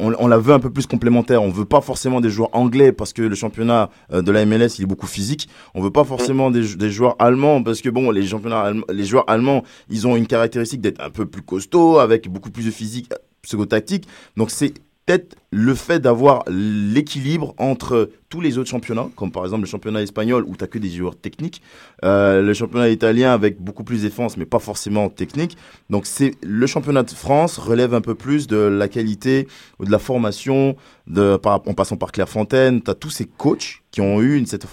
[0.00, 1.44] On, la veut un peu plus complémentaire.
[1.44, 4.82] On veut pas forcément des joueurs anglais parce que le championnat de la MLS il
[4.82, 5.48] est beaucoup physique.
[5.76, 9.62] On veut pas forcément des, joueurs allemands parce que bon les championnats les joueurs allemands
[9.88, 13.10] ils ont une caractéristique d'être un peu plus costauds avec beaucoup plus de physique
[13.42, 14.06] pseudo-tactique.
[14.36, 14.74] Donc c'est
[15.10, 20.02] peut-être le fait d'avoir l'équilibre entre tous les autres championnats, comme par exemple le championnat
[20.02, 21.60] espagnol où tu que des joueurs techniques,
[22.04, 25.56] euh, le championnat italien avec beaucoup plus défense mais pas forcément technique.
[25.88, 29.48] Donc c'est le championnat de France relève un peu plus de la qualité
[29.80, 30.76] ou de la formation
[31.08, 34.64] de en passant par Clairefontaine, tu as tous ces coachs qui ont eu une cette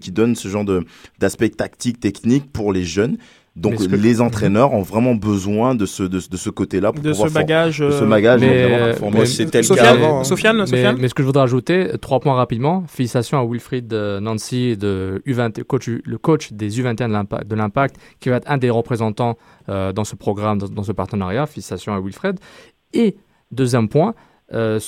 [0.00, 0.84] qui, donnent ce genre de
[1.18, 3.18] d'aspect tactique technique pour les jeunes
[3.56, 7.80] donc les entraîneurs ont vraiment besoin de ce, de, ce côté-là pour de ce bagage,
[7.80, 10.20] de ce bagage mais, mais, c'était le cas avant.
[10.20, 10.24] Hein.
[10.24, 12.84] Sofiane, mais, mais, ce que je voudrais ajouter, trois points rapidement.
[12.86, 18.28] Félicitations à Wilfried euh, Nancy, de U20, coach, le coach des U21 de l'Impact, qui
[18.28, 19.36] va être un des représentants
[19.68, 21.46] euh, dans ce programme, dans, ce partenariat.
[21.46, 22.38] Félicitations à Wilfried.
[22.92, 23.16] Et
[23.50, 24.14] deuxième point,
[24.52, 24.78] euh,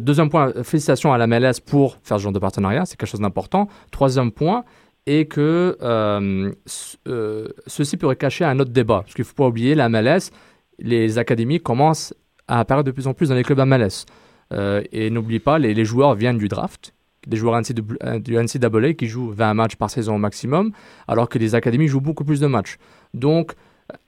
[0.00, 3.20] deuxième point, félicitations à la MLS pour faire ce genre de partenariat, c'est quelque chose
[3.20, 3.68] d'important.
[3.92, 4.64] Troisième point,
[5.06, 6.52] et que euh,
[7.08, 9.00] euh, ceci pourrait cacher un autre débat.
[9.00, 10.30] Parce qu'il ne faut pas oublier, la MLS,
[10.78, 12.14] les académies commencent
[12.48, 14.06] à apparaître de plus en plus dans les clubs MLS.
[14.52, 16.92] Euh, et n'oublie pas, les, les, joueurs viennent du draft,
[17.26, 20.72] des joueurs du NCAA qui jouent 20 matchs par saison au maximum,
[21.06, 22.76] alors que les académies jouent beaucoup plus de matchs.
[23.14, 23.52] Donc,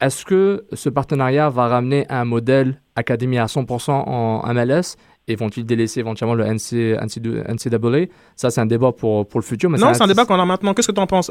[0.01, 4.97] est-ce que ce partenariat va ramener un modèle académie à 100% en MLS
[5.29, 9.71] et vont-ils délaisser éventuellement le NC, NCAA Ça, c'est un débat pour, pour le futur.
[9.71, 10.75] Mais non, c'est un, débat qu'on a maintenant.
[10.75, 11.31] Qu'est-ce que tu en penses?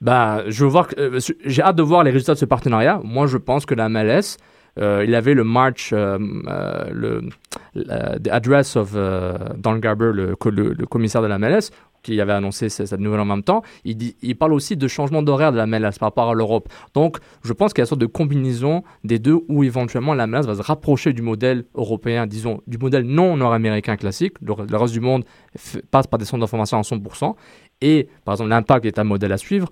[0.00, 3.00] Bah, je veux voir, euh, j'ai hâte de voir les résultats de ce partenariat.
[3.02, 4.36] Moi, je pense que la MLS,
[4.78, 6.18] euh, il avait le March, euh,
[6.92, 7.22] le
[7.74, 11.70] the address of Don Garber, le, le, le, commissaire de la MLS,
[12.02, 15.56] qui avait annoncé cette nouvelle en même temps, il, parle aussi de changement d'horaire de
[15.56, 16.68] la MLS par rapport à l'Europe.
[16.94, 20.26] Donc, je pense qu'il y a une sorte de combinaison des deux où éventuellement la
[20.26, 24.34] MLS va se rapprocher du modèle européen, disons, du modèle non nord-américain classique.
[24.40, 25.24] Le, reste du monde
[25.90, 27.34] passe par des centres d'information à 100%.
[27.80, 29.68] Et, par exemple, l'impact est un modèle à suivre.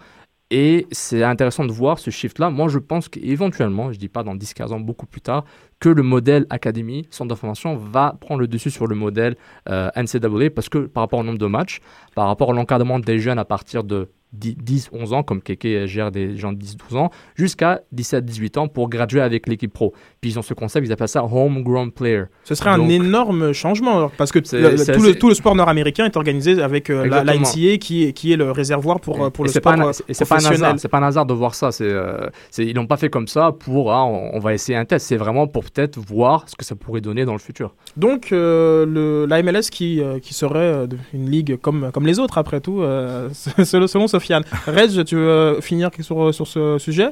[0.51, 2.51] Et c'est intéressant de voir ce shift-là.
[2.51, 5.45] Moi, je pense qu'éventuellement, je ne dis pas dans 10-15 ans, beaucoup plus tard,
[5.81, 9.37] que le modèle académie, centre d'information, va prendre le dessus sur le modèle
[9.69, 11.81] euh, NCAA parce que par rapport au nombre de matchs,
[12.15, 16.11] par rapport à l'encadrement des jeunes à partir de 10, 11 ans, comme Keke gère
[16.11, 19.93] des gens de 10, 12 ans, jusqu'à 17, 18 ans pour graduer avec l'équipe pro.
[20.21, 22.25] Puis ils ont ce concept, ils appellent ça homegrown player.
[22.45, 26.61] Ce serait un énorme changement parce que tout, le, tout, le, sport nord-américain est organisé
[26.63, 29.91] avec euh, la, NCA qui est, qui est le réservoir pour, pour le sport pas
[30.09, 30.39] et C'est pas,
[30.91, 31.71] pas, un hasard de voir ça.
[31.81, 32.29] Euh,
[32.59, 35.07] ils l'ont pas fait comme ça pour ah, on, va essayer un test.
[35.07, 37.75] C'est vraiment pour peut-être voir ce que ça pourrait donner dans le futur.
[37.97, 42.83] Donc euh, la MLS qui, qui serait une ligue comme, comme les autres après tout,
[43.33, 44.33] selon Sophie
[44.67, 47.11] Reg, tu veux finir sur, sur ce sujet?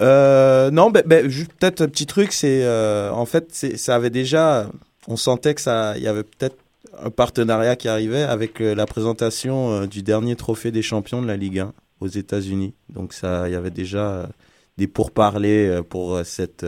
[0.00, 4.68] Euh, Non, ben, ben, peut-être un petit truc, c'est euh, en fait, ça avait déjà,
[5.08, 6.56] on sentait que ça, il y avait peut-être
[7.02, 11.36] un partenariat qui arrivait avec euh, la présentation du dernier trophée des champions de la
[11.36, 12.74] Ligue 1 aux États-Unis.
[12.90, 14.28] Donc ça, il y avait déjà
[14.76, 16.66] des pourparlers pour cette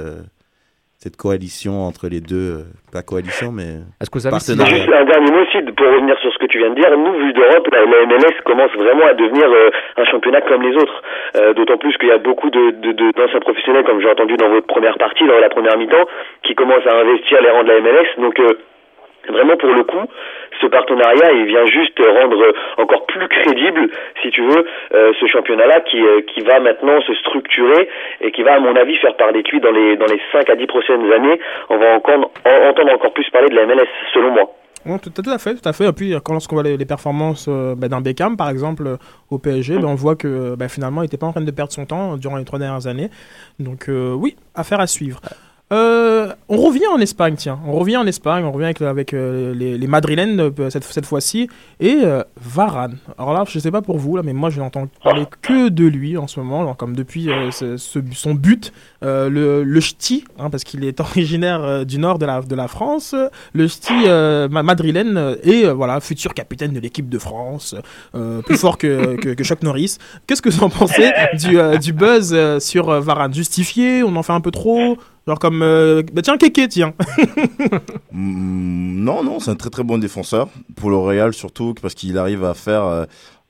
[1.04, 5.30] cette coalition entre les deux, euh, pas coalition, mais Est-ce que vous Juste un dernier
[5.36, 6.88] mot aussi pour revenir sur ce que tu viens de dire.
[6.96, 9.68] Nous, vu d'Europe, la, MLS commence vraiment à devenir euh,
[10.00, 11.02] un championnat comme les autres.
[11.36, 14.48] Euh, d'autant plus qu'il y a beaucoup de, de, d'anciens professionnels, comme j'ai entendu dans
[14.48, 16.08] votre première partie, dans la première mi-temps,
[16.42, 18.08] qui commencent à investir les rangs de la MLS.
[18.16, 18.40] Donc
[19.28, 20.06] Vraiment, pour le coup,
[20.60, 23.88] ce partenariat, il vient juste rendre encore plus crédible,
[24.22, 27.88] si tu veux, euh, ce championnat-là qui, euh, qui va maintenant se structurer
[28.20, 30.48] et qui va, à mon avis, faire parler de lui dans les, dans les 5
[30.50, 31.40] à 10 prochaines années.
[31.70, 34.50] On va encore, entendre encore plus parler de la MLS, selon moi.
[34.98, 35.88] tout, à fait, tout à fait.
[35.88, 38.96] Et puis, quand lorsqu'on voit les, performances euh, ben, d'un Beckham, par exemple,
[39.30, 41.72] au PSG, ben, on voit que ben, finalement, il n'était pas en train de perdre
[41.72, 43.08] son temps durant les trois dernières années.
[43.58, 45.20] Donc, oui, affaire à suivre.
[45.74, 47.58] Euh, on revient en Espagne, tiens.
[47.66, 51.48] On revient en Espagne, on revient avec, euh, les, Madrilènes euh, cette, cette fois-ci.
[51.80, 52.02] Et
[52.40, 52.98] Varane.
[53.18, 55.86] Alors là, je sais pas pour vous, là, mais moi, je n'entends parler que de
[55.86, 58.72] lui en ce moment, comme depuis son but,
[59.02, 63.14] le, le ch'ti, hein, parce qu'il est originaire du nord de la, de la France.
[63.52, 63.92] Le ch'ti
[64.50, 67.74] madrilène et voilà, futur capitaine de l'équipe de France,
[68.46, 69.98] plus fort que, que, que Norris.
[70.26, 73.34] Qu'est-ce que vous en pensez du, du buzz sur Varane?
[73.34, 74.02] Justifié?
[74.02, 74.98] On en fait un peu trop?
[75.26, 76.94] Genre comme, euh, bah tiens, Kéké, tiens.
[78.16, 80.48] Mm, non, non, c'est un très très bon défenseur.
[80.76, 83.04] Pour le Real surtout, parce qu'il arrive à faire euh,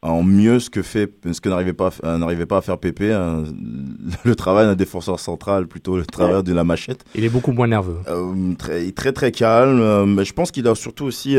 [0.05, 3.13] en mieux ce que fait ce que n'arrivait pas euh, n'arrivait pas à faire Pépé
[3.13, 3.45] hein.
[4.25, 7.67] le travail d'un défenseur central plutôt le travail de la machette il est beaucoup moins
[7.67, 11.37] nerveux euh, très très très calme euh, mais je pense qu'il a surtout aussi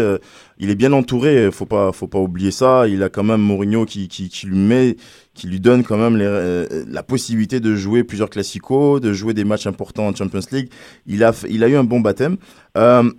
[0.58, 3.86] il est bien entouré faut pas faut pas oublier ça il a quand même Mourinho
[3.86, 4.98] qui, qui, qui lui met
[5.36, 9.44] qui lui donne quand même les, la possibilité de jouer plusieurs classicos de jouer des
[9.44, 10.70] matchs importants en Champions League
[11.06, 12.38] il a il a eu un bon baptême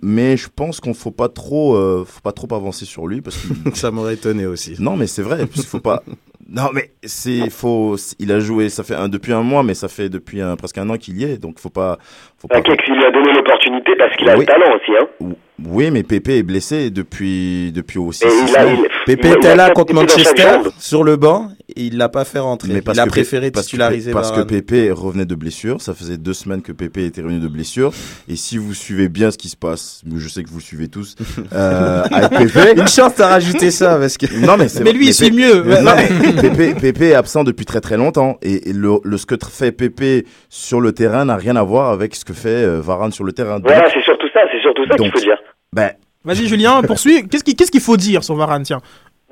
[0.01, 1.73] mais je pense qu'on faut pas trop
[2.05, 5.21] faut pas trop avancer sur lui parce que ça m'aurait étonné aussi non mais c'est
[5.21, 6.03] vrai il faut pas.
[6.49, 7.97] Non, mais c'est faux.
[8.19, 10.89] Il a joué, ça fait un, depuis un mois, mais ça fait depuis presque un
[10.89, 11.97] an qu'il y est, donc faut pas.
[12.37, 12.61] Faut pas.
[12.61, 15.33] lui a donné l'opportunité parce qu'il a le talent aussi, hein.
[15.65, 18.23] Oui, mais Pépé est blessé depuis, depuis aussi.
[18.25, 18.77] Et six il a- semaines.
[18.79, 22.25] il- Pépé il était il là contre Manchester sur le banc et il l'a pas
[22.25, 22.73] fait rentrer.
[22.73, 24.41] Mais parce il a que préféré Pépé- parce que titulariser Parce que.
[24.41, 25.81] Pépé revenait de blessure.
[25.81, 27.91] Ça faisait deux semaines que Pépé était revenu de blessure.
[28.27, 30.87] Et si vous suivez bien ce qui se passe, je sais que vous le suivez
[30.87, 31.15] tous,
[31.53, 32.71] euh, avec Pépé.
[32.81, 34.25] Une chance t'as rajouté ça parce que.
[34.45, 35.63] Non, mais c'est Mais lui, il suit mieux.
[35.63, 38.37] Mais non, mais Pépé, Pépé est absent depuis très très longtemps.
[38.41, 41.91] Et, et le, le- ce que fait Pépé sur le terrain n'a rien à voir
[41.91, 43.59] avec ce que fait euh, Varane sur le terrain.
[43.63, 45.37] Voilà, c'est surtout ça, c'est surtout ça qu'il faut dire.
[45.73, 45.91] ben,
[46.25, 47.27] Vas-y, Julien, poursuis.
[47.29, 48.81] Qu'est-ce qu'il qu'est-ce qu'il faut dire sur Varane, tiens?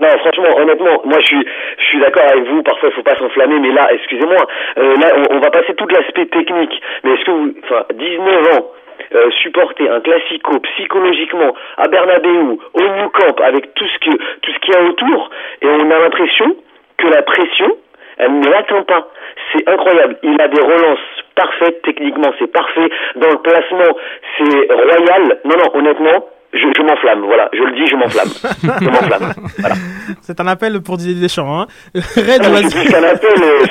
[0.02, 1.65] Non, franchement, honnêtement, moi je suis, je
[1.96, 2.64] suis d'accord avec vous.
[2.64, 4.48] Parfois, il faut pas s'enflammer, mais là, excusez-moi,
[4.78, 6.82] euh, là, on, va passer tout l'aspect technique.
[7.04, 8.72] Mais est-ce que vous, enfin, 19 ans,
[9.14, 14.52] euh, supporter un classico psychologiquement à Bernabeu, au Nou Camp, avec tout ce que, tout
[14.52, 15.30] ce qu'il y a autour,
[15.62, 16.56] et on a l'impression
[16.98, 17.78] que la pression,
[18.18, 19.08] elle ne l'atteint pas.
[19.52, 20.18] C'est incroyable.
[20.24, 21.00] Il a des relances
[21.36, 22.90] parfaites techniquement, c'est parfait.
[23.16, 23.98] Dans le placement,
[24.38, 25.40] c'est royal.
[25.44, 26.26] Non, non, honnêtement,
[26.56, 27.22] je, je m'enflamme.
[27.26, 28.30] Voilà, je le dis, je m'enflamme.
[28.82, 29.34] je m'enflamme.
[29.60, 29.76] Voilà.
[30.22, 31.62] C'est un appel pour Didier Deschamps.
[31.62, 31.68] Hein.
[31.94, 32.70] Red, Ah, mais vas-y.
[32.72, 33.66] c'est plus qu'un appel, euh.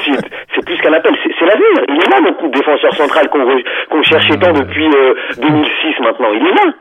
[0.54, 1.14] C'est plus qu'un appel.
[1.44, 1.84] C'est c'est l'avenir.
[1.88, 6.28] Il est là, notre défenseur central qu'on re- qu'on cherchait tant depuis euh, 2006 maintenant.
[6.32, 6.72] Il est là.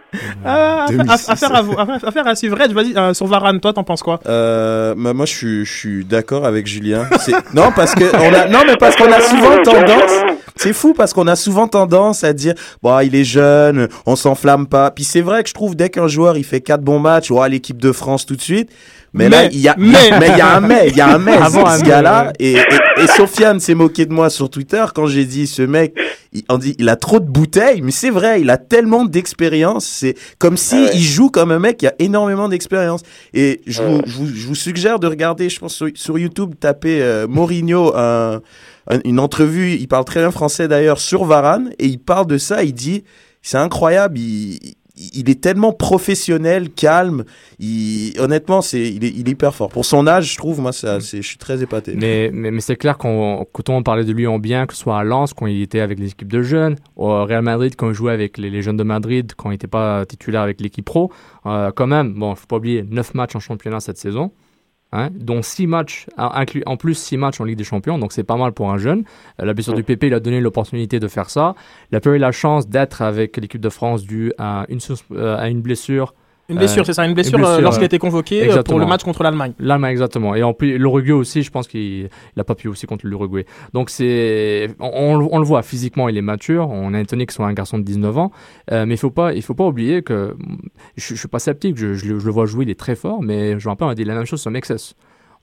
[0.45, 1.29] Ah, affaire- 2006.
[1.29, 1.75] affaire, à, vous-
[2.07, 2.57] affaire- à suivre.
[2.59, 4.19] Red, vas-y, euh, sur Varane, toi, t'en penses quoi?
[4.27, 7.05] Euh, bah, moi, je suis, je suis d'accord avec Julien.
[7.19, 10.23] C'est- Non, parce que on a, non, mais parce qu'on a souvent tendance.
[10.55, 14.67] C'est fou parce qu'on a souvent tendance à dire, bon, il est jeune, on s'enflamme
[14.67, 14.91] pas.
[14.91, 17.49] Puis c'est vrai que je trouve dès qu'un joueur il fait quatre bons matchs, à
[17.49, 18.69] l'équipe de France tout de suite.
[19.15, 21.19] Mais, là, il y a, mais- il y a un mais, il y a un
[21.19, 22.33] mais, Avant ce gars-là.
[22.39, 25.93] et, et Sofiane s'est moqué de moi sur Twitter quand j'ai dit, ce mec,
[26.31, 29.85] il, on dit, il a trop de bouteilles, mais c'est vrai, il a tellement d'expérience.
[29.85, 30.91] C'est comme si Ah ouais.
[30.95, 33.01] il joue comme un mec qui a énormément d'expérience.
[33.33, 36.53] Et je vous, je, vous, je vous suggère de regarder, je pense, sur, sur YouTube,
[36.59, 38.41] taper euh, Mourinho, un-
[38.89, 42.37] un- une entrevue, il parle très bien français d'ailleurs, sur Varane, et il parle de
[42.37, 43.03] ça, il dit,
[43.41, 47.23] c'est incroyable, il, il est tellement professionnel, calme,
[47.59, 49.69] il, honnêtement, c'est, il, est, il est hyper fort.
[49.69, 51.95] Pour son âge, je trouve, moi, ça, c'est, je suis très épaté.
[51.95, 54.81] Mais, mais, mais c'est clair qu'on, quand on parlait de lui en bien, que ce
[54.81, 57.89] soit à Lens, quand il était avec les équipes de jeunes, au Real Madrid, quand
[57.89, 60.85] il jouait avec les, les jeunes de Madrid, quand il n'était pas titulaire avec l'équipe
[60.85, 61.11] pro,
[61.47, 64.31] euh, quand même, bon, faut pas oublier, 9 matchs en championnat cette saison,
[64.93, 68.23] hein, dont 6 matchs, inclus, en plus 6 matchs en Ligue des Champions, donc c'est
[68.23, 69.03] pas mal pour un jeune.
[69.41, 71.55] Euh, la blessure du PP, il a donné l'opportunité de faire ça.
[71.91, 74.79] Il a pas eu la chance d'être avec l'équipe de France dû à une,
[75.11, 76.13] euh, à une blessure
[76.49, 78.77] Une blessure, Euh, c'est ça, une blessure, blessure, euh, lorsqu'il a été convoqué euh, pour
[78.79, 79.53] le match contre l'Allemagne.
[79.59, 80.35] L'Allemagne, exactement.
[80.35, 83.45] Et en plus, l'Uruguay aussi, je pense qu'il n'a pas pu aussi contre l'Uruguay.
[83.73, 86.69] Donc, c'est, on, le voit, physiquement, il est mature.
[86.69, 88.31] On est étonné que ce soit un garçon de 19 ans.
[88.71, 90.35] Euh, mais il faut pas, il faut pas oublier que
[90.97, 91.77] je, je suis pas sceptique.
[91.77, 93.21] Je, je le- je le vois jouer, il est très fort.
[93.23, 94.95] Mais je me rappelle, on a dit la même chose sur Mexes.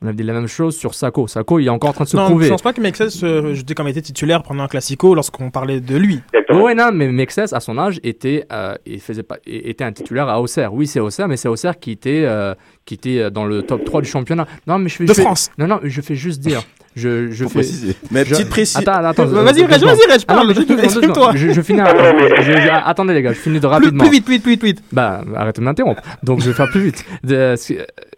[0.02, 1.26] On a dit la même chose sur Sako.
[1.28, 2.46] Sako, il est encore en train de se Non, prouver.
[2.46, 5.80] je pense pas que Mexes euh, jetait comme était titulaire pendant un classico lorsqu'on parlait
[5.80, 6.20] de lui.
[6.32, 6.62] Exactement.
[6.64, 10.26] Ouais, non, mais Mexes, à son âge, était, euh, il faisait pas, était un titulaire
[10.30, 10.72] à Auxerre.
[10.72, 12.54] Oui, c'est Auxerre, mais c'est Auxerre qui était, euh,
[12.86, 14.46] qui était euh, dans le top 3 du championnat.
[14.66, 15.50] Non, mais je fais, De je fais- France.
[15.58, 16.62] Non, non, je fais juste dire.
[16.96, 17.60] Je, je fais.
[18.10, 18.80] Mais je- petite précision.
[18.80, 19.26] Attends, attends.
[19.26, 20.50] Vas-y, Reg, vas-y, Reg, non, parle,
[20.82, 21.32] exprime-toi.
[21.36, 21.80] Je, je finis.
[22.40, 24.02] Je- je- attendez, les gars, je finis de rapidement.
[24.02, 24.82] plus vite, plus vite, plus vite, plus vite.
[24.92, 26.02] Bah, arrêtez de m'interrompre.
[26.22, 27.04] Donc, je vais faire plus vite.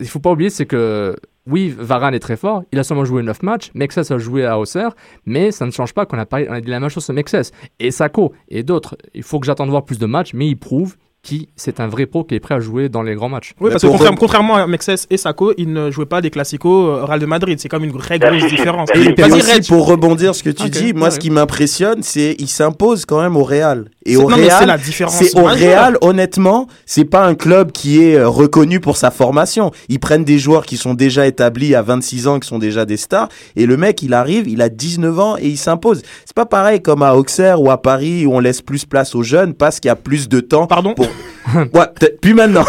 [0.00, 1.16] Il faut pas oublier, c'est que
[1.46, 2.62] oui, Varane est très fort.
[2.72, 3.70] Il a seulement joué 9 matchs.
[3.74, 4.92] Mexes a joué à Auxerre.
[5.26, 7.14] Mais ça ne change pas qu'on a, parlé- on a dit la même chose sur
[7.14, 7.50] Mexes.
[7.80, 8.96] Et Sako et d'autres.
[9.14, 10.32] Il faut que j'attende voir plus de matchs.
[10.34, 13.14] Mais il prouve qui c'est un vrai pro qui est prêt à jouer dans les
[13.14, 13.52] grands matchs.
[13.60, 16.30] Oui, parce que contrairement, re- contrairement à Mexes et Sako, ils ne jouaient pas des
[16.30, 17.60] classicos euh, Real de Madrid.
[17.60, 18.88] C'est comme une très grosse différence.
[18.94, 21.10] Et Et aussi, pour rebondir ce que tu dis, moi, ouais.
[21.12, 23.88] ce qui m'impressionne, c'est il s'impose quand même au Real.
[24.04, 25.44] Et au non, Real, c'est au.
[25.44, 29.70] Real, honnêtement, c'est pas un club qui est euh, reconnu pour sa formation.
[29.88, 32.96] Ils prennent des joueurs qui sont déjà établis à 26 ans, qui sont déjà des
[32.96, 36.02] stars, et le mec, il arrive, il a 19 ans et il s'impose.
[36.24, 39.22] C'est pas pareil comme à Auxerre ou à Paris où on laisse plus place aux
[39.22, 40.66] jeunes parce qu'il y a plus de temps.
[40.66, 41.06] Pardon Pour...
[41.54, 42.64] ouais, plus maintenant.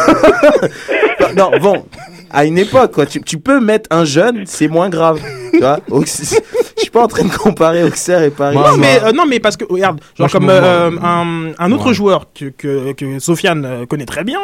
[1.38, 1.85] non, bon,
[2.34, 3.05] à une époque, quoi.
[3.05, 5.22] Tu, tu peux mettre un jeune, c'est moins grave.
[5.51, 8.57] Tu vois Je suis pas en train de comparer Auxerre et Paris.
[8.57, 11.72] Moi, Non mais, euh, non, mais parce que, regarde, genre comme me euh, un, un
[11.72, 11.93] autre Ouais.
[11.93, 14.39] joueur que, que, que Sofiane euh, connaît très bien,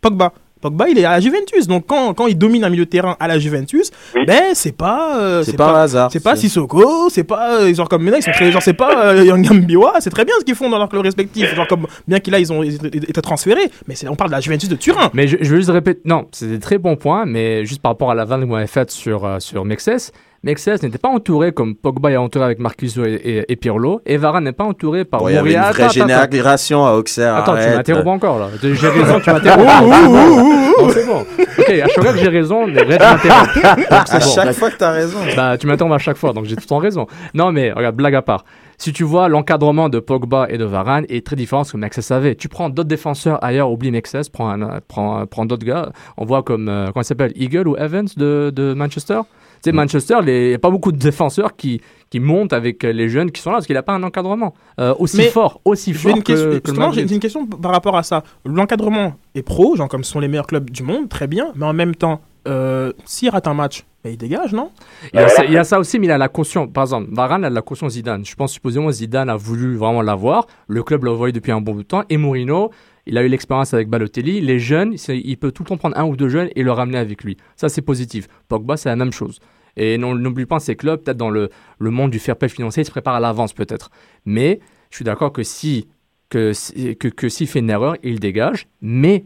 [0.00, 0.32] Pogba.
[0.68, 1.66] Pogba, il est à la Juventus.
[1.66, 4.22] Donc, quand, quand il domine un milieu de terrain à la Juventus, Oui.
[4.26, 5.18] ben, c'est pas.
[5.18, 6.10] euh, c'est pas un hasard.
[6.12, 9.06] C'est pas Sissoko, c'est pas euh, genre comme maintenant ils sont très genre c'est pas
[9.14, 12.18] euh, Yangambiwa, c'est très bien ce qu'ils font dans leur club respectif, genre comme bien
[12.20, 15.10] qu'il a ils ont été transférés, mais on parle de la Juventus de Turin.
[15.14, 17.92] Mais je, je veux juste répéter, non, c'est des très bons points, mais juste par
[17.92, 20.12] rapport à la vanne que vous m'avez faite sur, euh, sur Mexes,
[20.46, 23.00] Mexes n'était pas entouré comme Pogba est entouré avec Marcus et,
[23.38, 25.72] et, et Pirlo, et Varane n'est pas entouré par Bon, il y avait une Moria.
[25.72, 26.30] vraie Attends, attends, attends.
[26.30, 27.34] génération à Auxerre.
[27.34, 28.48] Attends, tu m'interromps encore là.
[28.62, 30.92] J'ai raison, tu m'interromps.
[30.94, 31.26] C'est bon.
[31.58, 33.54] Ok, à chaque fois que j'ai raison, Red m'interrompt.
[33.64, 34.30] Donc, À bon.
[34.34, 35.18] chaque fois que t'as raison.
[35.36, 37.06] Bah, tu m'interromps à chaque fois, donc j'ai tout le temps raison.
[37.34, 38.44] Non, mais regarde, blague à part.
[38.78, 41.76] si tu vois l'encadrement de Pogba et de Varane est très différent de ce que
[41.78, 42.36] Mexes savait.
[42.36, 45.90] Tu prends d'autres défenseurs ailleurs, oublie Mexes, prends, un- prends, prends d'autres gars.
[46.16, 49.20] On voit comme, euh, comment il s'appelle, Eagle ou Evans de, de Manchester?
[49.66, 52.92] Tu sais, Manchester, il n'y a pas beaucoup de défenseurs qui, qui montent avec euh,
[52.92, 55.60] les jeunes qui sont là parce qu'il n'a pas un encadrement euh, aussi Mais fort,
[55.64, 58.22] aussi J'ai fort une que, que j'ai une question par rapport à ça.
[58.44, 61.66] L'encadrement est pro, genre comme ce sont les meilleurs clubs du monde, très bien, mais
[61.66, 64.70] en même temps, euh, s'il rate un match, bah, il dégage, non?
[65.12, 66.68] Il y, a ça, il y a ça aussi, mais il a la caution.
[66.68, 68.24] Par exemple, Varane a la caution Zidane.
[68.24, 70.46] Je pense supposément Zidane a voulu vraiment l'avoir.
[70.68, 72.04] Le club l'a envoyé depuis un bon bout de temps.
[72.08, 72.70] Et Mourinho,
[73.06, 74.40] il a eu l'expérience avec Balotelli.
[74.40, 76.98] Les jeunes, il peut tout le temps prendre un ou deux jeunes et le ramener
[76.98, 77.36] avec lui.
[77.56, 78.28] Ça, c'est positif.
[78.48, 79.40] Pogba, c'est la même chose.
[79.76, 82.82] Et non, n'oublie pas, ces clubs, peut-être dans le, le monde du fair play financier,
[82.82, 83.90] ils se préparent à l'avance peut-être.
[84.24, 85.86] Mais je suis d'accord que si
[86.30, 86.52] que,
[86.94, 88.66] que, que s'il fait une erreur, il dégage.
[88.80, 89.24] Mais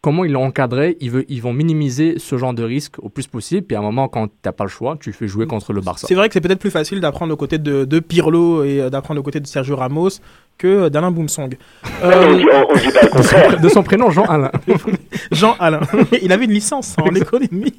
[0.00, 3.26] comment ils l'ont encadré, ils, veulent- ils vont minimiser ce genre de risque au plus
[3.26, 3.66] possible.
[3.66, 5.80] Puis à un moment, quand tu n'as pas le choix, tu fais jouer contre le
[5.80, 6.06] Barça.
[6.06, 8.90] C'est vrai que c'est peut-être plus facile d'apprendre aux côtés de, de Pirlo et euh,
[8.90, 10.10] d'apprendre aux côtés de Sergio Ramos
[10.58, 11.56] que d'Alain Boumsong.
[12.02, 13.60] Non, mais on dit- on- on dit pas le contraire.
[13.60, 14.50] De son prénom, Jean Alain.
[15.32, 15.80] Jean Alain.
[16.22, 17.74] Il avait une licence en économie.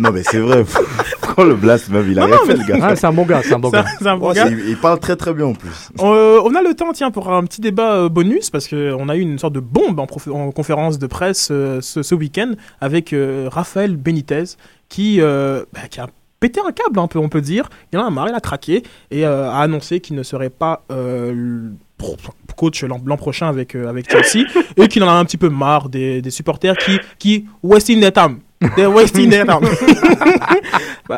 [0.00, 0.64] Non, mais c'est vrai.
[1.20, 2.06] Prends le blast, même.
[2.10, 2.78] Il a Non, rien non, fait, mais- le gars.
[2.82, 3.84] Ah, c'est un bon gars, c'est un bon gars.
[3.98, 4.48] c'est un bon Ouais, gars.
[4.48, 5.90] c'est- Il parle très très bien en plus.
[6.00, 9.16] Euh, on a le temps, tiens, pour un petit débat euh, bonus, parce qu'on a
[9.16, 12.52] eu une sorte de bombe en, prof- en conférence de presse euh, ce, ce week-end
[12.80, 14.44] avec euh, Raphaël Benitez,
[14.88, 16.08] qui, euh, bah, qui a
[16.40, 17.68] pété un câble, un peu, on peut dire.
[17.92, 20.84] Il en a marre, il a craqué, et euh, a annoncé qu'il ne serait pas
[20.90, 21.68] euh,
[21.98, 22.16] pro-
[22.60, 24.46] coach l'an prochain avec, euh, avec Chelsea,
[24.76, 28.12] et qu'il en a un petit peu marre des, des supporters qui, qui wasting their
[28.12, 28.40] time.
[28.76, 29.60] They're wasting their time.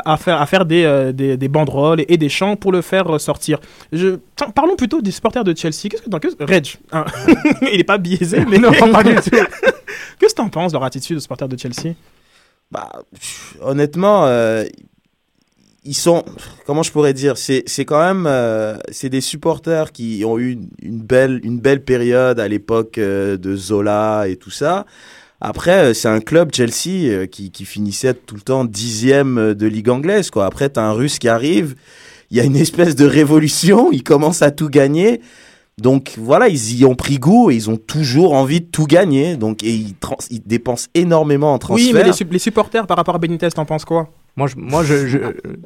[0.05, 2.81] À faire, à faire des, euh, des, des banderoles et, et des chants pour le
[2.81, 3.59] faire sortir.
[3.91, 5.87] Je, tiens, parlons plutôt des supporters de Chelsea.
[5.87, 7.05] Qu'est-ce que t'en qu'est-ce- Reg, hein.
[7.71, 9.29] il n'est pas biaisé, mais Non, pas du tout.
[10.19, 11.93] Qu'est-ce que t'en penses de leur attitude de supporters de Chelsea?
[12.71, 14.63] Bah, pff, honnêtement, euh,
[15.85, 16.23] ils sont.
[16.65, 18.25] Comment je pourrais dire C'est quand même.
[18.27, 23.37] euh, c'est des supporters qui ont eu une, belle, une belle période à l'époque euh,
[23.37, 24.85] de Zola et tout ça.
[25.41, 29.67] Après, euh, c'est un club Chelsea euh, qui, qui finissait tout le temps dixième de
[29.67, 30.29] ligue anglaise.
[30.29, 30.45] Quoi.
[30.45, 31.75] Après, t'as un Russe qui arrive.
[32.31, 33.91] Il y a une espèce de révolution.
[33.91, 35.21] Ils commencent à tout gagner.
[35.81, 39.35] Donc voilà, ils y ont pris goût et ils ont toujours envie de tout gagner.
[39.37, 41.85] Donc et ils, trans- ils dépensent énormément en transfert.
[41.87, 44.07] Oui, mais les, sup- les supporters par rapport à Benitez, t'en penses quoi?
[44.35, 45.17] Moi, je, moi je, je-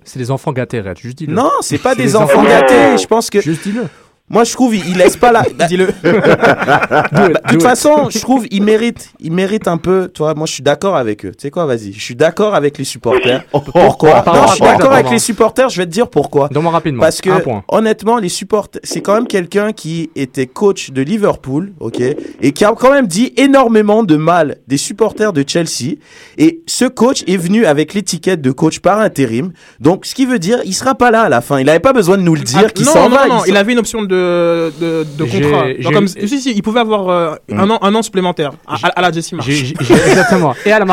[0.03, 0.97] c'est des enfants gâtés, Red.
[0.97, 1.33] Juste dis-le.
[1.33, 2.97] Non, c'est pas des enfants- gâtés.
[3.01, 3.41] Je pense que.
[3.41, 3.83] Juste dis-le.
[4.29, 5.43] Moi, je trouve, il, il laisse pas la.
[5.57, 5.87] Bah, Dis-le.
[6.03, 10.09] bah, de toute façon, je trouve, il mérite, il mérite un peu.
[10.09, 11.31] Toi, moi, je suis d'accord avec eux.
[11.31, 11.93] Tu sais quoi, vas-y.
[11.93, 13.43] Je suis d'accord avec les supporters.
[13.51, 15.69] Pourquoi Non, je suis d'accord avec les supporters.
[15.69, 16.49] Je vais te dire pourquoi.
[16.51, 17.01] Donne-moi rapidement.
[17.01, 17.29] Parce que
[17.69, 22.01] honnêtement, les supporters, c'est quand même quelqu'un qui était coach de Liverpool, ok,
[22.41, 25.95] et qui a quand même dit énormément de mal des supporters de Chelsea.
[26.37, 29.51] Et ce coach est venu avec l'étiquette de coach par intérim.
[29.79, 31.59] Donc, ce qui veut dire, il sera pas là à la fin.
[31.59, 33.27] Il n'avait pas besoin de nous le dire Ah, qu'il non, s'en non, va.
[33.27, 35.65] non, s'en- il avait une option de, de, de J'ai- contrat.
[35.77, 38.87] J'ai- comme, si, si, il pouvait avoir euh, un, an, un an supplémentaire à, à-
[38.89, 39.11] à la
[39.41, 40.53] j'ai- j'ai- exactement.
[40.65, 40.85] Et à la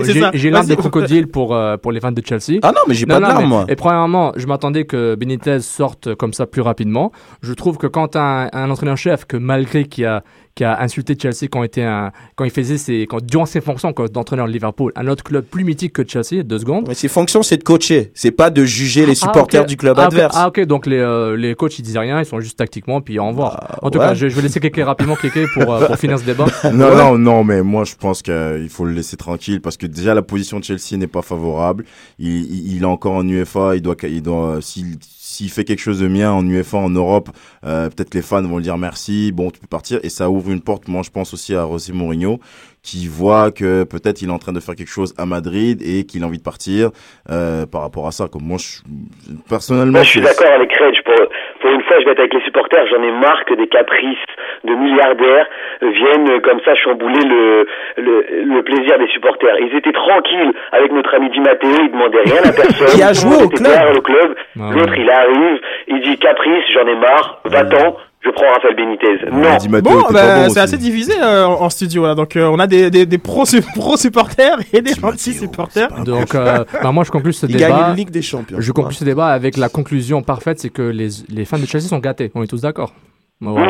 [0.00, 0.76] Eh, c'est J'ai l'arme Vas-y.
[0.76, 2.58] de crocodile pour, euh, pour les fans de Chelsea.
[2.62, 3.64] Ah non, mais j'ai pas de mais- moi.
[3.68, 7.12] Et premièrement, je m'attendais que Benitez sorte comme ça plus rapidement.
[7.42, 10.22] Je trouve que quand un, un entraîneur-chef, que malgré qui a,
[10.56, 13.60] qui a insulté Chelsea quand, il était un, quand il faisait ses, quand, durant ses
[13.60, 16.86] fonctions d'entraîneur de Liverpool, un autre club plus mythique que Chelsea, deux secondes.
[16.88, 18.10] Mais ses fonctions, c'est de coacher.
[18.14, 19.68] C'est pas de juger les supporters Ah, ok.
[19.68, 20.12] du club Ah, ok.
[20.14, 20.34] adverse.
[20.36, 23.18] Ah ok, donc les, euh, les coachs ils disent rien, ils sont juste tactiquement, puis
[23.18, 23.78] au revoir.
[23.82, 24.06] en tout ouais.
[24.06, 26.46] cas, je, je vais laisser Kéké rapidement cliquer pour, euh, pour finir ce débat.
[26.72, 26.96] non, Ouais.
[26.96, 30.22] non, non, mais moi je pense qu'il faut le laisser tranquille parce que déjà la
[30.22, 31.84] position de Chelsea n'est pas favorable.
[32.18, 34.96] Il, il, il est encore en UEFA, il doit, il doit, s'il
[35.26, 37.30] s'il fait quelque chose de bien en UEFA, en Europe,
[37.64, 40.30] euh, peut-être que les fans vont lui dire merci, bon, tu peux partir et ça
[40.30, 40.86] ouvre une porte.
[40.86, 42.38] Moi, je pense aussi à José Mourinho
[42.80, 46.04] qui voit que peut-être il est en train de faire quelque chose à Madrid et
[46.04, 46.90] qu'il a envie de partir
[47.28, 48.28] euh, par rapport à ça.
[48.28, 48.82] Comme moi, je,
[49.48, 50.94] personnellement, Moi, je suis d'accord avec Reg.
[51.04, 51.14] Pour,
[51.66, 52.86] pour une fois, je vais être avec les supporters.
[52.86, 54.22] J'en ai marre que des caprices
[54.64, 55.46] de milliardaires
[55.82, 57.66] viennent euh, comme ça chambouler le,
[57.96, 59.58] le, le plaisir des supporters.
[59.58, 61.68] Ils étaient tranquilles avec notre ami Di Matteo.
[61.82, 62.86] Ils demandaient rien à personne.
[62.86, 63.62] Qui a joué au club.
[63.64, 64.36] derrière le club.
[64.60, 65.60] Ah L'autre, il arrive.
[65.88, 67.40] Il dit caprice, j'en ai marre.
[67.46, 67.96] Va-t'en.
[68.26, 69.30] Je prends Raphaël Benitez.
[69.30, 69.80] Non.
[69.80, 72.14] Bon, bah, bon c'est assez divisé euh, en studio là.
[72.16, 73.44] Donc euh, on a des, des, des pro,
[73.76, 75.88] pro supporters et des anti supporters.
[76.04, 77.68] Donc, euh, bah, moi, je conclus ce Il débat.
[77.68, 78.56] gagne une Ligue des Champions.
[78.60, 81.86] Je conclus ce débat avec la conclusion parfaite, c'est que les, les fans de Chelsea
[81.86, 82.32] sont gâtés.
[82.34, 82.92] On est tous d'accord.
[83.40, 83.58] Bon.
[83.58, 83.66] Non.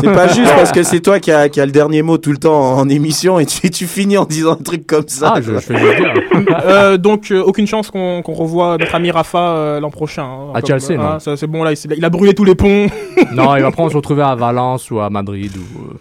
[0.00, 2.32] C'est pas juste parce que c'est toi qui a, qui a le dernier mot tout
[2.32, 5.34] le temps en émission et tu, tu finis en disant un truc comme ça.
[5.36, 6.14] Ah, je, dire.
[6.66, 10.24] Euh, donc euh, aucune chance qu'on qu'on revoie notre ami Rafa euh, l'an prochain.
[10.24, 10.52] hein.
[10.54, 11.20] À Chelsea, non.
[11.20, 12.86] ça, C'est bon là, il, il a brûlé tous les ponts.
[13.32, 15.94] non, il va prendre se retrouver à Valence ou à Madrid ou.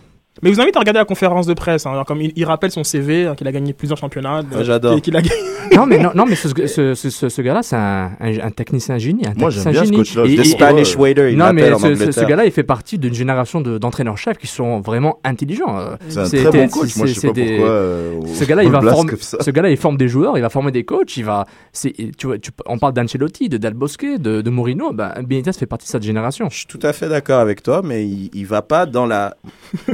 [0.43, 2.45] Euh, Mais je vous invite à regarder la conférence de presse, hein, comme il, il
[2.45, 4.41] rappelle son CV, hein, qu'il a gagné plusieurs championnats.
[4.53, 5.01] Euh, j'adore.
[5.01, 5.35] qu'il- a gagné-
[5.75, 8.51] non, mais, non, non, mais ce, ce, ce, ce- ce gars-là, c'est un, un, un
[8.51, 9.25] technicien génie.
[9.25, 9.97] Un Moi, j'aime bien ce génie.
[9.97, 10.23] coach-là.
[10.23, 12.27] The Spanish Waiter, il non, mais en ce, ce- ce Angleterre.
[12.27, 15.77] gars-là, il fait partie d'une génération de- d'entraîneurs-chefs qui sont vraiment intelligents.
[15.79, 15.95] euh.
[16.09, 16.95] C'est un très bon coach.
[16.97, 17.69] Moi, je sais pas des- pourquoi.
[17.69, 19.13] euh, Ce gars-là, il va former.
[19.19, 21.45] Ce gars-là, il forme des joueurs, il va former des coachs, il va.
[21.73, 24.91] Tu vois, tu- on parle d'Ancelotti, de Del Bosque, de, de Mourinho.
[24.93, 26.49] Ben, Benitez fait partie de cette génération.
[26.49, 29.35] Je suis tout à fait d'accord avec toi, mais il, il va pas dans la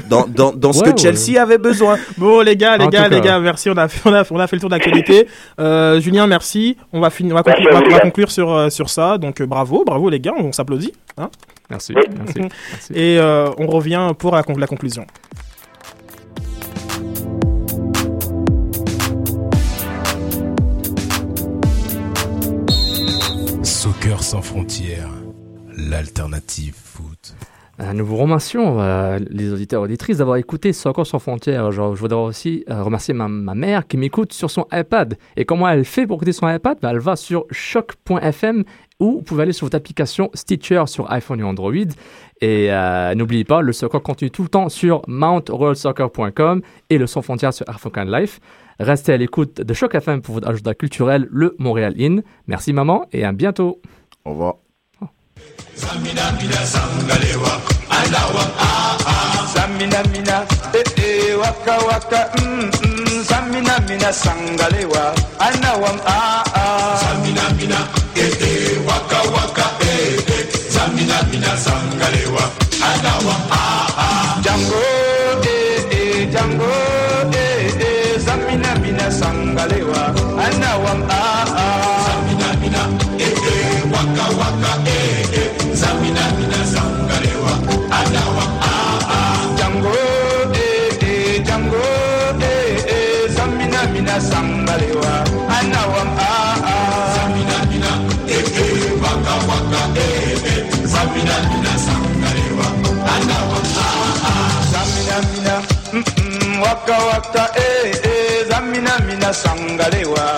[0.10, 1.14] dans, dans, dans ce Ouais, que ouais.
[1.16, 1.98] Chelsea avait besoin.
[2.18, 3.22] Bon, les gars, les En gars, les cas.
[3.28, 3.70] gars, merci.
[3.70, 5.28] On a fait, on a, on a fait le tour d'actualité.
[5.60, 6.78] Euh, Julien, merci.
[6.94, 7.99] On va, finir, on va, conclure, à on va- vous, on va les gars.
[8.10, 9.18] conclure sur, euh, sur ça.
[9.18, 10.34] Donc, euh, bravo, bravo, les gars.
[10.38, 10.94] On s'applaudit.
[11.18, 11.30] hein.
[11.70, 11.94] Merci.
[11.95, 12.02] Oui.
[12.18, 12.94] merci, merci.
[12.94, 15.06] Et euh, on revient pour la, la conclusion.
[23.64, 25.10] Soccer sans frontières,
[25.76, 27.36] l'alternative foot.
[27.82, 31.72] Euh, nous vous remercions, euh, les auditeurs et auditrices, d'avoir écouté Soccer sans frontières.
[31.72, 35.18] Je, voudrais aussi euh, remercier ma, mère qui m'écoute sur son iPad.
[35.38, 36.78] Et comment elle fait pour écouter son iPad?
[36.82, 38.64] Ben, Elle va sur choc.fm
[39.00, 41.72] ou vous pouvez aller sur votre application Stitcher sur iPhone et Android.
[42.42, 42.70] Et
[43.16, 47.70] n'oubliez pas, le soccer continue tout le temps sur mountroyalsoccer.com et le sans frontières sur
[47.70, 48.42] African Life.
[48.78, 52.20] Restez à l'écoute de Choc FM pour votre agenda culturel, le Montréal In.
[52.48, 53.82] Merci maman et à bientôt.
[54.26, 54.56] Au revoir.
[55.76, 57.53] Samina mina sangalewa,
[57.90, 59.48] alawa ah ah.
[59.53, 63.23] Samina mina eh eh waka waka mm mm.
[63.30, 66.44] Samina mina sangalewa, anawam ah.
[106.80, 108.46] Waka waka, eh eh.
[108.50, 110.38] Zamina mina sangalewa,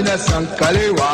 [0.00, 1.10] Zamina mina sankalewa,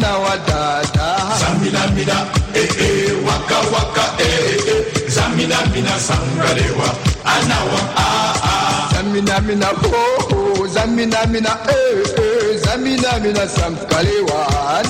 [0.00, 1.38] na wadada.
[1.38, 5.08] Zamina mina, eh eh, waka waka, eh eh.
[5.08, 6.88] Zamina mina sankalewa,
[7.24, 8.94] anawa ah ah.
[8.94, 12.58] Zamina mina ho ho, zamina mina eh eh.
[12.64, 14.40] Zamina mina sankalewa,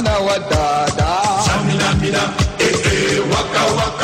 [0.02, 1.08] na wadada.
[1.46, 2.22] Zamina mina,
[2.58, 4.03] eh eh, waka waka,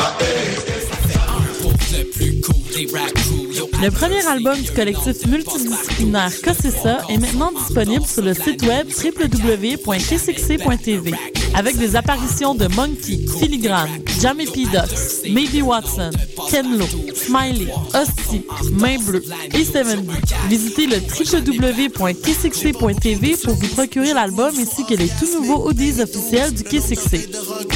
[3.82, 11.14] Le premier album du collectif multidisciplinaire Cossessa est maintenant disponible sur le site web www.kcxc.tv
[11.54, 13.88] avec des apparitions de Monkey, Filigrane,
[14.20, 14.66] Jamie P.
[14.66, 16.10] Ducks, Maybe Watson,
[16.50, 16.84] Ken Lo,
[17.14, 19.24] Smiley, Hostie, Main Bleue
[19.54, 20.06] et 70.
[20.48, 26.64] Visitez le www.kcxc.tv pour vous procurer l'album ainsi que les tout nouveaux audios officiels du
[26.64, 27.30] KCXC.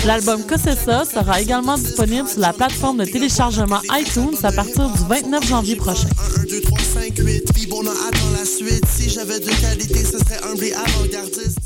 [0.07, 5.49] L'album Cossessa sera également disponible sur la plateforme de téléchargement iTunes à partir du 29
[5.49, 6.09] janvier prochain.
[6.41, 8.85] 1, 2, 3, 5, 8, puis bon, on attend la suite.
[8.87, 11.59] Si j'avais de qualité, ce serait humble et avant-gardiste.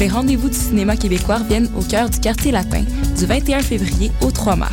[0.00, 2.82] Les rendez-vous du cinéma québécois viennent au cœur du quartier latin
[3.16, 4.66] du 21 février au 3 mars.